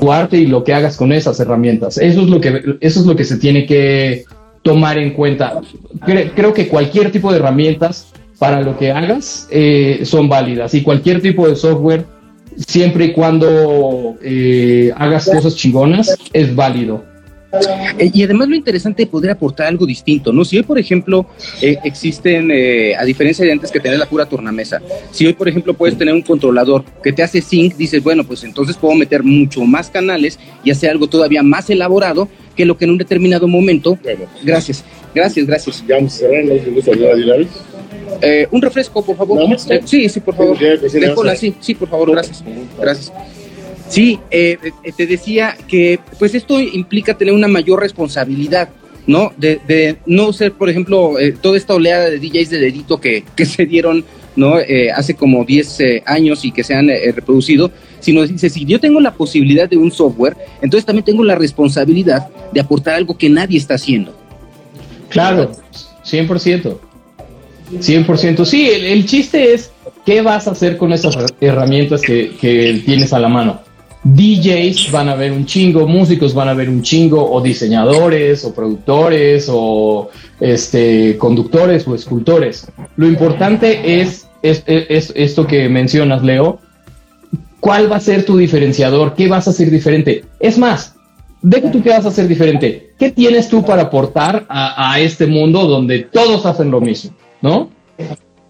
tu 0.00 0.12
arte 0.12 0.36
y 0.36 0.46
lo 0.46 0.64
que 0.64 0.74
hagas 0.74 0.96
con 0.96 1.12
esas 1.12 1.40
herramientas. 1.40 1.98
Eso 1.98 2.22
es 2.22 2.28
lo 2.28 2.40
que, 2.40 2.76
eso 2.80 3.00
es 3.00 3.06
lo 3.06 3.16
que 3.16 3.24
se 3.24 3.38
tiene 3.38 3.66
que 3.66 4.24
tomar 4.62 4.98
en 4.98 5.12
cuenta. 5.12 5.60
creo 6.04 6.52
que 6.52 6.68
cualquier 6.68 7.12
tipo 7.12 7.30
de 7.30 7.38
herramientas 7.38 8.12
para 8.38 8.60
lo 8.60 8.76
que 8.76 8.90
hagas 8.90 9.46
eh, 9.50 10.00
son 10.04 10.28
válidas 10.28 10.74
y 10.74 10.82
cualquier 10.82 11.22
tipo 11.22 11.48
de 11.48 11.56
software, 11.56 12.04
siempre 12.56 13.06
y 13.06 13.12
cuando 13.12 14.16
eh, 14.22 14.92
hagas 14.96 15.26
cosas 15.26 15.54
chingonas, 15.54 16.16
es 16.32 16.54
válido. 16.54 17.04
Eh, 17.98 18.10
y 18.12 18.22
además 18.22 18.48
lo 18.48 18.54
interesante 18.54 19.04
es 19.04 19.08
poder 19.08 19.30
aportar 19.30 19.66
algo 19.66 19.86
distinto, 19.86 20.32
¿no? 20.32 20.44
Si 20.44 20.56
hoy, 20.56 20.62
por 20.62 20.78
ejemplo, 20.78 21.26
eh, 21.60 21.76
existen, 21.84 22.50
eh, 22.50 22.94
a 22.96 23.04
diferencia 23.04 23.44
de 23.44 23.52
antes 23.52 23.70
que 23.70 23.80
tener 23.80 23.98
la 23.98 24.06
pura 24.06 24.26
tornamesa, 24.26 24.80
si 25.10 25.26
hoy, 25.26 25.32
por 25.32 25.48
ejemplo, 25.48 25.74
puedes 25.74 25.96
tener 25.96 26.14
un 26.14 26.22
controlador 26.22 26.84
que 27.02 27.12
te 27.12 27.22
hace 27.22 27.40
sync, 27.40 27.76
dices, 27.76 28.02
bueno, 28.02 28.24
pues 28.24 28.44
entonces 28.44 28.76
puedo 28.76 28.94
meter 28.94 29.22
mucho 29.22 29.62
más 29.62 29.90
canales 29.90 30.38
y 30.62 30.70
hacer 30.70 30.90
algo 30.90 31.06
todavía 31.06 31.42
más 31.42 31.70
elaborado 31.70 32.28
que 32.56 32.64
lo 32.64 32.76
que 32.76 32.84
en 32.84 32.92
un 32.92 32.98
determinado 32.98 33.48
momento. 33.48 33.98
Gracias, 34.42 34.84
gracias, 35.14 35.46
gracias. 35.46 35.84
Ya 35.86 35.96
vamos 35.96 36.14
a 36.14 36.18
cerrar, 36.18 36.44
¿no? 36.44 36.54
gusta 36.72 36.92
de 36.92 37.46
eh, 38.20 38.48
un 38.50 38.62
refresco, 38.62 39.04
por 39.04 39.16
favor. 39.16 39.58
sí, 39.84 40.08
sí, 40.08 40.20
por 40.20 40.34
favor. 40.34 40.58
Déjala, 40.58 41.36
sí, 41.36 41.54
sí, 41.60 41.74
por 41.74 41.88
favor, 41.88 42.12
gracias. 42.12 42.44
Gracias. 42.80 43.12
Sí, 43.94 44.18
eh, 44.32 44.58
eh, 44.82 44.92
te 44.96 45.06
decía 45.06 45.56
que 45.68 46.00
pues 46.18 46.34
esto 46.34 46.60
implica 46.60 47.16
tener 47.16 47.32
una 47.32 47.46
mayor 47.46 47.78
responsabilidad, 47.78 48.68
¿no? 49.06 49.32
De, 49.36 49.98
no 50.04 50.32
ser, 50.32 50.50
por 50.50 50.68
ejemplo, 50.68 51.16
eh, 51.20 51.32
toda 51.40 51.56
esta 51.56 51.74
oleada 51.74 52.10
de 52.10 52.18
DJs 52.18 52.50
de 52.50 52.58
dedito 52.58 53.00
que, 53.00 53.22
que 53.36 53.46
se 53.46 53.66
dieron, 53.66 54.04
¿no? 54.34 54.58
Eh, 54.58 54.90
hace 54.90 55.14
como 55.14 55.44
10 55.44 55.78
eh, 55.80 56.02
años 56.06 56.44
y 56.44 56.50
que 56.50 56.64
se 56.64 56.74
han 56.74 56.88
reproducido, 56.88 57.70
sino 58.00 58.26
dice, 58.26 58.50
si 58.50 58.64
yo 58.64 58.80
tengo 58.80 58.98
la 58.98 59.14
posibilidad 59.14 59.68
de 59.68 59.76
un 59.76 59.92
software, 59.92 60.36
entonces 60.60 60.84
también 60.84 61.04
tengo 61.04 61.22
la 61.22 61.36
responsabilidad 61.36 62.26
de 62.50 62.60
aportar 62.60 62.94
algo 62.94 63.16
que 63.16 63.30
nadie 63.30 63.58
está 63.58 63.74
haciendo. 63.74 64.12
Claro, 65.08 65.52
100%. 66.04 66.78
100%. 67.78 68.44
Sí, 68.44 68.68
el, 68.70 68.86
el 68.86 69.06
chiste 69.06 69.54
es 69.54 69.70
qué 70.04 70.20
vas 70.20 70.48
a 70.48 70.50
hacer 70.50 70.78
con 70.78 70.92
esas 70.92 71.16
herramientas 71.40 72.02
que, 72.02 72.32
que 72.40 72.82
tienes 72.84 73.12
a 73.12 73.20
la 73.20 73.28
mano. 73.28 73.60
DJs 74.04 74.92
van 74.92 75.08
a 75.08 75.14
ver 75.14 75.32
un 75.32 75.46
chingo, 75.46 75.86
músicos 75.86 76.34
van 76.34 76.48
a 76.48 76.54
ver 76.54 76.68
un 76.68 76.82
chingo, 76.82 77.30
o 77.30 77.40
diseñadores, 77.40 78.44
o 78.44 78.54
productores, 78.54 79.48
o 79.50 80.10
este, 80.40 81.16
conductores 81.16 81.88
o 81.88 81.94
escultores. 81.94 82.66
Lo 82.96 83.08
importante 83.08 84.00
es, 84.00 84.28
es, 84.42 84.62
es, 84.66 85.12
esto 85.16 85.46
que 85.46 85.68
mencionas, 85.68 86.22
Leo. 86.22 86.58
¿Cuál 87.60 87.90
va 87.90 87.96
a 87.96 88.00
ser 88.00 88.26
tu 88.26 88.36
diferenciador? 88.36 89.14
¿Qué 89.14 89.26
vas 89.26 89.46
a 89.46 89.50
hacer 89.50 89.70
diferente? 89.70 90.26
Es 90.38 90.58
más, 90.58 90.96
deja 91.40 91.70
tú 91.70 91.82
qué 91.82 91.90
vas 91.90 92.04
a 92.04 92.08
hacer 92.08 92.28
diferente. 92.28 92.92
¿Qué 92.98 93.10
tienes 93.10 93.48
tú 93.48 93.64
para 93.64 93.82
aportar 93.82 94.44
a 94.48 95.00
este 95.00 95.26
mundo 95.26 95.66
donde 95.66 96.00
todos 96.00 96.44
hacen 96.44 96.70
lo 96.70 96.82
mismo? 96.82 97.12
¿No? 97.40 97.70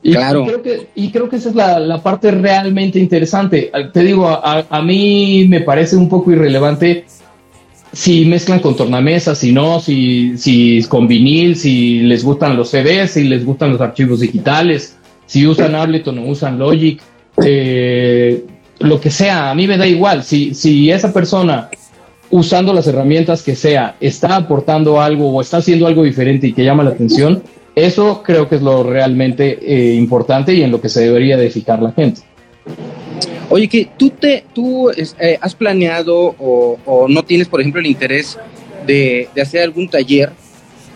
Y, 0.05 0.13
Claro. 0.13 0.45
creo 0.45 0.63
que, 0.63 0.87
y 0.95 1.11
creo 1.11 1.29
que 1.29 1.37
esa 1.37 1.49
es 1.49 1.55
la, 1.55 1.81
la 1.81 2.01
parte 2.03 2.31
realmente 2.31 3.01
interesante. 3.01 3.73
Te 3.93 4.01
digo, 4.01 4.29
a, 4.29 4.65
a 4.69 4.83
mí 4.83 5.47
me 5.49 5.63
parece 5.63 5.97
un 5.97 6.09
poco 6.09 6.31
irrelevante 6.31 7.07
si 7.93 8.25
mezclan 8.27 8.59
con 8.59 8.77
tornamesas, 8.77 9.39
si 9.39 9.53
no, 9.53 9.81
si, 9.81 10.37
si 10.37 10.85
con 10.89 11.07
vinil, 11.07 11.57
si 11.57 12.01
les 12.01 12.25
gustan 12.25 12.57
los 12.57 12.71
CDs, 12.71 13.13
si 13.13 13.25
les 13.25 13.45
gustan 13.45 13.71
los 13.73 13.81
archivos 13.81 14.21
digitales, 14.21 14.97
si 15.27 15.47
usan 15.47 15.75
Ableton 15.75 16.19
o 16.19 16.27
usan 16.27 16.59
Logic, 16.59 17.01
eh, 17.45 18.45
lo 18.81 19.01
que 19.01 19.11
sea, 19.11 19.51
a 19.51 19.55
mí 19.55 19.67
me 19.67 19.79
da 19.79 19.87
igual. 19.87 20.25
Si, 20.25 20.55
si 20.55 20.91
esa 20.91 21.13
persona 21.13 21.71
usando 22.31 22.73
las 22.73 22.87
herramientas 22.89 23.43
que 23.43 23.55
sea 23.55 23.95
está 24.01 24.37
aportando 24.37 25.01
algo 25.01 25.31
o 25.31 25.41
está 25.41 25.59
haciendo 25.59 25.87
algo 25.87 26.03
diferente 26.03 26.49
y 26.49 26.53
que 26.53 26.65
llama 26.65 26.83
la 26.83 26.91
atención, 26.91 27.43
eso 27.75 28.23
creo 28.23 28.49
que 28.49 28.57
es 28.57 28.63
lo 28.63 28.83
realmente 28.83 29.59
eh, 29.63 29.95
importante 29.95 30.55
y 30.55 30.63
en 30.63 30.71
lo 30.71 30.81
que 30.81 30.89
se 30.89 31.01
debería 31.03 31.37
de 31.37 31.51
fijar 31.51 31.83
la 31.83 31.93
gente. 31.93 32.23
Oye, 33.51 33.69
que 33.69 33.89
tú 33.99 34.11
te, 34.11 34.45
tú 34.55 34.91
eh, 34.91 35.39
has 35.41 35.55
planeado 35.55 36.35
o, 36.39 36.79
o 36.85 37.09
no 37.09 37.23
tienes, 37.25 37.49
por 37.49 37.61
ejemplo, 37.61 37.81
el 37.81 37.87
interés 37.87 38.39
de, 38.87 39.29
de 39.35 39.43
hacer 39.43 39.63
algún 39.63 39.89
taller 39.89 40.31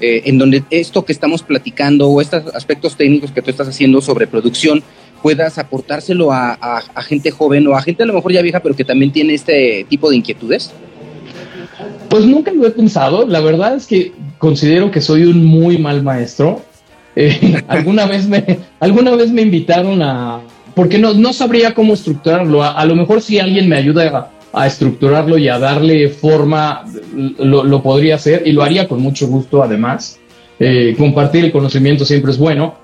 eh, 0.00 0.22
en 0.26 0.38
donde 0.38 0.62
esto 0.70 1.04
que 1.04 1.12
estamos 1.12 1.42
platicando 1.42 2.08
o 2.08 2.20
estos 2.20 2.54
aspectos 2.54 2.96
técnicos 2.96 3.32
que 3.32 3.42
tú 3.42 3.50
estás 3.50 3.68
haciendo 3.68 4.00
sobre 4.00 4.26
producción 4.26 4.82
puedas 5.22 5.58
aportárselo 5.58 6.32
a, 6.32 6.52
a- 6.52 6.82
a 6.94 7.02
gente 7.02 7.30
joven 7.32 7.66
o 7.66 7.74
a 7.76 7.82
gente 7.82 8.04
a 8.04 8.06
lo 8.06 8.14
mejor 8.14 8.32
ya 8.32 8.40
vieja, 8.40 8.60
pero 8.60 8.76
que 8.76 8.84
también 8.84 9.10
tiene 9.12 9.34
este 9.34 9.84
tipo 9.88 10.08
de 10.10 10.16
inquietudes? 10.16 10.70
Pues 12.08 12.24
nunca 12.24 12.52
lo 12.52 12.66
he 12.66 12.70
pensado. 12.70 13.26
La 13.26 13.40
verdad 13.40 13.74
es 13.76 13.86
que 13.86 14.12
considero 14.38 14.90
que 14.90 15.00
soy 15.00 15.24
un 15.24 15.44
muy 15.44 15.76
mal 15.78 16.02
maestro. 16.02 16.62
Eh, 17.20 17.62
alguna 17.68 18.06
vez 18.06 18.28
me, 18.28 18.60
alguna 18.78 19.10
vez 19.16 19.30
me 19.32 19.42
invitaron 19.42 20.00
a, 20.02 20.40
porque 20.74 20.98
no, 20.98 21.14
no 21.14 21.32
sabría 21.32 21.74
cómo 21.74 21.94
estructurarlo. 21.94 22.62
A, 22.62 22.70
a 22.72 22.84
lo 22.86 22.94
mejor 22.94 23.20
si 23.20 23.38
alguien 23.40 23.68
me 23.68 23.76
ayuda 23.76 24.30
a, 24.52 24.60
a 24.62 24.66
estructurarlo 24.66 25.36
y 25.36 25.48
a 25.48 25.58
darle 25.58 26.08
forma, 26.10 26.84
lo, 27.38 27.64
lo 27.64 27.82
podría 27.82 28.14
hacer 28.14 28.42
y 28.46 28.52
lo 28.52 28.62
haría 28.62 28.86
con 28.88 29.00
mucho 29.02 29.26
gusto. 29.26 29.62
Además, 29.62 30.18
Eh, 30.60 30.96
compartir 30.98 31.44
el 31.44 31.52
conocimiento 31.52 32.04
siempre 32.04 32.32
es 32.32 32.38
bueno. 32.38 32.74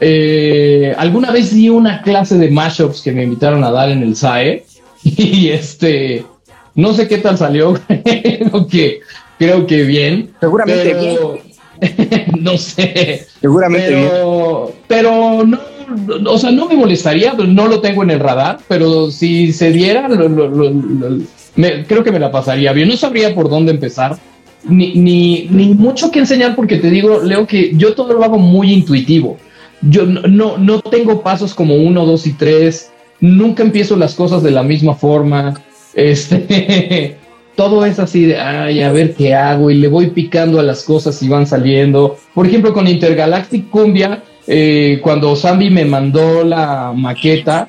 Eh, 0.00 0.92
alguna 0.98 1.30
vez 1.30 1.54
di 1.54 1.68
una 1.68 2.02
clase 2.02 2.36
de 2.38 2.50
mashups 2.50 3.02
que 3.02 3.12
me 3.12 3.22
invitaron 3.22 3.62
a 3.62 3.70
dar 3.70 3.88
en 3.90 4.02
el 4.02 4.16
SAE 4.16 4.64
y 5.04 5.48
este 5.50 6.24
no 6.74 6.92
sé 6.92 7.06
qué 7.06 7.18
tal 7.18 7.36
salió, 7.38 7.74
creo 7.88 8.66
que, 8.66 9.00
creo 9.38 9.64
que 9.66 9.82
bien. 9.84 10.30
Seguramente 10.40 10.90
pero- 10.90 11.38
no 12.40 12.56
sé. 12.58 13.26
Seguramente 13.40 13.88
pero, 13.88 14.72
pero 14.86 15.44
no, 15.46 15.58
o 16.26 16.38
sea, 16.38 16.50
no 16.50 16.66
me 16.66 16.76
molestaría, 16.76 17.32
no 17.34 17.66
lo 17.66 17.80
tengo 17.80 18.02
en 18.02 18.10
el 18.10 18.20
radar, 18.20 18.58
pero 18.68 19.10
si 19.10 19.52
se 19.52 19.72
diera, 19.72 20.08
lo- 20.08 20.28
lo- 20.28 20.48
lo- 20.48 20.70
lo- 20.70 21.22
me- 21.56 21.84
creo 21.84 22.04
que 22.04 22.12
me 22.12 22.18
la 22.20 22.30
pasaría 22.30 22.72
bien. 22.72 22.88
No 22.88 22.96
sabría 22.96 23.34
por 23.34 23.48
dónde 23.48 23.72
empezar, 23.72 24.16
ni, 24.68 24.94
ni, 24.94 25.46
ni 25.50 25.68
mucho 25.74 26.10
que 26.10 26.18
enseñar, 26.20 26.54
porque 26.54 26.76
te 26.76 26.90
digo, 26.90 27.20
Leo, 27.22 27.46
que 27.46 27.72
yo 27.76 27.94
todo 27.94 28.12
lo 28.14 28.22
hago 28.24 28.38
muy 28.38 28.72
intuitivo. 28.72 29.38
Yo 29.82 30.04
no, 30.04 30.22
no, 30.22 30.58
no 30.58 30.80
tengo 30.82 31.22
pasos 31.22 31.54
como 31.54 31.74
uno, 31.74 32.04
dos 32.04 32.26
y 32.26 32.34
tres. 32.34 32.90
Nunca 33.20 33.62
empiezo 33.62 33.96
las 33.96 34.14
cosas 34.14 34.42
de 34.42 34.50
la 34.50 34.62
misma 34.62 34.94
forma. 34.94 35.60
Este, 35.94 37.16
todo 37.60 37.84
es 37.84 37.98
así 37.98 38.24
de, 38.24 38.38
ay, 38.38 38.80
a 38.80 38.90
ver 38.90 39.12
qué 39.12 39.34
hago 39.34 39.70
y 39.70 39.74
le 39.74 39.86
voy 39.86 40.06
picando 40.06 40.58
a 40.58 40.62
las 40.62 40.82
cosas 40.82 41.22
y 41.22 41.28
van 41.28 41.46
saliendo. 41.46 42.16
Por 42.32 42.46
ejemplo, 42.46 42.72
con 42.72 42.88
Intergalactic 42.88 43.68
Cumbia, 43.68 44.22
eh, 44.46 44.98
cuando 45.02 45.36
Zambi 45.36 45.68
me 45.68 45.84
mandó 45.84 46.42
la 46.42 46.94
maqueta, 46.96 47.68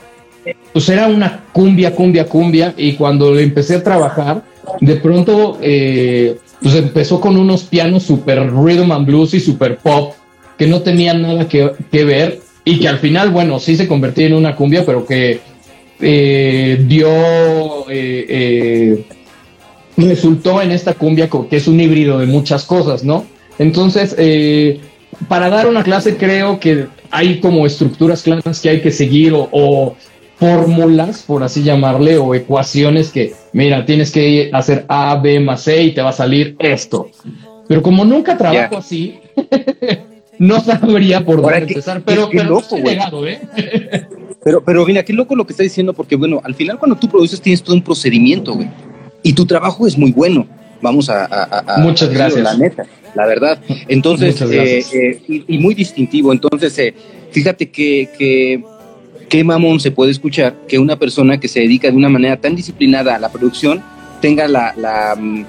pues 0.71 0.87
era 0.87 1.07
una 1.07 1.43
cumbia, 1.51 1.93
cumbia, 1.93 2.25
cumbia, 2.25 2.73
y 2.77 2.93
cuando 2.93 3.37
empecé 3.37 3.75
a 3.75 3.83
trabajar, 3.83 4.43
de 4.79 4.95
pronto, 4.95 5.57
eh, 5.61 6.37
pues 6.61 6.73
empezó 6.75 7.19
con 7.19 7.35
unos 7.35 7.63
pianos 7.63 8.03
super 8.03 8.49
rhythm 8.49 8.93
and 8.93 9.05
blues 9.05 9.33
y 9.33 9.41
super 9.41 9.77
pop, 9.77 10.13
que 10.57 10.67
no 10.67 10.83
tenían 10.83 11.21
nada 11.21 11.49
que, 11.49 11.69
que 11.91 12.05
ver, 12.05 12.39
y 12.63 12.79
que 12.79 12.87
al 12.87 12.99
final, 12.99 13.31
bueno, 13.31 13.59
sí 13.59 13.75
se 13.75 13.89
convertía 13.89 14.27
en 14.27 14.35
una 14.35 14.55
cumbia, 14.55 14.85
pero 14.85 15.05
que 15.05 15.41
eh, 15.99 16.81
dio, 16.87 17.09
eh, 17.89 19.03
resultó 19.97 20.61
en 20.61 20.71
esta 20.71 20.93
cumbia 20.93 21.29
que 21.49 21.55
es 21.55 21.67
un 21.67 21.79
híbrido 21.79 22.19
de 22.19 22.25
muchas 22.25 22.65
cosas, 22.65 23.03
¿no? 23.03 23.25
Entonces, 23.59 24.15
para 25.27 25.49
dar 25.49 25.67
una 25.67 25.83
clase 25.83 26.17
creo 26.17 26.59
que 26.59 26.87
hay 27.11 27.39
como 27.39 27.65
estructuras 27.65 28.23
claras 28.23 28.59
que 28.61 28.69
hay 28.69 28.81
que 28.81 28.91
seguir 28.91 29.33
o, 29.35 29.95
fórmulas, 30.41 31.21
por 31.21 31.43
así 31.43 31.61
llamarle, 31.61 32.17
o 32.17 32.33
ecuaciones 32.33 33.11
que, 33.11 33.35
mira, 33.53 33.85
tienes 33.85 34.11
que 34.11 34.49
hacer 34.51 34.85
A, 34.87 35.15
B 35.17 35.39
más 35.39 35.61
C 35.61 35.83
y 35.83 35.91
te 35.91 36.01
va 36.01 36.09
a 36.09 36.13
salir 36.13 36.55
esto. 36.57 37.11
Pero 37.67 37.83
como 37.83 38.03
nunca 38.05 38.35
trabajo 38.35 38.77
así, 38.77 39.19
no 40.39 40.59
sabría 40.59 41.23
por 41.23 41.43
dónde 41.43 41.59
empezar, 41.59 42.01
pero, 42.03 42.27
qué, 42.27 42.43
loco, 42.43 42.75
¿eh? 42.75 43.39
pero, 44.43 44.63
pero 44.63 44.83
mira, 44.83 45.03
qué 45.03 45.13
loco 45.13 45.35
lo 45.35 45.45
que 45.45 45.53
está 45.53 45.61
diciendo, 45.61 45.93
porque 45.93 46.15
bueno, 46.15 46.41
al 46.43 46.55
final 46.55 46.79
cuando 46.79 46.97
tú 46.97 47.07
produces 47.07 47.39
tienes 47.39 47.61
todo 47.61 47.75
un 47.75 47.83
procedimiento, 47.83 48.55
güey. 48.55 48.67
Y 49.23 49.33
tu 49.33 49.45
trabajo 49.45 49.87
es 49.87 49.97
muy 49.97 50.11
bueno. 50.11 50.47
Vamos 50.81 51.09
a... 51.09 51.77
Muchas 51.77 52.09
gracias. 52.09 52.43
La 52.43 52.55
neta, 52.55 52.85
la 53.13 53.25
verdad. 53.25 53.59
Entonces, 53.87 54.41
eh, 54.41 54.83
eh, 54.93 55.43
y, 55.47 55.57
muy 55.59 55.75
distintivo. 55.75 56.31
Entonces, 56.31 56.77
eh, 56.79 56.93
fíjate 57.31 57.69
que, 57.69 58.09
que 58.17 58.63
qué 59.29 59.43
mamón 59.43 59.79
se 59.79 59.91
puede 59.91 60.11
escuchar 60.11 60.55
que 60.67 60.79
una 60.79 60.97
persona 60.97 61.39
que 61.39 61.47
se 61.47 61.59
dedica 61.59 61.89
de 61.89 61.95
una 61.95 62.09
manera 62.09 62.37
tan 62.37 62.55
disciplinada 62.55 63.15
a 63.15 63.19
la 63.19 63.31
producción 63.31 63.83
tenga 64.21 64.47
la, 64.47 64.73
la 64.75 65.15
mm, 65.15 65.45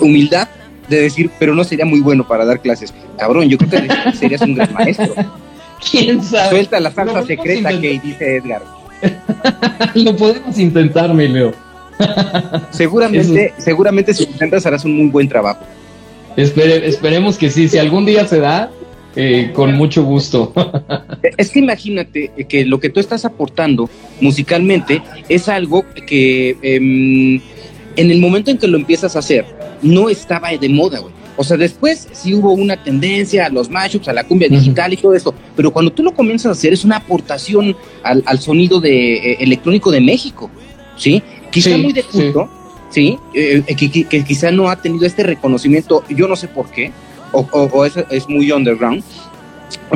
humildad 0.00 0.48
de 0.88 1.02
decir, 1.02 1.30
pero 1.38 1.54
no 1.54 1.64
sería 1.64 1.84
muy 1.84 2.00
bueno 2.00 2.26
para 2.26 2.44
dar 2.44 2.60
clases. 2.60 2.92
Cabrón, 3.18 3.48
yo 3.48 3.58
creo 3.58 3.82
que 3.82 4.16
serías 4.16 4.40
un 4.42 4.54
gran 4.54 4.72
maestro. 4.72 5.14
¿Quién 5.90 6.22
sabe? 6.22 6.50
Suelta 6.50 6.80
la 6.80 6.90
salsa 6.90 7.24
secreta 7.24 7.68
que 7.80 8.00
dice 8.02 8.36
Edgar. 8.36 8.62
Lo 9.94 10.16
podemos 10.16 10.58
intentar, 10.58 11.12
mi 11.14 11.28
Leo. 11.28 11.52
seguramente, 12.70 13.52
seguramente 13.58 14.14
si 14.14 14.24
intentas 14.24 14.64
harás 14.66 14.84
un 14.84 14.96
muy 14.96 15.08
buen 15.08 15.28
trabajo. 15.28 15.64
esperemos 16.36 17.36
que 17.36 17.50
sí, 17.50 17.68
si 17.68 17.78
algún 17.78 18.06
día 18.06 18.26
se 18.26 18.40
da, 18.40 18.70
eh, 19.16 19.50
con 19.52 19.74
mucho 19.74 20.04
gusto. 20.04 20.52
es 21.36 21.50
que 21.50 21.58
imagínate 21.58 22.30
que 22.48 22.64
lo 22.64 22.78
que 22.78 22.88
tú 22.88 23.00
estás 23.00 23.24
aportando 23.24 23.90
musicalmente 24.20 25.02
es 25.28 25.48
algo 25.48 25.84
que 26.06 26.56
em, 26.62 27.40
en 27.96 28.10
el 28.10 28.20
momento 28.20 28.50
en 28.50 28.58
que 28.58 28.68
lo 28.68 28.76
empiezas 28.76 29.16
a 29.16 29.18
hacer, 29.18 29.44
no 29.82 30.08
estaba 30.08 30.50
de 30.50 30.68
moda, 30.68 31.00
güey. 31.00 31.17
O 31.40 31.44
sea, 31.44 31.56
después 31.56 32.08
sí 32.12 32.34
hubo 32.34 32.52
una 32.52 32.82
tendencia 32.82 33.46
a 33.46 33.48
los 33.48 33.70
mashups, 33.70 34.08
a 34.08 34.12
la 34.12 34.24
cumbia 34.24 34.48
digital 34.48 34.92
y 34.92 34.96
todo 34.96 35.14
eso, 35.14 35.32
pero 35.54 35.72
cuando 35.72 35.92
tú 35.92 36.02
lo 36.02 36.12
comienzas 36.12 36.46
a 36.46 36.50
hacer 36.50 36.72
es 36.72 36.84
una 36.84 36.96
aportación 36.96 37.76
al, 38.02 38.40
sonido 38.40 38.80
de, 38.80 39.14
eh, 39.14 39.36
electrónico 39.38 39.92
de 39.92 40.00
México, 40.00 40.50
¿sí? 40.96 41.22
Quizá 41.52 41.78
muy 41.78 41.92
de 41.92 42.02
culto, 42.02 42.48
¿sí? 42.90 43.20
Eh, 43.34 43.62
eh, 43.68 43.76
que, 43.76 44.24
quizá 44.24 44.50
no 44.50 44.68
ha 44.68 44.82
tenido 44.82 45.06
este 45.06 45.22
reconocimiento, 45.22 46.02
yo 46.08 46.26
no 46.26 46.34
sé 46.34 46.48
por 46.48 46.68
qué, 46.72 46.90
o, 47.30 47.84
es, 47.84 48.28
muy 48.28 48.50
underground, 48.50 49.04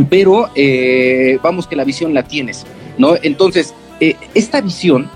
pero 0.08 0.48
vamos 1.42 1.66
que 1.66 1.74
la 1.74 1.82
visión 1.82 2.14
la 2.14 2.22
tienes, 2.22 2.64
¿no? 2.98 3.16
Entonces, 3.20 3.74
esta 4.32 4.60
visión, 4.60 5.10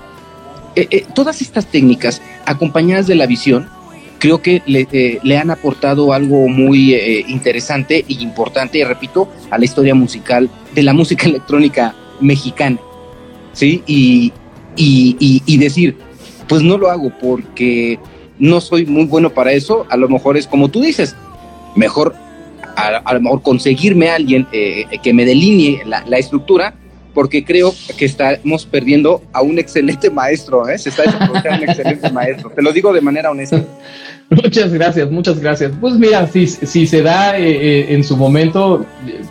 todas 1.14 1.40
estas 1.40 1.66
técnicas 1.66 2.20
acompañadas 2.46 3.06
de 3.06 3.14
la 3.14 3.26
visión, 3.26 3.75
creo 4.18 4.42
que 4.42 4.62
le, 4.66 4.88
eh, 4.92 5.18
le 5.22 5.38
han 5.38 5.50
aportado 5.50 6.12
algo 6.12 6.48
muy 6.48 6.94
eh, 6.94 7.24
interesante 7.28 8.04
y 8.06 8.22
importante, 8.22 8.84
repito, 8.84 9.28
a 9.50 9.58
la 9.58 9.64
historia 9.64 9.94
musical 9.94 10.50
de 10.74 10.82
la 10.82 10.92
música 10.92 11.26
electrónica 11.28 11.94
mexicana. 12.20 12.78
¿Sí? 13.52 13.82
Y, 13.86 14.32
y, 14.76 15.56
decir, 15.56 15.96
pues 16.46 16.62
no 16.62 16.76
lo 16.76 16.90
hago 16.90 17.10
porque 17.18 17.98
no 18.38 18.60
soy 18.60 18.84
muy 18.84 19.06
bueno 19.06 19.30
para 19.30 19.52
eso, 19.52 19.86
a 19.88 19.96
lo 19.96 20.10
mejor 20.10 20.36
es 20.36 20.46
como 20.46 20.68
tú 20.68 20.82
dices, 20.82 21.16
mejor 21.74 22.14
a, 22.76 23.14
lo 23.14 23.40
conseguirme 23.40 24.10
a 24.10 24.16
alguien 24.16 24.46
eh, 24.52 24.84
que 25.02 25.14
me 25.14 25.24
delinee 25.24 25.82
la, 25.86 26.18
estructura, 26.18 26.74
porque 27.16 27.42
creo 27.42 27.74
que 27.96 28.04
estamos 28.04 28.66
perdiendo 28.66 29.22
a 29.32 29.40
un 29.40 29.58
excelente 29.58 30.10
maestro, 30.10 30.68
¿eh? 30.68 30.76
se 30.76 30.90
está 30.90 31.04
desaprovechando 31.04 31.62
un 31.62 31.70
excelente 31.70 32.10
maestro, 32.12 32.50
te 32.50 32.60
lo 32.60 32.74
digo 32.74 32.92
de 32.92 33.00
manera 33.00 33.30
honesta. 33.30 33.64
Muchas 34.28 34.70
gracias, 34.70 35.10
muchas 35.10 35.40
gracias. 35.40 35.72
Pues 35.80 35.94
mira, 35.94 36.26
si, 36.26 36.46
si 36.48 36.86
se 36.86 37.00
da 37.00 37.38
eh, 37.38 37.44
eh, 37.48 37.86
en 37.90 38.02
su 38.02 38.16
momento, 38.16 38.84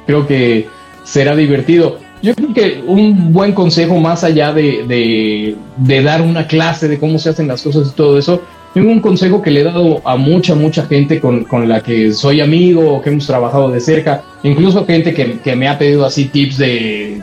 creo 0.07 0.25
que 0.25 0.67
será 1.03 1.35
divertido. 1.35 1.99
Yo 2.23 2.33
creo 2.33 2.53
que 2.53 2.83
un 2.87 3.33
buen 3.33 3.51
consejo 3.51 3.99
más 3.99 4.23
allá 4.23 4.53
de, 4.53 5.55
de, 5.77 6.01
dar 6.01 6.21
una 6.21 6.47
clase 6.47 6.87
de 6.87 6.97
cómo 6.97 7.19
se 7.19 7.29
hacen 7.29 7.49
las 7.49 7.61
cosas 7.61 7.89
y 7.89 7.95
todo 7.95 8.17
eso, 8.17 8.41
tengo 8.73 8.89
un 8.89 9.01
consejo 9.01 9.41
que 9.41 9.51
le 9.51 9.59
he 9.59 9.63
dado 9.65 10.01
a 10.05 10.15
mucha, 10.15 10.55
mucha 10.55 10.85
gente 10.85 11.19
con, 11.19 11.43
con 11.43 11.67
la 11.67 11.83
que 11.83 12.13
soy 12.13 12.39
amigo 12.39 13.01
que 13.01 13.09
hemos 13.09 13.27
trabajado 13.27 13.69
de 13.69 13.81
cerca, 13.81 14.23
incluso 14.43 14.85
gente 14.85 15.13
que, 15.13 15.39
que, 15.39 15.55
me 15.57 15.67
ha 15.67 15.77
pedido 15.77 16.05
así 16.05 16.25
tips 16.25 16.57
de 16.57 17.21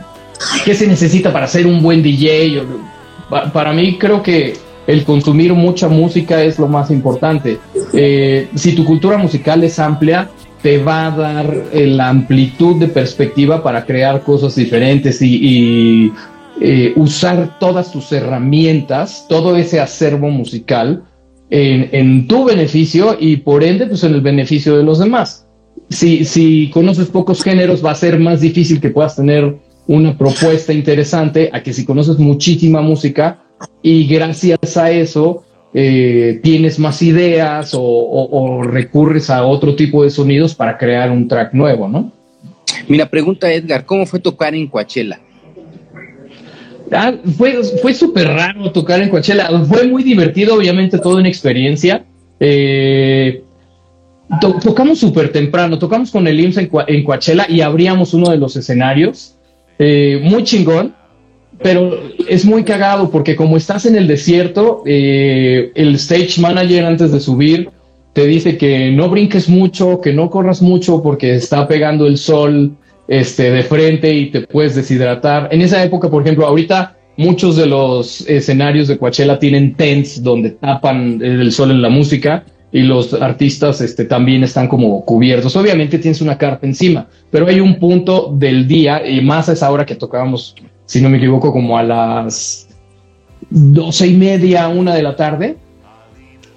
qué 0.65 0.73
se 0.73 0.87
necesita 0.87 1.31
para 1.31 1.47
ser 1.47 1.67
un 1.67 1.81
buen 1.81 2.01
DJ. 2.01 2.63
Para 3.51 3.73
mí 3.73 3.97
creo 3.97 4.21
que 4.21 4.53
el 4.87 5.05
consumir 5.05 5.53
mucha 5.53 5.87
música 5.87 6.43
es 6.43 6.59
lo 6.59 6.67
más 6.67 6.91
importante. 6.91 7.57
Eh, 7.93 8.49
si 8.55 8.73
tu 8.73 8.83
cultura 8.85 9.17
musical 9.17 9.63
es 9.63 9.79
amplia, 9.79 10.29
te 10.61 10.77
va 10.77 11.07
a 11.07 11.11
dar 11.11 11.63
eh, 11.73 11.87
la 11.87 12.09
amplitud 12.09 12.77
de 12.77 12.87
perspectiva 12.87 13.63
para 13.63 13.85
crear 13.85 14.21
cosas 14.21 14.55
diferentes 14.55 15.21
y, 15.21 16.11
eh, 16.61 16.93
usar 16.95 17.57
todas 17.59 17.91
tus 17.91 18.11
herramientas, 18.11 19.25
todo 19.27 19.57
ese 19.57 19.79
acervo 19.79 20.29
musical 20.29 21.03
en, 21.49 22.27
tu 22.27 22.45
beneficio 22.45 23.17
y 23.19 23.37
por 23.37 23.63
ende 23.63 23.85
pues 23.87 24.03
en 24.03 24.13
el 24.13 24.21
beneficio 24.21 24.77
de 24.77 24.83
los 24.83 24.99
demás. 24.99 25.45
Si, 25.89 26.25
si 26.25 26.69
conoces 26.71 27.07
pocos 27.09 27.43
géneros 27.43 27.83
va 27.85 27.91
a 27.91 27.95
ser 27.95 28.19
más 28.19 28.41
difícil 28.41 28.79
que 28.79 28.89
puedas 28.89 29.15
tener 29.15 29.57
una 29.87 30.17
propuesta 30.17 30.73
interesante 30.73 31.49
a 31.51 31.61
que 31.61 31.73
si 31.73 31.85
conoces 31.85 32.17
muchísima 32.17 32.81
música 32.81 33.43
y 33.81 34.07
gracias 34.07 34.77
a 34.77 34.91
eso 34.91 35.43
eh, 35.73 36.39
tienes 36.43 36.77
más 36.77 37.01
ideas 37.01 37.71
o, 37.73 38.61
recurres 38.63 39.29
a 39.29 39.43
otro 39.45 39.75
tipo 39.75 40.03
de 40.03 40.09
sonidos 40.09 40.53
para 40.53 40.77
crear 40.77 41.09
un 41.09 41.27
track 41.27 41.53
nuevo, 41.53 41.87
¿no? 41.87 42.11
Mira, 42.87 43.09
pregunta 43.09 43.51
Edgar, 43.51 43.85
¿cómo 43.85 44.05
fue 44.05 44.19
tocar 44.19 44.53
en 44.53 44.67
Coachella? 44.67 45.19
Ah, 46.91 47.13
fue 47.37 47.63
fue 47.81 47.93
súper 47.93 48.27
raro 48.27 48.71
tocar 48.71 49.01
en 49.01 49.09
Coachella, 49.09 49.49
fue 49.65 49.87
muy 49.87 50.03
divertido, 50.03 50.55
obviamente 50.55 50.99
toda 50.99 51.17
una 51.17 51.27
experiencia. 51.27 52.05
Eh, 52.39 53.41
tocamos 54.39 54.99
súper 54.99 55.31
temprano, 55.31 55.79
tocamos 55.79 56.11
con 56.11 56.27
el 56.27 56.39
IMSS 56.39 56.69
en, 56.87 57.03
Coachella 57.03 57.45
y 57.49 57.61
abríamos 57.61 58.13
uno 58.13 58.29
de 58.29 58.37
los 58.37 58.55
escenarios, 58.55 59.35
eh, 59.79 60.19
muy 60.23 60.43
chingón 60.43 60.93
pero 61.61 61.97
es 62.27 62.45
muy 62.45 62.63
cagado 62.63 63.09
porque 63.09 63.35
como 63.35 63.57
estás 63.57 63.85
en 63.85 63.95
el 63.95 64.07
desierto, 64.07 64.83
eh, 64.85 65.71
el 65.75 65.95
stage 65.95 66.39
manager 66.39 66.85
antes 66.85 67.11
de 67.11 67.19
subir 67.19 67.69
te 68.11 68.27
dice 68.27 68.57
que 68.57 68.91
no 68.91 69.09
brinques 69.09 69.49
mucho, 69.49 69.99
que 70.01 70.13
no 70.13 70.29
corras 70.29 70.61
mucho 70.61 71.01
porque 71.01 71.33
está 71.33 71.67
pegando 71.67 72.05
el 72.05 72.17
sol 72.17 72.75
este, 73.07 73.49
de 73.49 73.63
frente 73.63 74.13
y 74.13 74.29
te 74.29 74.41
puedes 74.41 74.75
deshidratar. 74.75 75.49
En 75.51 75.61
esa 75.61 75.83
época, 75.83 76.09
por 76.09 76.21
ejemplo, 76.21 76.45
ahorita 76.45 76.95
muchos 77.17 77.55
de 77.55 77.65
los 77.65 78.27
escenarios 78.27 78.87
de 78.87 78.97
Coachella 78.97 79.39
tienen 79.39 79.75
tents 79.75 80.21
donde 80.21 80.51
tapan 80.51 81.21
el 81.23 81.51
sol 81.51 81.71
en 81.71 81.81
la 81.81 81.89
música 81.89 82.43
y 82.73 82.81
los 82.81 83.13
artistas 83.13 83.79
este, 83.79 84.03
también 84.03 84.43
están 84.43 84.67
como 84.67 85.05
cubiertos. 85.05 85.55
Obviamente 85.55 85.99
tienes 85.99 86.19
una 86.21 86.37
carpa 86.37 86.65
encima, 86.65 87.07
pero 87.29 87.47
hay 87.47 87.59
un 87.59 87.79
punto 87.79 88.33
del 88.35 88.67
día, 88.67 89.07
y 89.07 89.21
más 89.21 89.47
a 89.47 89.53
esa 89.53 89.71
hora 89.71 89.85
que 89.85 89.95
tocábamos 89.95 90.55
si 90.85 91.01
no 91.01 91.09
me 91.09 91.17
equivoco, 91.17 91.51
como 91.51 91.77
a 91.77 91.83
las 91.83 92.67
doce 93.49 94.07
y 94.07 94.13
media, 94.13 94.67
una 94.67 94.95
de 94.95 95.03
la 95.03 95.15
tarde, 95.15 95.57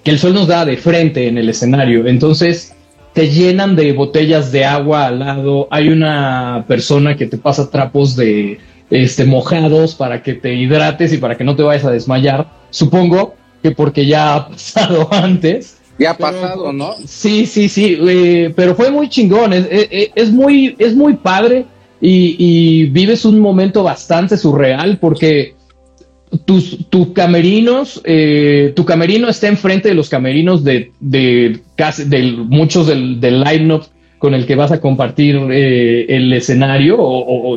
que 0.03 0.11
el 0.11 0.19
sol 0.19 0.33
nos 0.33 0.47
da 0.47 0.65
de 0.65 0.77
frente 0.77 1.27
en 1.27 1.37
el 1.37 1.49
escenario. 1.49 2.07
Entonces 2.07 2.75
te 3.13 3.29
llenan 3.29 3.75
de 3.75 3.93
botellas 3.93 4.51
de 4.51 4.65
agua 4.65 5.07
al 5.07 5.19
lado. 5.19 5.67
Hay 5.71 5.89
una 5.89 6.65
persona 6.67 7.15
que 7.15 7.27
te 7.27 7.37
pasa 7.37 7.69
trapos 7.69 8.15
de 8.15 8.59
este, 8.89 9.25
mojados 9.25 9.95
para 9.95 10.23
que 10.23 10.33
te 10.33 10.53
hidrates 10.53 11.13
y 11.13 11.17
para 11.17 11.35
que 11.35 11.43
no 11.43 11.55
te 11.55 11.63
vayas 11.63 11.85
a 11.85 11.91
desmayar. 11.91 12.47
Supongo 12.69 13.35
que 13.61 13.71
porque 13.71 14.05
ya 14.05 14.35
ha 14.35 14.47
pasado 14.49 15.09
antes. 15.11 15.76
Ya 15.99 16.11
ha 16.11 16.17
pasado, 16.17 16.71
¿no? 16.71 16.93
Sí, 17.05 17.45
sí, 17.45 17.69
sí, 17.69 17.97
eh, 18.07 18.53
pero 18.55 18.75
fue 18.75 18.91
muy 18.91 19.09
chingón, 19.09 19.51
es, 19.53 20.31
muy, 20.31 20.75
es 20.77 20.95
muy 20.95 21.15
padre 21.15 21.65
y, 21.99 22.85
vives 22.85 23.25
un 23.25 23.39
momento 23.39 23.83
bastante 23.83 24.37
surreal 24.37 24.99
porque 24.99 25.55
tus, 26.45 26.77
camerinos, 27.13 28.01
eh, 28.03 28.73
tu 28.75 28.85
camerino 28.85 29.27
está 29.27 29.47
enfrente 29.47 29.89
de 29.89 29.95
los 29.95 30.09
camerinos 30.09 30.63
de, 30.63 30.91
de, 30.99 31.61
casi, 31.75 32.03
de 32.03 32.31
muchos 32.31 32.87
del, 32.87 33.19
del 33.19 33.41
line-up 33.41 33.85
con 34.19 34.33
el 34.33 34.45
que 34.45 34.55
vas 34.55 34.71
a 34.71 34.81
compartir 34.81 35.35
eh, 35.51 36.05
el 36.09 36.33
escenario 36.33 36.97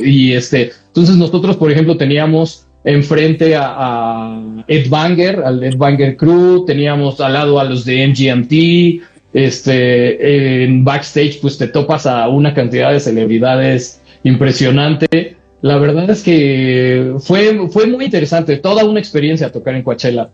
y 0.02 0.32
este 0.32 0.72
entonces 0.88 1.16
nosotros 1.16 1.56
por 1.56 1.70
ejemplo 1.70 1.96
teníamos 1.96 2.66
enfrente 2.84 3.54
a, 3.56 4.64
Ed 4.66 4.88
Banger 4.88 5.42
al 5.44 5.62
Ed 5.62 5.76
Banger 5.76 6.16
Crew. 6.16 6.64
Teníamos 6.64 7.20
al 7.20 7.34
lado 7.34 7.58
a 7.58 7.64
los 7.64 7.84
de 7.84 8.06
MGMT 8.06 9.10
este 9.32 10.64
en 10.64 10.84
backstage 10.84 11.40
pues 11.40 11.56
te 11.56 11.68
topas 11.68 12.04
a 12.04 12.28
una 12.28 12.52
cantidad 12.52 12.92
de 12.92 13.00
celebridades 13.00 14.00
impresionante. 14.24 15.36
La 15.62 15.78
verdad 15.78 16.10
es 16.10 16.22
que 16.22 17.14
fue 17.18 17.68
fue 17.68 17.86
muy 17.86 18.06
interesante 18.06 18.56
toda 18.56 18.84
una 18.84 18.98
experiencia 18.98 19.52
tocar 19.52 19.74
en 19.74 19.82
Coachella. 19.82 20.30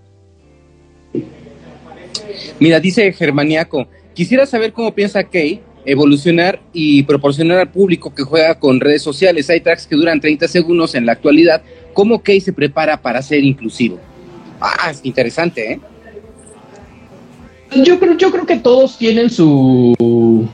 Mira, 2.58 2.80
dice 2.80 3.12
Germaniaco, 3.12 3.86
quisiera 4.14 4.46
saber 4.46 4.72
cómo 4.72 4.94
piensa 4.94 5.24
Kay 5.24 5.60
evolucionar 5.86 6.60
y 6.72 7.04
proporcionar 7.04 7.58
al 7.58 7.70
público 7.70 8.12
que 8.14 8.22
juega 8.22 8.58
con 8.58 8.80
redes 8.80 9.02
sociales. 9.02 9.48
Hay 9.48 9.60
tracks 9.60 9.86
que 9.86 9.96
duran 9.96 10.20
30 10.20 10.48
segundos 10.48 10.94
en 10.94 11.06
la 11.06 11.12
actualidad. 11.12 11.62
¿Cómo 11.94 12.22
Kay 12.22 12.40
se 12.40 12.52
prepara 12.52 13.00
para 13.00 13.22
ser 13.22 13.42
inclusivo? 13.44 13.98
Ah, 14.60 14.90
es 14.90 15.00
interesante, 15.04 15.72
¿eh? 15.72 15.80
Yo 17.84 17.98
creo, 17.98 18.16
yo 18.16 18.30
creo 18.30 18.46
que 18.46 18.56
todos 18.56 18.96
tienen 18.96 19.28
su, 19.28 20.48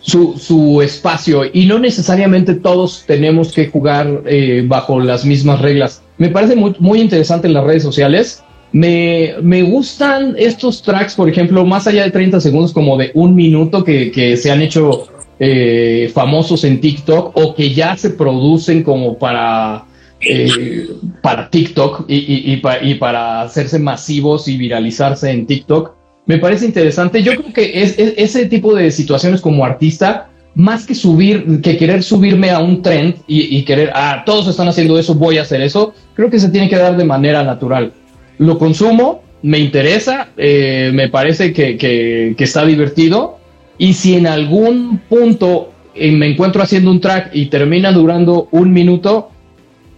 su, 0.00 0.38
su 0.38 0.82
espacio 0.82 1.42
y 1.50 1.66
no 1.66 1.78
necesariamente 1.78 2.54
todos 2.54 3.04
tenemos 3.06 3.52
que 3.52 3.68
jugar 3.68 4.22
eh, 4.26 4.64
bajo 4.66 5.00
las 5.00 5.24
mismas 5.24 5.60
reglas. 5.60 6.02
Me 6.18 6.28
parece 6.28 6.56
muy, 6.56 6.74
muy 6.78 7.00
interesante 7.00 7.46
en 7.46 7.54
las 7.54 7.64
redes 7.64 7.82
sociales 7.82 8.42
me, 8.72 9.34
me, 9.42 9.62
gustan 9.62 10.34
estos 10.38 10.82
tracks, 10.82 11.14
por 11.14 11.28
ejemplo, 11.28 11.64
más 11.64 11.86
allá 11.86 12.04
de 12.04 12.10
30 12.10 12.40
segundos, 12.40 12.72
como 12.72 12.96
de 12.96 13.10
un 13.14 13.34
minuto, 13.34 13.84
que, 13.84 14.10
que 14.10 14.36
se 14.36 14.50
han 14.50 14.62
hecho 14.62 15.08
eh, 15.38 16.10
famosos 16.14 16.64
en 16.64 16.80
TikTok 16.80 17.36
o 17.36 17.54
que 17.54 17.74
ya 17.74 17.96
se 17.96 18.10
producen 18.10 18.82
como 18.82 19.18
para, 19.18 19.84
eh, 20.20 20.88
para 21.20 21.50
TikTok 21.50 22.06
y, 22.08 22.16
y, 22.16 22.62
y, 22.82 22.94
para 22.94 23.42
hacerse 23.42 23.78
masivos 23.78 24.48
y 24.48 24.56
viralizarse 24.56 25.30
en 25.30 25.46
TikTok. 25.46 25.92
Me 26.24 26.38
parece 26.38 26.64
interesante. 26.64 27.22
Yo 27.22 27.34
creo 27.34 27.52
que 27.52 27.82
es, 27.82 27.98
ese 27.98 28.46
tipo 28.46 28.74
de 28.74 28.90
situaciones 28.90 29.42
como 29.42 29.64
artista, 29.66 30.30
más 30.54 30.86
que 30.86 30.94
subir, 30.94 31.60
que 31.60 31.76
querer 31.76 32.02
subirme 32.02 32.50
a 32.50 32.60
un 32.60 32.80
trend 32.80 33.16
y, 33.26 33.58
y 33.58 33.64
querer, 33.64 33.90
ah, 33.94 34.22
todos 34.24 34.48
están 34.48 34.68
haciendo 34.68 34.98
eso, 34.98 35.14
voy 35.14 35.38
a 35.38 35.42
hacer 35.42 35.60
eso, 35.60 35.92
creo 36.14 36.30
que 36.30 36.38
se 36.38 36.50
tiene 36.50 36.68
que 36.68 36.76
dar 36.76 36.96
de 36.96 37.04
manera 37.04 37.42
natural 37.42 37.92
lo 38.38 38.58
consumo, 38.58 39.22
me 39.42 39.58
interesa, 39.58 40.28
eh, 40.36 40.90
me 40.94 41.08
parece 41.08 41.52
que, 41.52 42.34
está 42.38 42.64
divertido 42.64 43.38
y 43.78 43.94
si 43.94 44.14
en 44.14 44.26
algún 44.26 45.00
punto 45.08 45.72
eh, 45.94 46.12
me 46.12 46.26
encuentro 46.26 46.62
haciendo 46.62 46.90
un 46.90 47.00
track 47.00 47.30
y 47.32 47.46
termina 47.46 47.92
durando 47.92 48.48
un 48.52 48.72
minuto, 48.72 49.30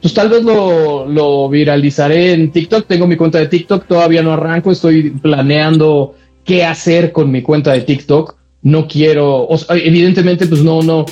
pues 0.00 0.12
tal 0.12 0.28
vez 0.28 0.42
lo, 0.42 1.48
viralizaré 1.48 2.32
en 2.32 2.50
TikTok. 2.50 2.86
Tengo 2.86 3.06
mi 3.06 3.16
cuenta 3.16 3.38
de 3.38 3.46
TikTok, 3.46 3.86
todavía 3.86 4.22
no 4.22 4.32
arranco, 4.32 4.70
estoy 4.70 5.10
planeando 5.10 6.14
qué 6.44 6.64
hacer 6.64 7.12
con 7.12 7.30
mi 7.30 7.42
cuenta 7.42 7.72
de 7.72 7.82
TikTok. 7.82 8.36
No 8.62 8.86
quiero, 8.88 9.48
evidentemente, 9.70 10.46
pues 10.46 10.62
no, 10.62 10.82
no, 10.82 11.04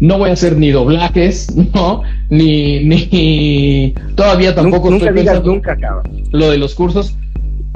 no 0.00 0.18
voy 0.18 0.30
a 0.30 0.32
hacer 0.32 0.56
ni 0.56 0.70
doblajes, 0.70 1.54
¿no? 1.74 2.02
Ni, 2.28 2.84
ni 2.84 3.94
todavía 4.14 4.54
tampoco. 4.54 4.90
Nunca, 4.90 5.12
digas 5.12 5.44
nunca, 5.44 5.76
cabrón. 5.76 6.24
Lo 6.32 6.50
de 6.50 6.58
los 6.58 6.74
cursos. 6.74 7.14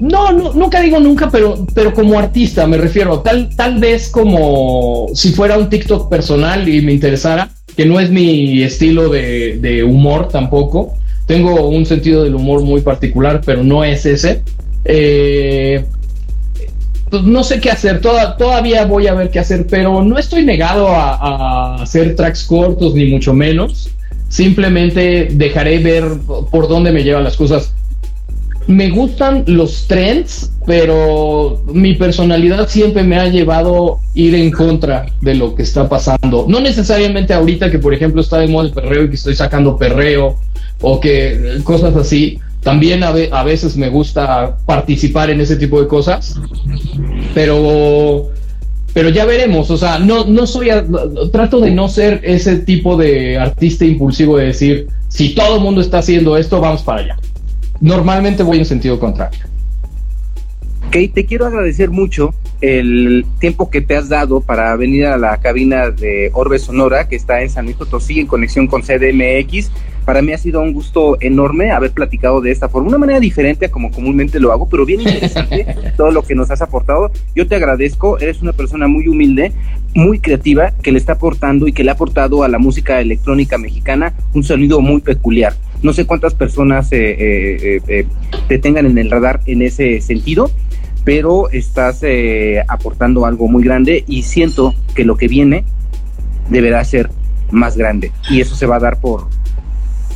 No, 0.00 0.32
no, 0.32 0.52
nunca 0.54 0.80
digo 0.80 0.98
nunca, 0.98 1.30
pero, 1.30 1.66
pero 1.72 1.94
como 1.94 2.18
artista 2.18 2.66
me 2.66 2.76
refiero, 2.76 3.20
tal, 3.20 3.54
tal 3.54 3.78
vez 3.78 4.08
como 4.08 5.06
si 5.14 5.30
fuera 5.30 5.56
un 5.56 5.68
TikTok 5.68 6.10
personal 6.10 6.68
y 6.68 6.82
me 6.82 6.92
interesara, 6.92 7.48
que 7.76 7.86
no 7.86 8.00
es 8.00 8.10
mi 8.10 8.62
estilo 8.62 9.08
de, 9.08 9.58
de 9.60 9.84
humor 9.84 10.28
tampoco. 10.28 10.94
Tengo 11.26 11.68
un 11.68 11.86
sentido 11.86 12.24
del 12.24 12.34
humor 12.34 12.62
muy 12.62 12.80
particular, 12.80 13.40
pero 13.46 13.62
no 13.62 13.84
es 13.84 14.04
ese. 14.04 14.42
Eh, 14.84 15.84
pues, 17.14 17.26
no 17.26 17.44
sé 17.44 17.60
qué 17.60 17.70
hacer, 17.70 18.00
todavía 18.00 18.86
voy 18.86 19.06
a 19.06 19.14
ver 19.14 19.30
qué 19.30 19.38
hacer, 19.38 19.66
pero 19.68 20.02
no 20.02 20.18
estoy 20.18 20.44
negado 20.44 20.88
a, 20.88 21.76
hacer 21.76 22.16
tracks 22.16 22.42
cortos, 22.44 22.94
ni 22.94 23.06
mucho 23.06 23.32
menos. 23.32 23.90
Simplemente 24.28 25.28
dejaré 25.30 25.78
ver 25.78 26.04
por 26.50 26.66
dónde 26.66 26.90
me 26.90 27.04
llevan 27.04 27.22
las 27.22 27.36
cosas. 27.36 27.72
Me 28.66 28.90
gustan 28.90 29.44
los 29.46 29.86
trends, 29.86 30.50
pero 30.66 31.62
mi 31.72 31.94
personalidad 31.94 32.68
siempre 32.68 33.04
me 33.04 33.16
ha 33.16 33.28
llevado 33.28 34.00
ir 34.14 34.34
en 34.34 34.50
contra 34.50 35.06
de 35.20 35.34
lo 35.34 35.54
que 35.54 35.62
está 35.62 35.88
pasando. 35.88 36.46
No 36.48 36.58
necesariamente 36.58 37.32
ahorita 37.32 37.70
que, 37.70 37.78
por 37.78 37.94
ejemplo, 37.94 38.22
está 38.22 38.38
de 38.38 38.48
moda 38.48 38.66
el 38.66 38.72
perreo 38.72 39.04
y 39.04 39.08
que 39.10 39.14
estoy 39.14 39.36
sacando 39.36 39.76
perreo 39.76 40.36
o 40.80 40.98
que 40.98 41.60
cosas 41.62 41.94
así, 41.94 42.40
también 42.64 43.04
a, 43.04 43.42
veces 43.42 43.76
me 43.76 43.90
gusta 43.90 44.56
participar 44.64 45.28
en 45.28 45.40
ese 45.40 45.56
tipo 45.56 45.80
de 45.80 45.86
cosas, 45.86 46.40
pero, 47.34 48.30
pero 48.94 49.10
ya 49.10 49.26
veremos. 49.26 49.70
O 49.70 49.76
sea, 49.76 49.98
no, 49.98 50.24
no 50.24 50.46
soy, 50.46 50.70
trato 51.30 51.60
de 51.60 51.70
no 51.70 51.88
ser 51.88 52.22
ese 52.24 52.56
tipo 52.56 52.96
de 52.96 53.38
artista 53.38 53.84
impulsivo 53.84 54.38
de 54.38 54.46
decir, 54.46 54.88
si 55.08 55.34
todo 55.34 55.56
el 55.56 55.60
mundo 55.60 55.82
está 55.82 55.98
haciendo 55.98 56.38
esto, 56.38 56.58
vamos 56.58 56.82
para 56.82 57.02
allá. 57.02 57.16
Normalmente 57.80 58.42
voy 58.42 58.58
en 58.58 58.64
sentido 58.64 58.98
contrario. 58.98 59.40
Kate, 60.84 61.10
te 61.14 61.26
quiero 61.26 61.46
agradecer 61.46 61.90
mucho 61.90 62.34
el 62.62 63.26
tiempo 63.40 63.68
que 63.68 63.82
te 63.82 63.94
has 63.94 64.08
dado 64.08 64.40
para 64.40 64.74
venir 64.76 65.04
a 65.04 65.18
la 65.18 65.36
cabina 65.36 65.90
de 65.90 66.30
Orbe 66.32 66.58
Sonora, 66.58 67.08
que 67.08 67.16
está 67.16 67.42
en 67.42 67.50
San 67.50 67.66
Luis 67.66 67.76
Potosí, 67.76 68.20
en 68.20 68.26
conexión 68.26 68.68
con 68.68 68.80
CDMX. 68.80 69.70
Para 70.04 70.20
mí 70.20 70.32
ha 70.32 70.38
sido 70.38 70.60
un 70.60 70.72
gusto 70.72 71.16
enorme 71.20 71.70
haber 71.70 71.92
platicado 71.92 72.40
de 72.40 72.50
esta 72.50 72.68
forma, 72.68 72.88
una 72.88 72.98
manera 72.98 73.20
diferente 73.20 73.66
a 73.66 73.70
como 73.70 73.90
comúnmente 73.90 74.38
lo 74.38 74.52
hago, 74.52 74.68
pero 74.68 74.84
bien 74.84 75.00
interesante 75.00 75.66
todo 75.96 76.10
lo 76.10 76.22
que 76.22 76.34
nos 76.34 76.50
has 76.50 76.60
aportado. 76.60 77.10
Yo 77.34 77.46
te 77.46 77.54
agradezco, 77.54 78.18
eres 78.18 78.42
una 78.42 78.52
persona 78.52 78.86
muy 78.86 79.08
humilde, 79.08 79.52
muy 79.94 80.18
creativa, 80.18 80.72
que 80.82 80.92
le 80.92 80.98
está 80.98 81.14
aportando 81.14 81.66
y 81.66 81.72
que 81.72 81.84
le 81.84 81.90
ha 81.90 81.94
aportado 81.94 82.42
a 82.42 82.48
la 82.48 82.58
música 82.58 83.00
electrónica 83.00 83.58
mexicana 83.58 84.12
un 84.34 84.44
sonido 84.44 84.80
muy 84.80 85.00
peculiar. 85.00 85.54
No 85.82 85.92
sé 85.92 86.06
cuántas 86.06 86.34
personas 86.34 86.92
eh, 86.92 87.16
eh, 87.18 87.80
eh, 87.88 88.06
te 88.48 88.58
tengan 88.58 88.86
en 88.86 88.98
el 88.98 89.10
radar 89.10 89.40
en 89.46 89.62
ese 89.62 90.00
sentido, 90.00 90.50
pero 91.04 91.50
estás 91.50 92.02
aportando 92.68 93.26
algo 93.26 93.48
muy 93.48 93.62
grande 93.62 94.04
y 94.06 94.22
siento 94.22 94.74
que 94.94 95.04
lo 95.04 95.16
que 95.16 95.28
viene 95.28 95.64
deberá 96.48 96.82
ser 96.84 97.10
más 97.50 97.76
grande 97.76 98.12
y 98.30 98.40
eso 98.40 98.54
se 98.54 98.64
va 98.66 98.76
a 98.76 98.80
dar 98.80 99.00
por, 99.00 99.26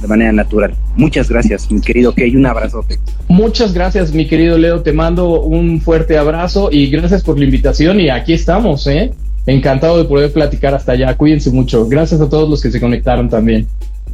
de 0.01 0.09
manera 0.09 0.33
natural. 0.33 0.75
Muchas 0.97 1.29
gracias, 1.29 1.71
mi 1.71 1.81
querido 1.81 2.15
Key, 2.15 2.37
un 2.37 2.47
abrazote. 2.47 2.99
Muchas 3.29 3.75
gracias, 3.75 4.13
mi 4.13 4.27
querido 4.27 4.59
Leo, 4.59 4.83
te 4.83 4.93
mando 4.93 5.41
un 5.43 5.81
fuerte 5.81 6.19
abrazo 6.19 6.71
y 6.73 6.89
gracias 6.89 7.23
por 7.23 7.39
la 7.39 7.45
invitación 7.45 8.01
y 8.01 8.11
aquí 8.11 8.33
estamos, 8.33 8.87
¿eh? 8.87 9.13
Encantado 9.47 9.97
de 9.99 10.05
poder 10.05 10.33
platicar 10.33 10.75
hasta 10.75 10.93
allá, 10.93 11.17
cuídense 11.17 11.51
mucho. 11.51 11.89
Gracias 11.89 12.21
a 12.21 12.29
todos 12.29 12.49
los 12.49 12.63
que 12.63 12.71
se 12.71 12.81
conectaron 12.81 13.31
también. 13.31 13.67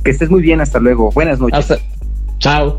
Que 0.05 0.13
estés 0.13 0.31
muy 0.31 0.43
bien, 0.43 0.61
hasta 0.61 0.79
luego. 0.79 1.11
Buenas 1.11 1.41
noches. 1.41 1.59
Hasta... 1.59 1.79
Chao. 2.39 2.79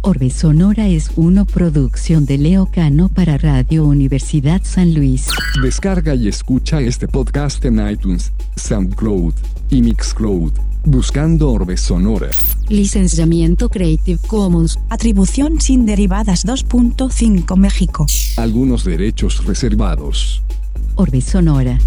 Orbe 0.00 0.30
Sonora 0.30 0.88
es 0.88 1.12
una 1.16 1.44
producción 1.44 2.26
de 2.26 2.38
Leo 2.38 2.68
Cano 2.70 3.08
para 3.08 3.38
Radio 3.38 3.86
Universidad 3.86 4.60
San 4.64 4.94
Luis. 4.94 5.28
Descarga 5.62 6.14
y 6.14 6.28
escucha 6.28 6.80
este 6.80 7.08
podcast 7.08 7.64
en 7.64 7.88
iTunes, 7.88 8.32
SoundCloud 8.56 9.32
y 9.70 9.80
Mixcloud 9.80 10.52
buscando 10.84 11.50
Orbe 11.50 11.76
Sonora. 11.76 12.30
Licenciamiento 12.68 13.68
Creative 13.68 14.18
Commons. 14.26 14.78
Atribución 14.88 15.60
sin 15.60 15.86
derivadas 15.86 16.46
2.5 16.46 17.56
México. 17.56 18.06
Algunos 18.36 18.84
derechos 18.84 19.44
reservados. 19.44 20.42
Orbe 20.96 21.20
Sonora. 21.20 21.78